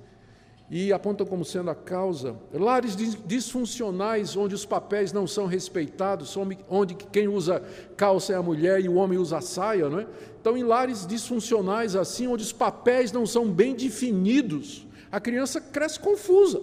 E 0.74 0.90
apontam 0.90 1.26
como 1.26 1.44
sendo 1.44 1.68
a 1.68 1.74
causa. 1.74 2.34
Lares 2.50 2.96
disfuncionais, 3.26 4.34
onde 4.38 4.54
os 4.54 4.64
papéis 4.64 5.12
não 5.12 5.26
são 5.26 5.44
respeitados, 5.44 6.34
onde 6.66 6.94
quem 6.94 7.28
usa 7.28 7.62
calça 7.94 8.32
é 8.32 8.36
a 8.36 8.42
mulher 8.42 8.80
e 8.80 8.88
o 8.88 8.94
homem 8.94 9.18
usa 9.18 9.42
saia, 9.42 9.90
não 9.90 10.00
é? 10.00 10.06
Então, 10.40 10.56
em 10.56 10.64
lares 10.64 11.06
disfuncionais 11.06 11.94
assim, 11.94 12.26
onde 12.26 12.42
os 12.42 12.54
papéis 12.54 13.12
não 13.12 13.26
são 13.26 13.50
bem 13.50 13.74
definidos, 13.74 14.86
a 15.10 15.20
criança 15.20 15.60
cresce 15.60 16.00
confusa. 16.00 16.58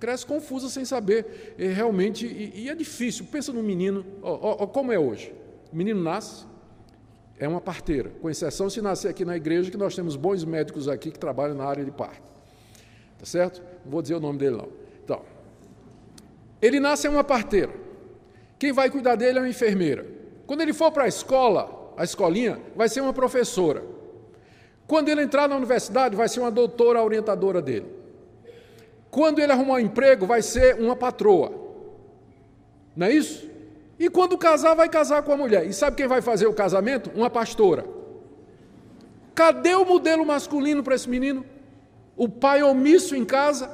Cresce 0.00 0.26
confusa 0.26 0.68
sem 0.68 0.84
saber 0.84 1.54
e 1.56 1.68
realmente, 1.68 2.26
e, 2.26 2.64
e, 2.64 2.68
é 2.68 2.74
difícil. 2.74 3.26
Pensa 3.30 3.52
no 3.52 3.62
menino, 3.62 4.04
ó, 4.20 4.56
ó, 4.64 4.66
como 4.66 4.90
é 4.90 4.98
hoje. 4.98 5.32
O 5.72 5.76
menino 5.76 6.02
nasce, 6.02 6.46
é 7.38 7.46
uma 7.46 7.60
parteira, 7.60 8.10
com 8.20 8.28
exceção 8.28 8.68
se 8.68 8.82
nascer 8.82 9.06
aqui 9.06 9.24
na 9.24 9.36
igreja, 9.36 9.70
que 9.70 9.76
nós 9.76 9.94
temos 9.94 10.16
bons 10.16 10.42
médicos 10.42 10.88
aqui 10.88 11.12
que 11.12 11.18
trabalham 11.18 11.54
na 11.54 11.64
área 11.64 11.84
de 11.84 11.92
parto. 11.92 12.27
Tá 13.18 13.26
certo? 13.26 13.60
Não 13.84 13.90
vou 13.90 14.02
dizer 14.02 14.14
o 14.14 14.20
nome 14.20 14.38
dele 14.38 14.56
não. 14.56 14.68
Então, 15.04 15.22
ele 16.62 16.78
nasce 16.78 17.06
é 17.06 17.10
uma 17.10 17.24
parteira. 17.24 17.72
Quem 18.58 18.72
vai 18.72 18.90
cuidar 18.90 19.16
dele 19.16 19.38
é 19.38 19.40
uma 19.42 19.48
enfermeira. 19.48 20.06
Quando 20.46 20.60
ele 20.60 20.72
for 20.72 20.90
para 20.90 21.04
a 21.04 21.08
escola, 21.08 21.92
a 21.96 22.04
escolinha, 22.04 22.60
vai 22.74 22.88
ser 22.88 23.00
uma 23.00 23.12
professora. 23.12 23.84
Quando 24.86 25.08
ele 25.08 25.22
entrar 25.22 25.48
na 25.48 25.56
universidade, 25.56 26.16
vai 26.16 26.28
ser 26.28 26.40
uma 26.40 26.50
doutora 26.50 27.02
orientadora 27.02 27.60
dele. 27.60 27.86
Quando 29.10 29.38
ele 29.38 29.52
arrumar 29.52 29.74
um 29.74 29.78
emprego, 29.80 30.26
vai 30.26 30.42
ser 30.42 30.76
uma 30.76 30.96
patroa. 30.96 31.52
Não 32.96 33.06
é 33.06 33.12
isso? 33.12 33.48
E 33.98 34.08
quando 34.08 34.38
casar, 34.38 34.74
vai 34.74 34.88
casar 34.88 35.22
com 35.22 35.32
a 35.32 35.36
mulher. 35.36 35.66
E 35.66 35.72
sabe 35.72 35.96
quem 35.96 36.06
vai 36.06 36.22
fazer 36.22 36.46
o 36.46 36.54
casamento? 36.54 37.10
Uma 37.14 37.28
pastora. 37.28 37.84
Cadê 39.34 39.74
o 39.74 39.84
modelo 39.84 40.24
masculino 40.24 40.82
para 40.82 40.94
esse 40.94 41.08
menino? 41.08 41.44
O 42.18 42.28
pai 42.28 42.64
omisso 42.64 43.14
em 43.14 43.24
casa? 43.24 43.70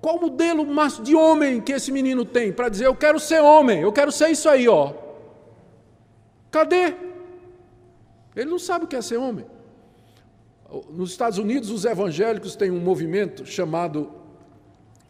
Qual 0.00 0.16
o 0.16 0.20
modelo 0.20 0.64
de 1.02 1.14
homem 1.16 1.60
que 1.60 1.72
esse 1.72 1.90
menino 1.90 2.24
tem 2.24 2.52
para 2.52 2.68
dizer 2.68 2.86
eu 2.86 2.94
quero 2.94 3.18
ser 3.18 3.42
homem, 3.42 3.80
eu 3.80 3.92
quero 3.92 4.12
ser 4.12 4.28
isso 4.28 4.48
aí, 4.48 4.68
ó? 4.68 4.94
Cadê? 6.52 6.94
Ele 8.36 8.48
não 8.48 8.58
sabe 8.60 8.84
o 8.84 8.88
que 8.88 8.94
é 8.94 9.02
ser 9.02 9.16
homem. 9.16 9.44
Nos 10.90 11.10
Estados 11.10 11.38
Unidos, 11.38 11.70
os 11.70 11.84
evangélicos 11.84 12.54
têm 12.54 12.70
um 12.70 12.80
movimento 12.80 13.44
chamado 13.44 14.12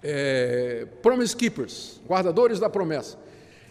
é, 0.03 0.87
Promise 1.03 1.37
Keepers, 1.37 2.01
guardadores 2.09 2.59
da 2.59 2.71
promessa. 2.71 3.19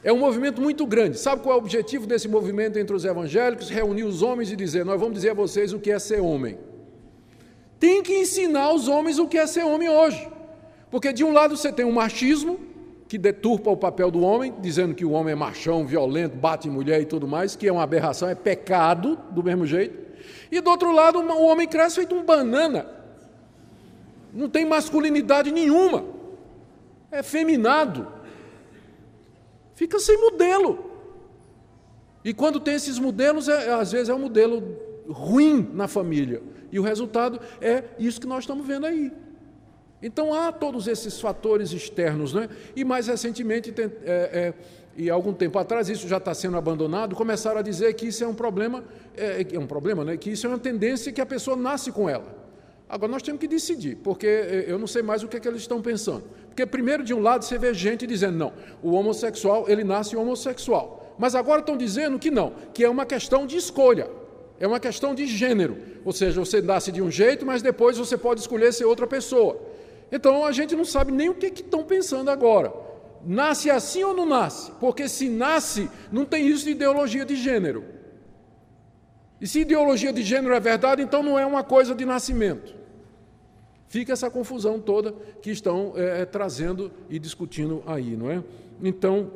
É 0.04 0.14
um 0.14 0.20
movimento 0.20 0.62
muito 0.62 0.86
grande. 0.86 1.18
Sabe 1.18 1.42
qual 1.42 1.54
é 1.54 1.56
o 1.56 1.60
objetivo 1.60 2.06
desse 2.06 2.28
movimento 2.28 2.78
entre 2.78 2.96
os 2.96 3.04
evangélicos? 3.04 3.70
Reunir 3.70 4.04
os 4.04 4.22
homens 4.22 4.52
e 4.52 4.56
dizer: 4.56 4.86
Nós 4.86 5.00
vamos 5.00 5.16
dizer 5.16 5.32
a 5.32 5.34
vocês 5.34 5.74
o 5.74 5.80
que 5.80 5.92
é 5.92 5.98
ser 5.98 6.22
homem. 6.22 6.58
Tem 7.84 8.02
que 8.02 8.14
ensinar 8.14 8.72
os 8.72 8.88
homens 8.88 9.20
o 9.20 9.28
que 9.28 9.38
é 9.38 9.46
ser 9.46 9.66
homem 9.66 9.90
hoje. 9.90 10.26
Porque 10.90 11.12
de 11.12 11.22
um 11.22 11.34
lado 11.34 11.58
você 11.58 11.70
tem 11.70 11.84
o 11.84 11.92
machismo, 11.92 12.58
que 13.10 13.18
deturpa 13.18 13.70
o 13.70 13.76
papel 13.76 14.10
do 14.10 14.22
homem, 14.22 14.54
dizendo 14.62 14.96
que 14.96 15.04
o 15.04 15.12
homem 15.12 15.34
é 15.34 15.36
machão, 15.36 15.86
violento, 15.86 16.38
bate 16.38 16.70
em 16.70 16.72
mulher 16.72 17.02
e 17.02 17.06
tudo 17.06 17.28
mais, 17.28 17.58
que 17.58 17.68
é 17.68 17.72
uma 17.74 17.84
aberração, 17.84 18.30
é 18.30 18.36
pecado 18.36 19.20
do 19.32 19.44
mesmo 19.44 19.66
jeito. 19.66 20.00
E 20.50 20.62
do 20.62 20.70
outro 20.70 20.94
lado, 20.94 21.20
o 21.20 21.44
homem 21.44 21.68
cresce 21.68 21.98
feito 21.98 22.16
um 22.16 22.24
banana. 22.24 22.88
Não 24.34 24.48
tem 24.48 24.64
masculinidade 24.64 25.52
nenhuma 25.52 26.14
é 27.14 27.22
feminado, 27.22 28.08
fica 29.76 30.00
sem 30.00 30.18
modelo. 30.20 30.92
E 32.26 32.34
quando 32.34 32.60
tem 32.60 32.74
esses 32.74 32.98
modelos, 32.98 33.48
é, 33.48 33.72
às 33.72 33.92
vezes 33.92 34.10
é 34.10 34.14
um 34.16 34.20
modelo 34.20 34.64
ruim 35.08 35.70
na 35.74 35.88
família. 35.88 36.42
E 36.74 36.80
o 36.80 36.82
resultado 36.82 37.40
é 37.62 37.84
isso 38.00 38.20
que 38.20 38.26
nós 38.26 38.40
estamos 38.40 38.66
vendo 38.66 38.88
aí. 38.88 39.12
Então 40.02 40.34
há 40.34 40.52
todos 40.52 40.88
esses 40.88 41.22
fatores 41.22 41.72
externos, 41.72 42.34
né? 42.34 42.50
E 42.76 42.84
mais 42.84 43.06
recentemente, 43.06 43.72
é, 43.78 43.84
é, 44.06 44.54
e 44.98 45.08
algum 45.08 45.32
tempo 45.32 45.60
atrás, 45.60 45.88
isso 45.88 46.08
já 46.08 46.18
está 46.18 46.34
sendo 46.34 46.58
abandonado, 46.58 47.16
começaram 47.16 47.60
a 47.60 47.62
dizer 47.62 47.94
que 47.94 48.08
isso 48.08 48.24
é 48.24 48.28
um 48.28 48.34
problema, 48.34 48.84
é, 49.16 49.46
é 49.54 49.60
um 49.60 49.68
problema, 49.68 50.04
né? 50.04 50.18
Que 50.18 50.32
isso 50.32 50.48
é 50.48 50.50
uma 50.50 50.58
tendência 50.58 51.14
que 51.14 51.22
a 51.22 51.26
pessoa 51.28 51.56
nasce 51.56 51.92
com 51.92 52.10
ela. 52.10 52.42
Agora 52.90 53.12
nós 53.12 53.22
temos 53.22 53.40
que 53.40 53.48
decidir, 53.48 53.98
porque 53.98 54.28
eh, 54.28 54.66
eu 54.68 54.78
não 54.78 54.88
sei 54.88 55.04
mais 55.04 55.24
o 55.24 55.28
que, 55.28 55.38
é 55.38 55.40
que 55.40 55.48
eles 55.48 55.62
estão 55.62 55.80
pensando. 55.80 56.24
Porque 56.48 56.66
primeiro 56.66 57.04
de 57.04 57.14
um 57.14 57.22
lado 57.22 57.46
você 57.46 57.58
vê 57.58 57.72
gente 57.74 58.06
dizendo 58.06 58.38
não, 58.38 58.54
o 58.82 58.94
homossexual 58.94 59.70
ele 59.70 59.84
nasce 59.84 60.16
homossexual. 60.16 61.16
Mas 61.18 61.36
agora 61.36 61.60
estão 61.60 61.78
dizendo 61.78 62.20
que 62.20 62.32
não, 62.32 62.54
que 62.74 62.84
é 62.84 62.90
uma 62.90 63.06
questão 63.06 63.46
de 63.46 63.58
escolha, 63.58 64.10
é 64.64 64.68
uma 64.68 64.80
questão 64.80 65.14
de 65.14 65.28
gênero. 65.28 65.78
Ou 66.06 66.14
seja, 66.14 66.40
você 66.40 66.62
nasce 66.62 66.90
de 66.90 67.02
um 67.02 67.12
jeito, 67.12 67.46
mas 67.46 67.62
depois 67.62 67.98
você 67.98 68.18
pode 68.18 68.40
escolher 68.40 68.72
ser 68.72 68.86
outra 68.86 69.06
pessoa. 69.06 69.62
Então 70.10 70.46
a 70.46 70.54
gente 70.54 70.74
não 70.74 70.86
sabe 70.86 71.12
nem 71.12 71.28
o 71.28 71.34
que, 71.34 71.50
que 71.50 71.62
estão 71.62 71.84
pensando 71.84 72.32
agora. 72.32 72.74
Nasce 73.26 73.70
assim 73.70 74.06
ou 74.06 74.14
não 74.14 74.26
nasce? 74.26 74.72
Porque 74.80 75.10
se 75.10 75.28
nasce, 75.28 75.90
não 76.10 76.24
tem 76.24 76.48
isso 76.48 76.64
de 76.64 76.72
ideologia 76.72 77.26
de 77.26 77.36
gênero. 77.36 77.84
E 79.42 79.46
se 79.46 79.60
ideologia 79.60 80.14
de 80.14 80.22
gênero 80.22 80.54
é 80.54 80.62
verdade, 80.62 81.02
então 81.02 81.22
não 81.22 81.38
é 81.38 81.46
uma 81.46 81.62
coisa 81.66 81.94
de 81.94 82.06
nascimento. 82.06 82.74
Fica 83.90 84.14
essa 84.14 84.30
confusão 84.30 84.80
toda 84.80 85.12
que 85.42 85.52
estão 85.52 85.92
é, 85.98 86.24
trazendo 86.24 86.90
e 87.10 87.20
discutindo 87.20 87.84
aí, 87.86 88.16
não 88.16 88.32
é? 88.32 88.42
Então, 88.82 89.30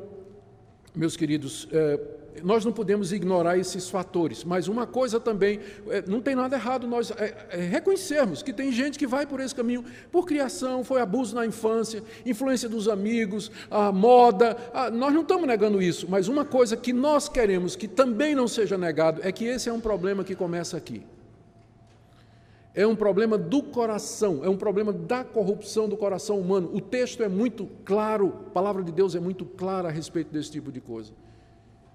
meus 0.95 1.17
queridos, 1.17 1.67
é, 1.73 2.16
nós 2.43 2.63
não 2.65 2.71
podemos 2.71 3.11
ignorar 3.11 3.57
esses 3.57 3.89
fatores, 3.89 4.43
mas 4.43 4.67
uma 4.67 4.85
coisa 4.85 5.19
também, 5.19 5.59
é, 5.89 6.03
não 6.07 6.21
tem 6.21 6.35
nada 6.35 6.55
errado 6.55 6.87
nós 6.87 7.11
é, 7.11 7.47
é, 7.49 7.57
reconhecermos 7.57 8.41
que 8.41 8.53
tem 8.53 8.71
gente 8.71 8.97
que 8.97 9.07
vai 9.07 9.25
por 9.25 9.39
esse 9.39 9.53
caminho 9.53 9.83
por 10.11 10.25
criação, 10.25 10.83
foi 10.83 11.01
abuso 11.01 11.35
na 11.35 11.45
infância, 11.45 12.03
influência 12.25 12.67
dos 12.67 12.87
amigos, 12.87 13.51
a 13.69 13.91
moda, 13.91 14.57
a, 14.73 14.89
nós 14.89 15.13
não 15.13 15.21
estamos 15.21 15.47
negando 15.47 15.81
isso, 15.81 16.07
mas 16.09 16.27
uma 16.27 16.45
coisa 16.45 16.75
que 16.75 16.93
nós 16.93 17.29
queremos 17.29 17.75
que 17.75 17.87
também 17.87 18.35
não 18.35 18.47
seja 18.47 18.77
negado 18.77 19.21
é 19.23 19.31
que 19.31 19.45
esse 19.45 19.69
é 19.69 19.73
um 19.73 19.81
problema 19.81 20.23
que 20.23 20.35
começa 20.35 20.77
aqui. 20.77 21.03
É 22.77 22.85
um 22.85 22.95
problema 22.95 23.39
do 23.39 23.63
coração, 23.63 24.45
é 24.45 24.49
um 24.49 24.55
problema 24.55 24.93
da 24.93 25.23
corrupção 25.23 25.89
do 25.89 25.97
coração 25.97 26.39
humano. 26.39 26.69
O 26.71 26.79
texto 26.79 27.23
é 27.23 27.27
muito 27.27 27.67
claro, 27.83 28.31
a 28.45 28.49
palavra 28.51 28.83
de 28.83 28.91
Deus 28.91 29.15
é 29.15 29.19
muito 29.19 29.45
clara 29.45 29.87
a 29.87 29.91
respeito 29.91 30.31
desse 30.31 30.51
tipo 30.51 30.71
de 30.71 30.79
coisa. 30.79 31.11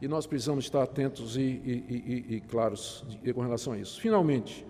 E 0.02 0.08
nós 0.08 0.26
precisamos 0.26 0.64
estar 0.64 0.82
atentos 0.82 1.36
e, 1.36 1.40
e, 1.40 2.24
e, 2.28 2.34
e 2.34 2.40
claros 2.40 3.04
com 3.32 3.40
relação 3.40 3.72
a 3.72 3.78
isso. 3.78 4.00
Finalmente, 4.00 4.66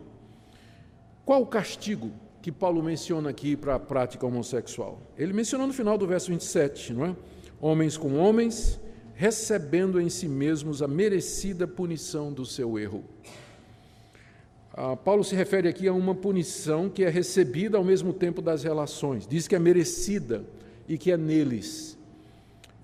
qual 1.24 1.40
o 1.40 1.46
castigo 1.46 2.12
que 2.42 2.52
Paulo 2.52 2.82
menciona 2.82 3.30
aqui 3.30 3.56
para 3.56 3.76
a 3.76 3.78
prática 3.78 4.26
homossexual? 4.26 5.00
Ele 5.16 5.32
mencionou 5.32 5.66
no 5.66 5.72
final 5.72 5.96
do 5.96 6.06
verso 6.06 6.28
27, 6.28 6.92
não 6.92 7.06
é? 7.06 7.16
Homens 7.62 7.96
com 7.96 8.18
homens, 8.18 8.78
recebendo 9.14 9.98
em 9.98 10.10
si 10.10 10.28
mesmos 10.28 10.82
a 10.82 10.86
merecida 10.86 11.66
punição 11.66 12.30
do 12.30 12.44
seu 12.44 12.78
erro. 12.78 13.02
Ah, 14.74 14.96
Paulo 14.96 15.24
se 15.24 15.34
refere 15.34 15.66
aqui 15.66 15.88
a 15.88 15.94
uma 15.94 16.14
punição 16.14 16.90
que 16.90 17.04
é 17.04 17.08
recebida 17.08 17.78
ao 17.78 17.84
mesmo 17.84 18.12
tempo 18.12 18.42
das 18.42 18.62
relações. 18.62 19.26
Diz 19.26 19.48
que 19.48 19.56
é 19.56 19.58
merecida 19.58 20.44
e 20.86 20.98
que 20.98 21.10
é 21.10 21.16
neles. 21.16 21.96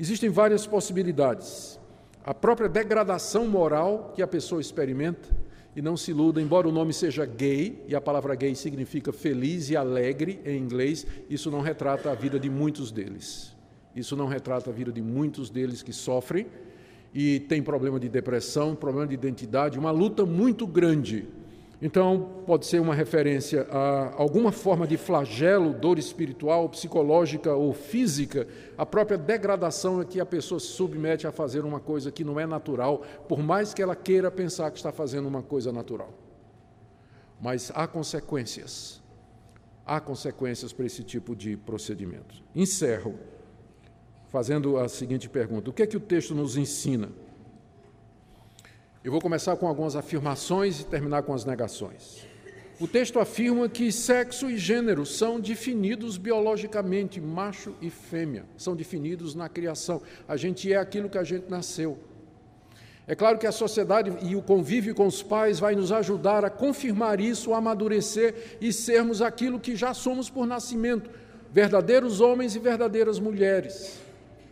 Existem 0.01 0.31
várias 0.31 0.67
possibilidades 0.67 1.78
a 2.25 2.35
própria 2.35 2.69
degradação 2.69 3.47
moral 3.47 4.13
que 4.15 4.23
a 4.23 4.27
pessoa 4.27 4.61
experimenta. 4.61 5.29
E 5.77 5.83
não 5.83 5.97
se 5.97 6.11
iluda, 6.11 6.41
embora 6.41 6.69
o 6.69 6.73
nome 6.73 6.93
seja 6.93 7.25
gay, 7.25 7.85
e 7.87 7.95
a 7.95 8.01
palavra 8.01 8.35
gay 8.35 8.55
significa 8.55 9.13
feliz 9.13 9.71
e 9.71 9.77
alegre 9.77 10.41
em 10.45 10.59
inglês, 10.59 11.07
isso 11.31 11.51
não 11.51 11.61
retrata 11.61 12.11
a 12.11 12.15
vida 12.15 12.39
de 12.39 12.51
muitos 12.51 12.91
deles. 12.91 13.55
Isso 13.95 14.17
não 14.17 14.27
retrata 14.27 14.71
a 14.71 14.73
vida 14.73 14.91
de 14.91 15.01
muitos 15.01 15.51
deles 15.51 15.83
que 15.83 15.93
sofrem 15.93 16.47
e 17.15 17.41
têm 17.41 17.63
problema 17.63 17.99
de 18.01 18.09
depressão, 18.09 18.75
problema 18.75 19.07
de 19.07 19.15
identidade, 19.15 19.79
uma 19.79 19.91
luta 19.91 20.27
muito 20.27 20.67
grande 20.67 21.27
então, 21.81 22.43
pode 22.45 22.67
ser 22.67 22.81
uma 22.81 22.93
referência 22.93 23.63
a 23.71 24.13
alguma 24.21 24.51
forma 24.51 24.85
de 24.85 24.97
flagelo, 24.97 25.73
dor 25.73 25.97
espiritual, 25.97 26.69
psicológica 26.69 27.55
ou 27.55 27.73
física, 27.73 28.49
a 28.77 28.85
própria 28.85 29.17
degradação 29.17 30.01
a 30.01 30.05
que 30.05 30.19
a 30.19 30.27
pessoa 30.27 30.59
se 30.59 30.67
submete 30.67 31.25
a 31.25 31.31
fazer 31.31 31.65
uma 31.65 31.79
coisa 31.79 32.11
que 32.11 32.25
não 32.25 32.39
é 32.39 32.47
natural, 32.47 33.03
por 33.29 33.39
mais 33.39 33.73
que 33.73 33.81
ela 33.81 33.95
queira 33.95 34.29
pensar 34.29 34.73
que 34.73 34.77
está 34.77 34.91
fazendo 34.91 35.29
uma 35.29 35.43
coisa 35.43 35.73
natural. 35.73 36.13
Mas 37.41 37.71
há 37.73 37.87
consequências. 37.87 39.01
Há 39.87 40.01
consequências 40.01 40.73
para 40.73 40.85
esse 40.85 41.05
tipo 41.05 41.37
de 41.37 41.57
procedimento. 41.57 42.43
Encerro 42.57 43.15
fazendo 44.29 44.79
a 44.79 44.89
seguinte 44.89 45.29
pergunta: 45.29 45.71
o 45.71 45.73
que 45.73 45.83
é 45.83 45.87
que 45.87 45.97
o 45.97 46.01
texto 46.01 46.35
nos 46.35 46.57
ensina? 46.57 47.09
Eu 49.05 49.13
vou 49.13 49.21
começar 49.21 49.57
com 49.57 49.69
algumas 49.69 49.95
afirmações 49.95 50.81
e 50.81 50.85
terminar 50.85 51.23
com 51.23 51.33
as 51.33 51.45
negações. 51.45 52.27
O 52.81 52.89
texto 52.89 53.21
afirma 53.21 53.69
que 53.69 53.93
sexo 53.93 54.51
e 54.51 54.59
gênero 54.59 55.07
são 55.07 55.39
definidos 55.39 56.19
biologicamente, 56.19 57.21
macho 57.21 57.75
e 57.81 57.91
fêmea, 57.91 58.45
são 58.57 58.75
definidos 58.75 59.37
na 59.37 59.49
criação. 59.49 60.03
A 60.27 60.37
gente 60.37 60.73
é 60.73 60.77
aquilo 60.77 61.09
que 61.09 61.19
a 61.19 61.23
gente 61.23 61.49
nasceu. 61.49 61.97
É 63.07 63.15
claro 63.15 63.39
que 63.39 63.47
a 63.47 63.53
sociedade 63.53 64.13
e 64.21 64.35
o 64.35 64.43
convívio 64.43 64.95
com 64.95 65.07
os 65.07 65.23
pais 65.23 65.61
vai 65.61 65.77
nos 65.77 65.93
ajudar 65.93 66.45
a 66.45 66.51
confirmar 66.51 67.21
isso, 67.21 67.55
a 67.55 67.59
amadurecer 67.59 68.59
e 68.61 68.73
sermos 68.73 69.23
aquilo 69.23 69.61
que 69.61 69.77
já 69.77 69.95
somos 69.95 70.29
por 70.29 70.45
nascimento, 70.45 71.09
verdadeiros 71.53 72.21
homens 72.21 72.57
e 72.57 72.59
verdadeiras 72.59 73.19
mulheres. 73.21 74.08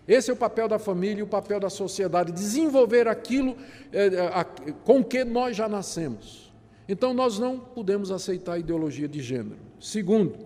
Esse 0.06 0.30
é 0.30 0.32
o 0.32 0.36
papel 0.36 0.68
da 0.68 0.78
família 0.78 1.20
e 1.20 1.22
o 1.22 1.26
papel 1.26 1.58
da 1.58 1.70
sociedade, 1.70 2.32
desenvolver 2.32 3.08
aquilo 3.08 3.56
é, 3.92 4.06
a, 4.32 4.44
com 4.44 5.02
que 5.02 5.24
nós 5.24 5.56
já 5.56 5.68
nascemos. 5.68 6.52
Então, 6.88 7.12
nós 7.12 7.38
não 7.38 7.58
podemos 7.58 8.10
aceitar 8.10 8.52
a 8.54 8.58
ideologia 8.58 9.08
de 9.08 9.20
gênero. 9.20 9.58
Segundo, 9.80 10.36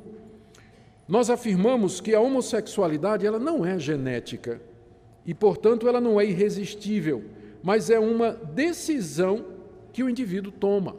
nós 1.07 1.29
afirmamos 1.29 2.01
que 2.01 2.15
a 2.15 2.21
homossexualidade 2.21 3.27
ela 3.27 3.39
não 3.39 3.67
é 3.67 3.79
genética 3.79 4.61
e, 5.27 5.35
portanto, 5.35 5.87
ela 5.87 6.01
não 6.01 6.19
é 6.21 6.25
irresistível 6.25 7.23
mas 7.63 7.91
é 7.91 7.99
uma 7.99 8.33
decisão 8.33 9.45
que 9.93 10.03
o 10.03 10.09
indivíduo 10.09 10.53
toma. 10.53 10.97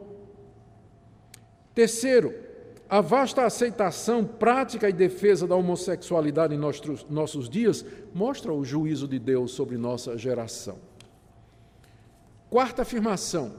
Terceiro, 1.74 2.34
a 2.92 3.00
vasta 3.00 3.46
aceitação, 3.46 4.26
prática 4.26 4.90
e 4.90 4.92
defesa 4.92 5.48
da 5.48 5.56
homossexualidade 5.56 6.54
em 6.54 6.58
nossos, 6.58 7.06
nossos 7.10 7.50
dias 7.50 7.86
mostra 8.14 8.52
o 8.52 8.66
juízo 8.66 9.08
de 9.08 9.18
Deus 9.18 9.54
sobre 9.54 9.78
nossa 9.78 10.18
geração. 10.18 10.78
Quarta 12.50 12.82
afirmação: 12.82 13.54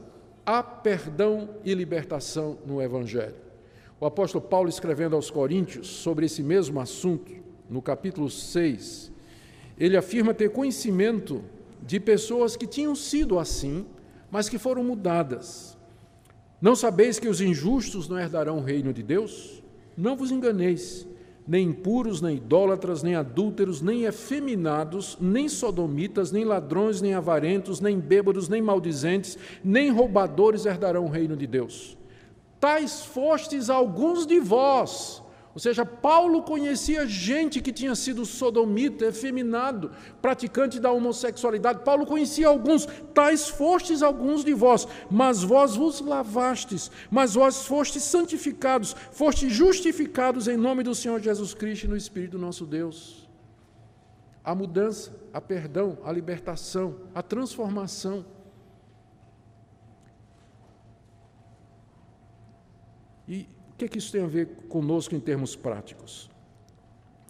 há 0.45 0.61
perdão 0.61 1.49
e 1.65 1.73
libertação 1.73 2.59
no 2.63 2.79
Evangelho. 2.79 3.33
O 3.99 4.05
apóstolo 4.05 4.43
Paulo, 4.43 4.69
escrevendo 4.69 5.15
aos 5.15 5.31
Coríntios 5.31 5.87
sobre 5.87 6.27
esse 6.27 6.43
mesmo 6.43 6.79
assunto, 6.79 7.33
no 7.67 7.81
capítulo 7.81 8.29
6, 8.29 9.11
ele 9.79 9.97
afirma 9.97 10.35
ter 10.35 10.51
conhecimento 10.51 11.43
de 11.81 11.99
pessoas 11.99 12.55
que 12.55 12.67
tinham 12.67 12.93
sido 12.93 13.39
assim, 13.39 13.83
mas 14.29 14.47
que 14.47 14.59
foram 14.59 14.83
mudadas. 14.83 15.72
Não 16.63 16.77
sabeis 16.77 17.19
que 17.19 17.27
os 17.27 17.41
injustos 17.41 18.07
não 18.07 18.17
herdarão 18.17 18.59
o 18.59 18.63
reino 18.63 18.93
de 18.93 19.03
Deus? 19.03 19.61
Não 19.97 20.15
vos 20.15 20.31
enganeis. 20.31 21.05
Nem 21.45 21.67
impuros, 21.67 22.21
nem 22.21 22.37
idólatras, 22.37 23.03
nem 23.03 23.15
adúlteros, 23.15 23.81
nem 23.81 24.05
efeminados, 24.05 25.17
nem 25.19 25.49
sodomitas, 25.49 26.31
nem 26.31 26.45
ladrões, 26.45 27.01
nem 27.01 27.13
avarentos, 27.13 27.81
nem 27.81 27.99
bêbados, 27.99 28.47
nem 28.47 28.61
maldizentes, 28.61 29.37
nem 29.61 29.91
roubadores 29.91 30.65
herdarão 30.65 31.03
o 31.03 31.09
reino 31.09 31.35
de 31.35 31.45
Deus. 31.45 31.97
Tais 32.61 33.03
fostes 33.03 33.69
alguns 33.69 34.25
de 34.25 34.39
vós, 34.39 35.21
ou 35.53 35.59
seja, 35.59 35.85
Paulo 35.85 36.41
conhecia 36.41 37.05
gente 37.05 37.61
que 37.61 37.71
tinha 37.71 37.93
sido 37.93 38.25
sodomita, 38.25 39.05
efeminado, 39.05 39.91
praticante 40.19 40.79
da 40.79 40.91
homossexualidade. 40.91 41.83
Paulo 41.83 42.07
conhecia 42.07 42.47
alguns, 42.47 42.87
tais 43.13 43.49
fostes 43.49 44.01
alguns 44.01 44.43
de 44.43 44.51
vós, 44.51 44.87
mas 45.11 45.43
vós 45.43 45.75
vos 45.75 46.01
lavastes, 46.01 46.89
mas 47.11 47.35
vós 47.35 47.67
fostes 47.67 48.01
santificados, 48.01 48.95
fostes 49.11 49.53
justificados 49.53 50.47
em 50.47 50.57
nome 50.57 50.81
do 50.81 50.95
Senhor 50.95 51.21
Jesus 51.21 51.53
Cristo 51.53 51.83
e 51.83 51.89
no 51.89 51.97
Espírito 51.97 52.39
nosso 52.39 52.65
Deus. 52.65 53.29
A 54.43 54.55
mudança, 54.55 55.15
a 55.31 55.39
perdão, 55.39 55.99
a 56.03 56.11
libertação, 56.11 56.95
a 57.13 57.21
transformação. 57.21 58.25
E 63.27 63.47
o 63.73 63.77
que, 63.77 63.85
é 63.85 63.87
que 63.87 63.97
isso 63.97 64.11
tem 64.11 64.23
a 64.23 64.27
ver 64.27 64.47
conosco 64.69 65.15
em 65.15 65.19
termos 65.19 65.55
práticos? 65.55 66.29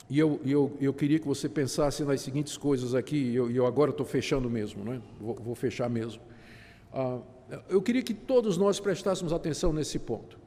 E 0.09 0.19
eu, 0.19 0.39
eu, 0.45 0.77
eu 0.79 0.93
queria 0.93 1.19
que 1.19 1.25
você 1.25 1.47
pensasse 1.47 2.03
nas 2.03 2.21
seguintes 2.21 2.57
coisas 2.57 2.93
aqui, 2.93 3.15
e 3.15 3.35
eu, 3.35 3.49
eu, 3.49 3.65
agora 3.65 3.91
estou 3.91 4.05
fechando 4.05 4.49
mesmo, 4.49 4.83
né? 4.83 5.01
vou, 5.19 5.35
vou 5.35 5.55
fechar 5.55 5.89
mesmo. 5.89 6.21
Ah, 6.93 7.19
eu 7.69 7.81
queria 7.81 8.01
que 8.01 8.13
todos 8.13 8.57
nós 8.57 8.79
prestássemos 8.79 9.33
atenção 9.33 9.73
nesse 9.73 9.97
ponto. 9.97 10.37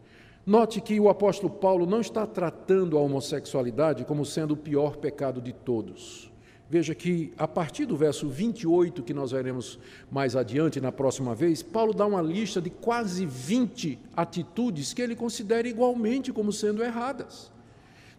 Note 0.45 0.81
que 0.81 1.01
o 1.01 1.09
apóstolo 1.09 1.53
Paulo 1.53 1.87
não 1.87 2.01
está 2.01 2.25
tratando 2.25 2.97
a 2.97 3.01
homossexualidade 3.01 4.05
como 4.05 4.25
sendo 4.25 4.53
o 4.53 4.57
pior 4.57 4.97
pecado 4.97 5.41
de 5.41 5.53
todos. 5.53 6.31
Veja 6.69 6.95
que 6.97 7.33
a 7.39 7.47
partir 7.47 7.87
do 7.87 7.97
verso 7.97 8.29
28, 8.29 9.03
que 9.03 9.15
nós 9.15 9.31
veremos 9.31 9.79
mais 10.11 10.35
adiante 10.35 10.81
na 10.81 10.91
próxima 10.91 11.33
vez, 11.35 11.63
Paulo 11.63 11.95
dá 11.95 12.05
uma 12.05 12.21
lista 12.21 12.61
de 12.61 12.71
quase 12.71 13.25
20 13.25 13.99
atitudes 14.17 14.93
que 14.93 15.01
ele 15.01 15.15
considera 15.15 15.69
igualmente 15.69 16.33
como 16.33 16.53
sendo 16.53 16.83
erradas. 16.83 17.53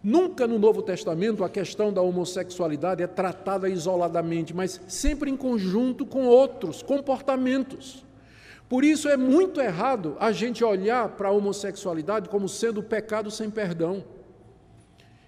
Nunca 0.02 0.46
no 0.46 0.58
Novo 0.58 0.80
Testamento 0.80 1.44
a 1.44 1.48
questão 1.50 1.92
da 1.92 2.00
homossexualidade 2.00 3.02
é 3.02 3.06
tratada 3.06 3.68
isoladamente, 3.68 4.54
mas 4.54 4.80
sempre 4.88 5.30
em 5.30 5.36
conjunto 5.36 6.06
com 6.06 6.26
outros 6.26 6.82
comportamentos. 6.82 8.02
Por 8.66 8.84
isso 8.84 9.08
é 9.08 9.16
muito 9.16 9.60
errado 9.60 10.16
a 10.20 10.32
gente 10.32 10.64
olhar 10.64 11.08
para 11.10 11.28
a 11.28 11.32
homossexualidade 11.32 12.28
como 12.28 12.48
sendo 12.48 12.82
pecado 12.82 13.30
sem 13.30 13.50
perdão. 13.50 14.04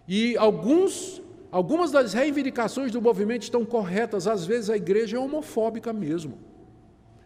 E 0.06 0.36
alguns 0.36 1.20
Algumas 1.50 1.90
das 1.90 2.12
reivindicações 2.12 2.92
do 2.92 3.02
movimento 3.02 3.42
estão 3.42 3.64
corretas, 3.64 4.26
às 4.28 4.46
vezes 4.46 4.70
a 4.70 4.76
igreja 4.76 5.16
é 5.16 5.20
homofóbica 5.20 5.92
mesmo. 5.92 6.38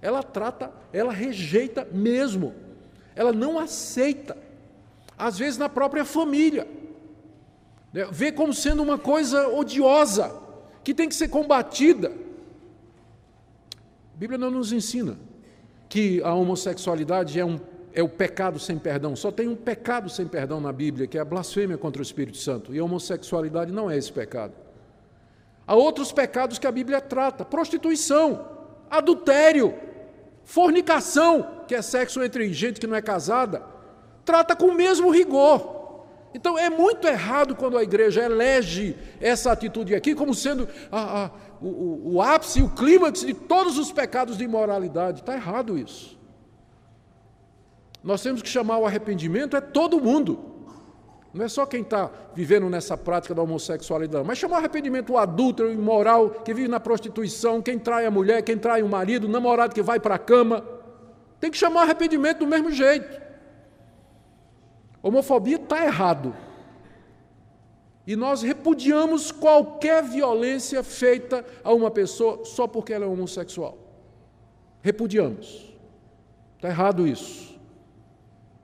Ela 0.01 0.23
trata, 0.23 0.73
ela 0.93 1.13
rejeita 1.13 1.87
mesmo. 1.93 2.55
Ela 3.15 3.33
não 3.33 3.59
aceita. 3.59 4.37
Às 5.17 5.39
vezes 5.39 5.59
na 5.59 5.69
própria 5.69 6.05
família. 6.05 6.67
Né, 7.93 8.09
vê 8.11 8.33
como 8.33 8.53
sendo 8.53 8.83
uma 8.83 8.99
coisa 8.99 9.49
odiosa, 9.49 10.35
que 10.83 10.95
tem 10.95 11.09
que 11.09 11.15
ser 11.15 11.29
combatida. 11.29 12.09
A 14.15 14.17
Bíblia 14.17 14.39
não 14.39 14.51
nos 14.51 14.73
ensina 14.73 15.19
que 15.89 16.23
a 16.23 16.35
homossexualidade 16.35 17.39
é 17.39 17.45
um 17.45 17.59
é 17.95 18.03
o 18.03 18.09
pecado 18.09 18.59
sem 18.59 18.77
perdão. 18.77 19.15
Só 19.15 19.31
tem 19.31 19.49
um 19.49 19.55
pecado 19.55 20.11
sem 20.11 20.27
perdão 20.27 20.61
na 20.61 20.73
Bíblia, 20.73 21.07
que 21.07 21.17
é 21.17 21.21
a 21.21 21.25
blasfêmia 21.25 21.79
contra 21.79 22.01
o 22.01 22.03
Espírito 22.03 22.37
Santo. 22.37 22.75
E 22.75 22.79
a 22.79 22.85
homossexualidade 22.85 23.73
não 23.73 23.89
é 23.89 23.97
esse 23.97 24.13
pecado. 24.13 24.53
Há 25.67 25.75
outros 25.75 26.11
pecados 26.13 26.59
que 26.59 26.67
a 26.67 26.73
Bíblia 26.73 27.01
trata: 27.01 27.45
prostituição, 27.45 28.47
adultério, 28.91 29.75
fornicação, 30.43 31.63
que 31.69 31.75
é 31.75 31.81
sexo 31.81 32.23
entre 32.23 32.53
gente 32.53 32.81
que 32.81 32.87
não 32.87 32.97
é 32.97 33.01
casada, 33.01 33.63
trata 34.25 34.57
com 34.57 34.67
o 34.67 34.75
mesmo 34.75 35.11
rigor. 35.11 35.73
Então 36.35 36.59
é 36.59 36.69
muito 36.69 37.07
errado 37.07 37.55
quando 37.55 37.79
a 37.79 37.83
igreja 37.85 38.25
elege 38.25 38.97
essa 39.21 39.53
atitude 39.53 39.95
aqui 39.95 40.17
como 40.17 40.35
sendo 40.35 40.69
a, 40.91 41.27
a, 41.27 41.31
o, 41.63 42.15
o 42.17 42.21
ápice, 42.21 42.61
o 42.61 42.69
clímax 42.69 43.21
de 43.21 43.33
todos 43.33 43.79
os 43.79 43.93
pecados 43.93 44.37
de 44.37 44.43
imoralidade. 44.43 45.21
Está 45.21 45.35
errado 45.35 45.79
isso. 45.79 46.19
Nós 48.05 48.23
temos 48.23 48.43
que 48.43 48.49
chamar 48.51 48.77
o 48.77 48.87
arrependimento 48.87 49.57
é 49.57 49.63
todo 49.63 49.99
mundo. 49.99 50.39
Não 51.33 51.43
é 51.43 51.49
só 51.49 51.65
quem 51.65 51.81
está 51.81 52.11
vivendo 52.35 52.69
nessa 52.69 52.99
prática 52.99 53.35
da 53.35 53.43
homossexualidade, 53.43 54.25
mas 54.25 54.37
chamar 54.37 54.57
o 54.57 54.59
arrependimento 54.59 55.15
o 55.15 55.19
adúltero, 55.19 55.71
o 55.71 55.73
imoral, 55.73 56.29
que 56.31 56.53
vive 56.53 56.69
na 56.69 56.79
prostituição, 56.79 57.63
quem 57.63 57.79
trai 57.79 58.05
a 58.05 58.11
mulher, 58.11 58.43
quem 58.43 58.59
trai 58.59 58.83
o 58.83 58.89
marido, 58.89 59.27
o 59.27 59.31
namorado 59.31 59.75
que 59.75 59.83
vai 59.83 59.99
para 59.99 60.17
a 60.17 60.19
cama. 60.19 60.63
Tem 61.41 61.51
que 61.51 61.57
chamar 61.57 61.81
o 61.81 61.83
arrependimento 61.85 62.41
do 62.41 62.47
mesmo 62.47 62.71
jeito. 62.71 63.23
Homofobia 65.03 65.57
está 65.57 65.85
errado. 65.85 66.37
E 68.07 68.15
nós 68.15 68.43
repudiamos 68.43 69.33
qualquer 69.33 70.05
violência 70.05 70.85
feita 70.85 71.43
a 71.65 71.73
uma 71.73 71.91
pessoa 71.91 72.45
só 72.45 72.67
porque 72.67 72.93
ela 72.93 73.07
é 73.07 73.09
homossexual. 73.09 73.79
Repudiamos. 74.83 75.75
Está 76.59 76.69
errado 76.69 77.07
isso 77.07 77.54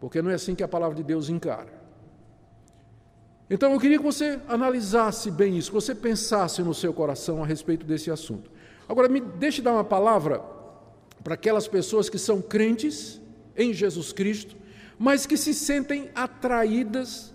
porque 0.01 0.23
não 0.23 0.31
é 0.31 0.35
assim 0.35 0.55
que 0.55 0.63
a 0.63 0.69
palavra 0.69 0.97
de 0.97 1.03
Deus 1.03 1.29
encara. 1.29 1.79
Então 3.51 3.73
eu 3.73 3.79
queria 3.79 3.99
que 3.99 4.05
você 4.05 4.41
analisasse 4.49 5.31
bem 5.31 5.59
isso, 5.59 5.71
que 5.71 5.75
você 5.75 5.95
pensasse 5.95 6.63
no 6.63 6.73
seu 6.73 6.93
coração 6.93 7.43
a 7.43 7.47
respeito 7.47 7.85
desse 7.85 8.11
assunto. 8.11 8.51
Agora, 8.89 9.09
me 9.09 9.21
deixe 9.21 9.61
dar 9.61 9.73
uma 9.73 9.85
palavra 9.85 10.43
para 11.23 11.35
aquelas 11.35 11.69
pessoas 11.69 12.09
que 12.09 12.19
são 12.19 12.41
crentes 12.41 13.21
em 13.57 13.75
Jesus 13.75 14.13
Cristo, 14.13 14.57
mas 14.99 15.27
que 15.27 15.37
se 15.37 15.53
sentem 15.53 16.11
atraídas 16.15 17.35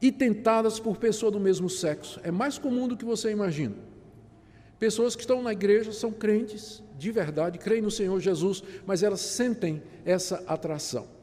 e 0.00 0.12
tentadas 0.12 0.78
por 0.78 0.98
pessoa 0.98 1.32
do 1.32 1.40
mesmo 1.40 1.70
sexo. 1.70 2.20
É 2.22 2.30
mais 2.30 2.58
comum 2.58 2.86
do 2.86 2.96
que 2.96 3.04
você 3.04 3.30
imagina. 3.30 3.76
Pessoas 4.78 5.14
que 5.14 5.22
estão 5.22 5.40
na 5.40 5.52
igreja 5.52 5.92
são 5.92 6.12
crentes 6.12 6.82
de 6.98 7.10
verdade, 7.10 7.58
creem 7.58 7.82
no 7.82 7.90
Senhor 7.90 8.20
Jesus, 8.20 8.62
mas 8.84 9.02
elas 9.02 9.20
sentem 9.20 9.82
essa 10.04 10.42
atração 10.46 11.21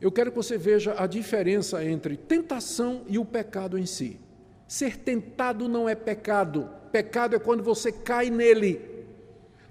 eu 0.00 0.10
quero 0.10 0.30
que 0.30 0.36
você 0.36 0.56
veja 0.56 0.94
a 0.96 1.06
diferença 1.06 1.84
entre 1.84 2.16
tentação 2.16 3.02
e 3.06 3.18
o 3.18 3.24
pecado 3.24 3.78
em 3.78 3.84
si. 3.84 4.18
Ser 4.66 4.96
tentado 4.96 5.68
não 5.68 5.88
é 5.88 5.94
pecado, 5.94 6.70
pecado 6.90 7.36
é 7.36 7.38
quando 7.38 7.62
você 7.62 7.92
cai 7.92 8.30
nele. 8.30 8.80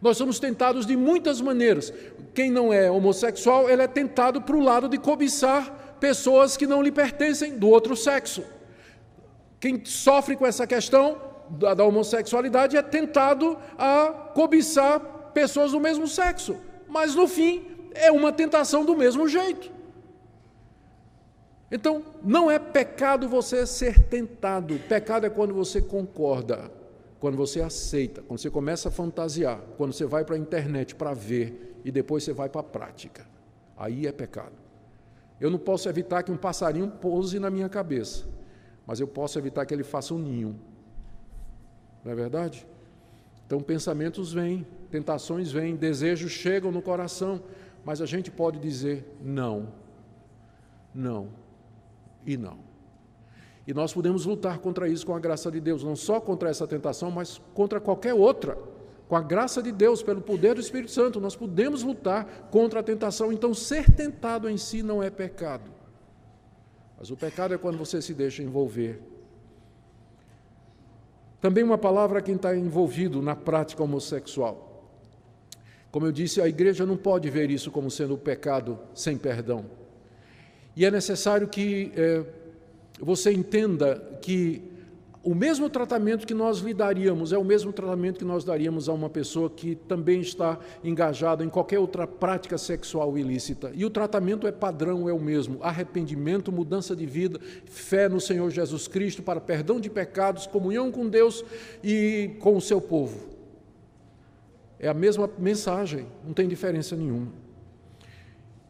Nós 0.02 0.18
somos 0.18 0.40
tentados 0.40 0.86
de 0.86 0.96
muitas 0.96 1.42
maneiras. 1.42 1.92
Quem 2.34 2.52
não 2.52 2.72
é 2.72 2.92
homossexual, 2.92 3.70
ele 3.70 3.82
é 3.82 3.88
tentado 3.88 4.42
para 4.42 4.56
o 4.56 4.62
lado 4.62 4.88
de 4.88 4.98
cobiçar 4.98 5.98
pessoas 6.00 6.56
que 6.56 6.68
não 6.68 6.82
lhe 6.82 6.92
pertencem 6.92 7.58
do 7.58 7.68
outro 7.68 7.96
sexo. 7.96 8.44
Quem 9.60 9.84
sofre 9.84 10.38
com 10.38 10.46
essa 10.46 10.66
questão 10.68 11.18
da, 11.50 11.74
da 11.74 11.84
homossexualidade 11.84 12.78
é 12.78 12.82
tentado 12.82 13.58
a 13.78 14.32
cobiçar 14.34 15.00
pessoas 15.34 15.72
do 15.72 15.80
mesmo 15.80 16.08
sexo, 16.08 16.56
mas 16.88 17.16
no 17.16 17.28
fim 17.28 17.66
é 17.94 18.12
uma 18.12 18.32
tentação 18.32 18.86
do 18.86 18.96
mesmo 18.96 19.28
jeito. 19.28 19.79
Então, 21.72 22.04
não 22.24 22.50
é 22.50 22.58
pecado 22.58 23.30
você 23.30 23.66
ser 23.66 24.00
tentado, 24.00 24.80
pecado 24.90 25.26
é 25.26 25.30
quando 25.30 25.54
você 25.54 25.82
concorda, 25.82 26.72
quando 27.20 27.38
você 27.38 27.62
aceita, 27.62 28.24
quando 28.24 28.40
você 28.40 28.50
começa 28.50 28.90
a 28.90 28.92
fantasiar, 28.92 29.60
quando 29.78 29.94
você 29.94 30.06
vai 30.06 30.26
para 30.26 30.36
a 30.36 30.40
internet 30.40 30.96
para 30.96 31.14
ver 31.14 31.80
e 31.86 31.92
depois 31.92 32.24
você 32.24 32.34
vai 32.34 32.50
para 32.50 32.62
a 32.62 32.64
prática. 32.64 33.28
Aí 33.78 34.08
é 34.08 34.12
pecado. 34.12 34.56
Eu 35.40 35.52
não 35.52 35.60
posso 35.60 35.88
evitar 35.88 36.24
que 36.24 36.32
um 36.32 36.38
passarinho 36.38 36.90
pouse 36.90 37.38
na 37.40 37.52
minha 37.52 37.70
cabeça, 37.70 38.26
mas 38.86 39.00
eu 39.00 39.08
posso 39.08 39.38
evitar 39.38 39.66
que 39.66 39.74
ele 39.74 39.84
faça 39.84 40.14
um 40.14 40.18
ninho. 40.18 40.60
Não 42.04 42.12
é 42.12 42.16
verdade? 42.16 42.66
Então, 43.46 43.62
pensamentos 43.62 44.34
vêm, 44.34 44.66
tentações 44.90 45.52
vêm, 45.52 45.76
desejos 45.76 46.32
chegam 46.32 46.72
no 46.72 46.82
coração, 46.82 47.42
mas 47.86 48.02
a 48.02 48.06
gente 48.06 48.32
pode 48.32 48.60
dizer 48.60 49.06
não, 49.22 49.72
não 50.94 51.39
e 52.34 52.38
não. 52.38 52.60
E 53.68 53.74
nós 53.74 53.94
podemos 53.94 54.26
lutar 54.26 54.60
contra 54.60 54.88
isso 54.88 55.06
com 55.06 55.16
a 55.16 55.20
graça 55.20 55.52
de 55.52 55.60
Deus, 55.60 55.84
não 55.84 55.96
só 55.96 56.20
contra 56.20 56.50
essa 56.50 56.68
tentação, 56.68 57.12
mas 57.12 57.42
contra 57.54 57.80
qualquer 57.80 58.14
outra. 58.14 58.58
Com 59.08 59.16
a 59.16 59.22
graça 59.22 59.62
de 59.62 59.72
Deus, 59.72 60.04
pelo 60.04 60.22
poder 60.22 60.56
do 60.56 60.62
Espírito 60.62 60.92
Santo, 60.92 61.20
nós 61.20 61.36
podemos 61.36 61.84
lutar 61.84 62.50
contra 62.52 62.80
a 62.80 62.84
tentação. 62.84 63.34
Então, 63.34 63.54
ser 63.54 63.92
tentado 63.92 64.50
em 64.50 64.58
si 64.58 64.84
não 64.84 65.02
é 65.02 65.10
pecado. 65.10 65.72
Mas 66.98 67.10
o 67.10 67.18
pecado 67.18 67.54
é 67.54 67.58
quando 67.58 67.78
você 67.78 68.02
se 68.02 68.14
deixa 68.14 68.44
envolver 68.44 69.02
também 71.42 71.64
uma 71.64 71.78
palavra 71.78 72.22
quem 72.22 72.36
está 72.36 72.56
envolvido 72.56 73.22
na 73.22 73.36
prática 73.36 73.82
homossexual. 73.82 74.92
Como 75.92 76.06
eu 76.06 76.12
disse, 76.12 76.42
a 76.42 76.48
igreja 76.48 76.86
não 76.86 76.98
pode 76.98 77.30
ver 77.30 77.50
isso 77.50 77.72
como 77.72 77.90
sendo 77.90 78.18
pecado 78.18 78.78
sem 78.94 79.18
perdão. 79.18 79.66
E 80.80 80.86
é 80.86 80.90
necessário 80.90 81.46
que 81.46 81.92
é, 81.94 82.24
você 83.02 83.34
entenda 83.34 84.02
que 84.22 84.62
o 85.22 85.36
mesmo 85.36 85.70
tratamento 85.70 86.26
que 86.26 86.34
nós 86.34 86.60
lhe 86.60 86.74
daríamos 86.74 87.34
é 87.34 87.38
o 87.38 87.44
mesmo 87.44 87.74
tratamento 87.74 88.20
que 88.20 88.24
nós 88.24 88.46
daríamos 88.46 88.88
a 88.88 88.94
uma 88.94 89.10
pessoa 89.10 89.50
que 89.50 89.76
também 89.76 90.22
está 90.22 90.58
engajada 90.82 91.44
em 91.44 91.50
qualquer 91.50 91.80
outra 91.80 92.08
prática 92.08 92.58
sexual 92.58 93.18
ilícita. 93.18 93.74
E 93.76 93.84
o 93.84 93.90
tratamento 93.90 94.48
é 94.48 94.54
padrão, 94.54 95.10
é 95.10 95.12
o 95.12 95.20
mesmo: 95.20 95.62
arrependimento, 95.62 96.50
mudança 96.50 96.96
de 96.96 97.06
vida, 97.06 97.42
fé 97.66 98.08
no 98.08 98.22
Senhor 98.22 98.50
Jesus 98.50 98.88
Cristo 98.88 99.22
para 99.22 99.42
perdão 99.42 99.82
de 99.82 99.90
pecados, 99.90 100.48
comunhão 100.48 100.94
com 100.94 101.10
Deus 101.10 101.44
e 101.84 102.38
com 102.40 102.56
o 102.56 102.62
seu 102.62 102.80
povo. 102.80 103.28
É 104.80 104.88
a 104.88 104.94
mesma 104.94 105.30
mensagem, 105.38 106.06
não 106.26 106.32
tem 106.34 106.48
diferença 106.48 106.96
nenhuma. 106.96 107.39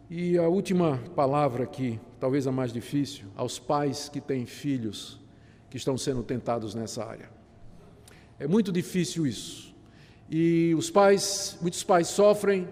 E 0.09 0.39
a 0.39 0.47
última 0.47 0.97
palavra 1.15 1.65
aqui, 1.65 1.99
talvez 2.19 2.47
a 2.47 2.51
mais 2.51 2.73
difícil, 2.73 3.27
aos 3.35 3.59
pais 3.59 4.09
que 4.09 4.19
têm 4.19 4.43
filhos 4.43 5.19
que 5.69 5.77
estão 5.77 5.95
sendo 5.99 6.23
tentados 6.23 6.73
nessa 6.73 7.05
área. 7.05 7.29
É 8.39 8.47
muito 8.47 8.71
difícil 8.71 9.27
isso. 9.27 9.75
E 10.27 10.73
os 10.75 10.89
pais, 10.89 11.59
muitos 11.61 11.83
pais 11.83 12.07
sofrem. 12.07 12.67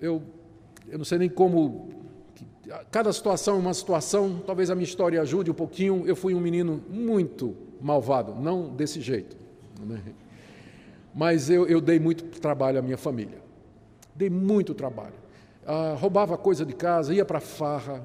Eu, 0.00 0.20
eu 0.88 0.98
não 0.98 1.04
sei 1.04 1.18
nem 1.18 1.28
como. 1.28 1.90
Cada 2.90 3.12
situação 3.12 3.54
é 3.54 3.58
uma 3.60 3.74
situação. 3.74 4.42
Talvez 4.44 4.70
a 4.70 4.74
minha 4.74 4.84
história 4.84 5.22
ajude 5.22 5.52
um 5.52 5.54
pouquinho. 5.54 6.04
Eu 6.04 6.16
fui 6.16 6.34
um 6.34 6.40
menino 6.40 6.82
muito 6.90 7.56
malvado, 7.80 8.34
não 8.34 8.74
desse 8.74 9.00
jeito. 9.00 9.36
Né? 9.80 10.02
Mas 11.14 11.48
eu, 11.48 11.64
eu 11.68 11.80
dei 11.80 12.00
muito 12.00 12.24
trabalho 12.40 12.80
à 12.80 12.82
minha 12.82 12.98
família. 12.98 13.40
Dei 14.16 14.28
muito 14.28 14.74
trabalho. 14.74 15.21
Ah, 15.66 15.96
roubava 15.98 16.36
coisa 16.36 16.66
de 16.66 16.72
casa, 16.72 17.14
ia 17.14 17.24
para 17.24 17.40
farra, 17.40 18.04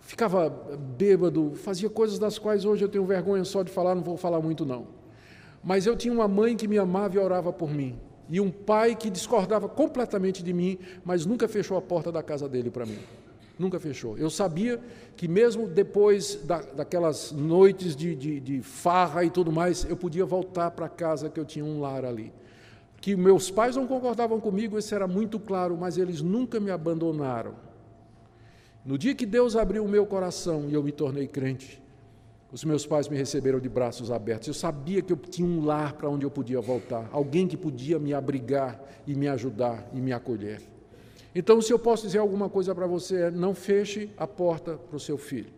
ficava 0.00 0.48
bêbado, 0.48 1.52
fazia 1.56 1.90
coisas 1.90 2.18
das 2.18 2.38
quais 2.38 2.64
hoje 2.64 2.84
eu 2.84 2.88
tenho 2.88 3.04
vergonha 3.04 3.44
só 3.44 3.62
de 3.62 3.72
falar, 3.72 3.94
não 3.94 4.02
vou 4.02 4.16
falar 4.16 4.40
muito 4.40 4.64
não. 4.64 4.86
Mas 5.64 5.86
eu 5.86 5.96
tinha 5.96 6.12
uma 6.12 6.28
mãe 6.28 6.56
que 6.56 6.68
me 6.68 6.78
amava 6.78 7.16
e 7.16 7.18
orava 7.18 7.52
por 7.52 7.70
mim, 7.70 7.98
e 8.28 8.40
um 8.40 8.50
pai 8.50 8.94
que 8.94 9.10
discordava 9.10 9.68
completamente 9.68 10.42
de 10.42 10.52
mim, 10.52 10.78
mas 11.04 11.26
nunca 11.26 11.48
fechou 11.48 11.76
a 11.76 11.82
porta 11.82 12.12
da 12.12 12.22
casa 12.22 12.48
dele 12.48 12.70
para 12.70 12.86
mim. 12.86 12.98
Nunca 13.58 13.78
fechou. 13.78 14.16
Eu 14.16 14.30
sabia 14.30 14.80
que 15.16 15.28
mesmo 15.28 15.68
depois 15.68 16.36
da, 16.44 16.62
daquelas 16.62 17.32
noites 17.32 17.94
de, 17.94 18.14
de, 18.14 18.40
de 18.40 18.62
farra 18.62 19.24
e 19.24 19.30
tudo 19.30 19.52
mais, 19.52 19.84
eu 19.88 19.96
podia 19.96 20.24
voltar 20.24 20.70
para 20.70 20.88
casa, 20.88 21.28
que 21.28 21.38
eu 21.38 21.44
tinha 21.44 21.64
um 21.64 21.80
lar 21.80 22.04
ali. 22.04 22.32
Que 23.02 23.14
meus 23.14 23.50
pais 23.50 23.76
não 23.76 23.86
concordavam 23.86 24.40
comigo, 24.40 24.78
isso 24.78 24.94
era 24.94 25.06
muito 25.06 25.38
claro, 25.38 25.76
mas 25.76 25.98
eles 25.98 26.22
nunca 26.22 26.58
me 26.58 26.70
abandonaram 26.70 27.54
no 28.84 28.98
dia 28.98 29.14
que 29.14 29.24
Deus 29.24 29.54
abriu 29.54 29.84
o 29.84 29.88
meu 29.88 30.04
coração 30.04 30.66
e 30.68 30.74
eu 30.74 30.82
me 30.82 30.90
tornei 30.90 31.28
crente, 31.28 31.80
os 32.50 32.64
meus 32.64 32.84
pais 32.84 33.08
me 33.08 33.16
receberam 33.16 33.60
de 33.60 33.68
braços 33.68 34.10
abertos. 34.10 34.48
Eu 34.48 34.54
sabia 34.54 35.00
que 35.00 35.12
eu 35.12 35.16
tinha 35.16 35.46
um 35.46 35.64
lar 35.64 35.92
para 35.92 36.08
onde 36.08 36.26
eu 36.26 36.30
podia 36.30 36.60
voltar, 36.60 37.08
alguém 37.12 37.46
que 37.46 37.56
podia 37.56 37.98
me 37.98 38.12
abrigar 38.12 38.80
e 39.06 39.14
me 39.14 39.28
ajudar 39.28 39.88
e 39.94 40.00
me 40.00 40.12
acolher. 40.12 40.60
Então, 41.32 41.62
se 41.62 41.72
eu 41.72 41.78
posso 41.78 42.06
dizer 42.06 42.18
alguma 42.18 42.48
coisa 42.48 42.74
para 42.74 42.86
você, 42.86 43.22
é 43.22 43.30
não 43.30 43.54
feche 43.54 44.10
a 44.18 44.26
porta 44.26 44.74
para 44.74 44.96
o 44.96 45.00
seu 45.00 45.16
filho. 45.16 45.50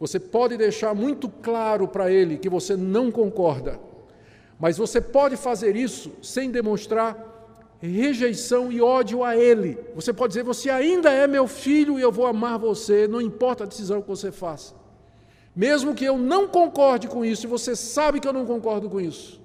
Você 0.00 0.18
pode 0.18 0.56
deixar 0.56 0.94
muito 0.94 1.28
claro 1.28 1.86
para 1.86 2.10
ele 2.10 2.38
que 2.38 2.48
você 2.48 2.74
não 2.74 3.12
concorda, 3.12 3.78
mas 4.58 4.76
você 4.76 5.00
pode 5.00 5.36
fazer 5.36 5.76
isso 5.76 6.12
sem 6.22 6.50
demonstrar 6.50 7.32
rejeição 7.80 8.72
e 8.72 8.80
ódio 8.80 9.22
a 9.22 9.36
Ele. 9.36 9.78
Você 9.94 10.12
pode 10.12 10.30
dizer: 10.30 10.42
Você 10.42 10.70
ainda 10.70 11.10
é 11.10 11.26
meu 11.26 11.46
filho 11.46 11.98
e 11.98 12.02
eu 12.02 12.12
vou 12.12 12.26
amar 12.26 12.58
você, 12.58 13.06
não 13.06 13.20
importa 13.20 13.64
a 13.64 13.66
decisão 13.66 14.00
que 14.00 14.08
você 14.08 14.32
faça. 14.32 14.74
Mesmo 15.54 15.94
que 15.94 16.04
eu 16.04 16.18
não 16.18 16.48
concorde 16.48 17.06
com 17.06 17.24
isso, 17.24 17.46
e 17.46 17.48
você 17.48 17.76
sabe 17.76 18.18
que 18.18 18.26
eu 18.26 18.32
não 18.32 18.44
concordo 18.44 18.90
com 18.90 19.00
isso, 19.00 19.40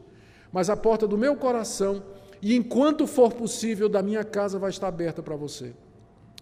mas 0.51 0.69
a 0.69 0.75
porta 0.75 1.07
do 1.07 1.17
meu 1.17 1.35
coração 1.35 2.01
e 2.41 2.55
enquanto 2.55 3.05
for 3.05 3.33
possível 3.33 3.89
da 3.89 4.01
minha 4.01 4.23
casa 4.23 4.57
vai 4.57 4.69
estar 4.69 4.87
aberta 4.87 5.21
para 5.21 5.35
você. 5.35 5.73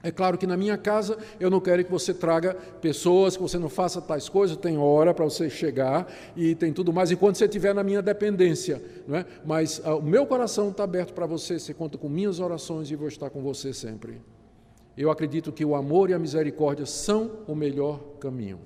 É 0.08 0.12
claro 0.12 0.38
que 0.38 0.48
na 0.48 0.56
minha 0.56 0.78
casa 0.78 1.18
eu 1.38 1.50
não 1.50 1.60
quero 1.60 1.84
que 1.84 1.92
você 1.92 2.14
traga 2.14 2.54
pessoas, 2.80 3.36
que 3.36 3.42
você 3.42 3.58
não 3.58 3.68
faça 3.68 4.02
tais 4.02 4.30
coisas, 4.30 4.56
tem 4.56 4.78
hora 4.78 5.14
para 5.14 5.26
você 5.26 5.50
chegar 5.50 6.10
e 6.34 6.56
tem 6.56 6.72
tudo 6.72 6.94
mais, 6.94 7.12
enquanto 7.12 7.36
você 7.36 7.44
estiver 7.44 7.76
na 7.76 7.84
minha 7.84 8.02
dependência. 8.02 8.82
Não 9.06 9.18
é? 9.18 9.26
Mas 9.46 9.82
ah, 9.84 9.96
o 9.96 10.02
meu 10.02 10.26
coração 10.26 10.70
está 10.70 10.86
aberto 10.86 11.14
para 11.14 11.26
você, 11.26 11.60
você 11.60 11.74
conta 11.74 11.98
com 11.98 12.08
minhas 12.08 12.40
orações 12.40 12.90
e 12.90 12.96
vou 12.96 13.10
estar 13.10 13.30
com 13.30 13.42
você 13.42 13.74
sempre. 13.74 14.22
Eu 14.96 15.12
acredito 15.12 15.52
que 15.52 15.66
o 15.66 15.76
amor 15.76 16.10
e 16.10 16.14
a 16.14 16.20
misericórdia 16.20 16.86
são 16.86 17.30
o 17.46 17.54
melhor 17.54 18.00
caminho. 18.18 18.60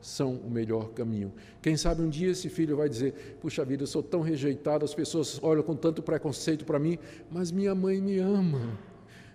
São 0.00 0.40
o 0.44 0.50
melhor 0.50 0.88
caminho. 0.88 1.32
Quem 1.62 1.76
sabe 1.76 2.02
um 2.02 2.08
dia 2.08 2.32
esse 2.32 2.48
filho 2.48 2.76
vai 2.76 2.88
dizer: 2.88 3.38
Puxa 3.40 3.64
vida, 3.64 3.84
eu 3.84 3.86
sou 3.86 4.02
tão 4.02 4.22
rejeitado, 4.22 4.84
as 4.84 4.92
pessoas 4.92 5.38
olham 5.40 5.62
com 5.62 5.76
tanto 5.76 6.02
preconceito 6.02 6.64
para 6.64 6.80
mim, 6.80 6.98
mas 7.30 7.52
minha 7.52 7.76
mãe 7.76 8.00
me 8.00 8.18
ama. 8.18 8.76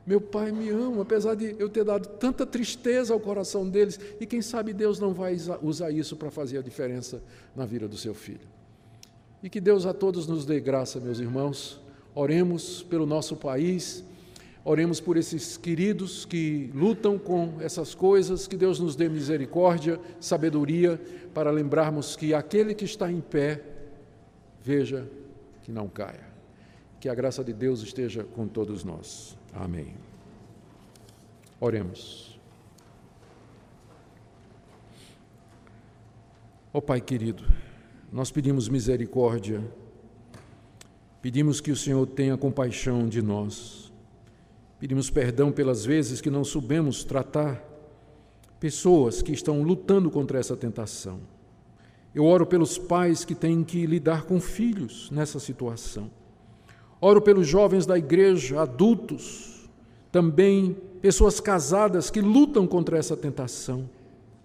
Meu 0.05 0.19
pai 0.19 0.51
me 0.51 0.69
ama, 0.69 1.03
apesar 1.03 1.33
de 1.33 1.55
eu 1.57 1.69
ter 1.69 1.85
dado 1.85 2.07
tanta 2.17 2.45
tristeza 2.45 3.13
ao 3.13 3.19
coração 3.19 3.69
deles, 3.69 3.97
e 4.19 4.25
quem 4.25 4.41
sabe 4.41 4.73
Deus 4.73 4.99
não 4.99 5.13
vai 5.13 5.37
usar 5.61 5.91
isso 5.91 6.17
para 6.17 6.29
fazer 6.29 6.57
a 6.57 6.61
diferença 6.61 7.23
na 7.55 7.65
vida 7.65 7.87
do 7.87 7.95
seu 7.95 8.13
filho. 8.13 8.47
E 9.41 9.49
que 9.49 9.61
Deus 9.61 9.85
a 9.85 9.93
todos 9.93 10.27
nos 10.27 10.45
dê 10.45 10.59
graça, 10.59 10.99
meus 10.99 11.19
irmãos. 11.19 11.79
Oremos 12.13 12.83
pelo 12.83 13.05
nosso 13.05 13.35
país, 13.35 14.03
oremos 14.63 14.99
por 14.99 15.15
esses 15.15 15.55
queridos 15.55 16.25
que 16.25 16.69
lutam 16.73 17.17
com 17.17 17.53
essas 17.59 17.95
coisas, 17.95 18.45
que 18.45 18.57
Deus 18.57 18.79
nos 18.79 18.95
dê 18.95 19.07
misericórdia, 19.07 19.99
sabedoria, 20.19 20.99
para 21.33 21.49
lembrarmos 21.49 22.15
que 22.15 22.33
aquele 22.33 22.75
que 22.75 22.85
está 22.85 23.09
em 23.11 23.21
pé, 23.21 23.63
veja 24.61 25.09
que 25.63 25.71
não 25.71 25.87
caia. 25.87 26.27
Que 26.99 27.07
a 27.07 27.15
graça 27.15 27.43
de 27.43 27.51
Deus 27.51 27.81
esteja 27.81 28.23
com 28.23 28.47
todos 28.47 28.83
nós. 28.83 29.35
Amém. 29.53 29.93
Oremos. 31.59 32.39
Ó 36.73 36.79
oh, 36.79 36.81
Pai 36.81 36.99
querido, 36.99 37.43
nós 38.11 38.31
pedimos 38.31 38.67
misericórdia, 38.67 39.63
pedimos 41.21 41.61
que 41.61 41.71
o 41.71 41.75
Senhor 41.75 42.07
tenha 42.07 42.35
compaixão 42.35 43.07
de 43.07 43.21
nós, 43.21 43.93
pedimos 44.79 45.11
perdão 45.11 45.51
pelas 45.51 45.85
vezes 45.85 46.19
que 46.19 46.31
não 46.31 46.43
soubemos 46.43 47.03
tratar 47.03 47.63
pessoas 48.59 49.21
que 49.21 49.31
estão 49.31 49.61
lutando 49.61 50.09
contra 50.09 50.39
essa 50.39 50.57
tentação. 50.57 51.19
Eu 52.13 52.25
oro 52.25 52.45
pelos 52.45 52.77
pais 52.77 53.23
que 53.23 53.35
têm 53.35 53.63
que 53.63 53.85
lidar 53.85 54.23
com 54.23 54.39
filhos 54.39 55.11
nessa 55.11 55.39
situação. 55.39 56.09
Oro 57.05 57.21
pelos 57.21 57.45
jovens 57.45 57.85
da 57.85 57.97
igreja, 57.97 58.61
adultos, 58.61 59.69
também 60.09 60.77
pessoas 61.01 61.37
casadas 61.41 62.09
que 62.09 62.21
lutam 62.21 62.65
contra 62.65 62.97
essa 62.97 63.17
tentação. 63.17 63.89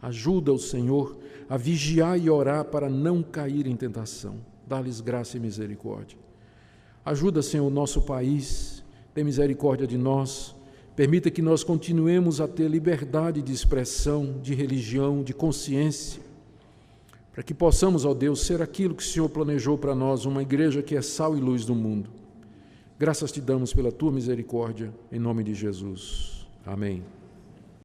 Ajuda 0.03 0.53
o 0.53 0.59
Senhor 0.59 1.17
a 1.49 1.57
vigiar 1.57 2.19
e 2.19 2.29
orar 2.29 2.65
para 2.65 2.91
não 2.91 3.23
cair 3.23 3.69
em 3.69 3.77
tentação. 3.77 4.39
Dá-lhes 4.67 5.01
graça 5.01 5.37
e 5.37 5.41
misericórdia. 5.41 6.19
Ajuda, 7.05 7.43
Senhor, 7.43 7.65
o 7.65 7.71
nosso 7.71 8.03
país, 8.03 8.83
tem 9.15 9.23
misericórdia 9.23 9.87
de 9.87 9.97
nós. 9.97 10.53
Permita 10.97 11.31
que 11.31 11.41
nós 11.41 11.63
continuemos 11.63 12.41
a 12.41 12.49
ter 12.49 12.69
liberdade 12.69 13.41
de 13.41 13.53
expressão, 13.53 14.35
de 14.43 14.53
religião, 14.53 15.23
de 15.23 15.33
consciência, 15.33 16.21
para 17.33 17.45
que 17.45 17.55
possamos, 17.55 18.05
ó 18.05 18.13
Deus, 18.13 18.41
ser 18.41 18.61
aquilo 18.61 18.97
que 18.97 19.03
o 19.05 19.07
Senhor 19.07 19.29
planejou 19.29 19.79
para 19.79 19.95
nós, 19.95 20.25
uma 20.25 20.43
igreja 20.43 20.83
que 20.83 20.97
é 20.97 21.03
sal 21.03 21.37
e 21.37 21.41
luz 21.41 21.65
do 21.65 21.73
mundo. 21.73 22.18
Graças 22.99 23.31
te 23.31 23.41
damos 23.41 23.73
pela 23.73 23.93
tua 23.93 24.11
misericórdia, 24.11 24.93
em 25.13 25.21
nome 25.21 25.45
de 25.45 25.55
Jesus. 25.55 26.49
Amém. 26.67 27.05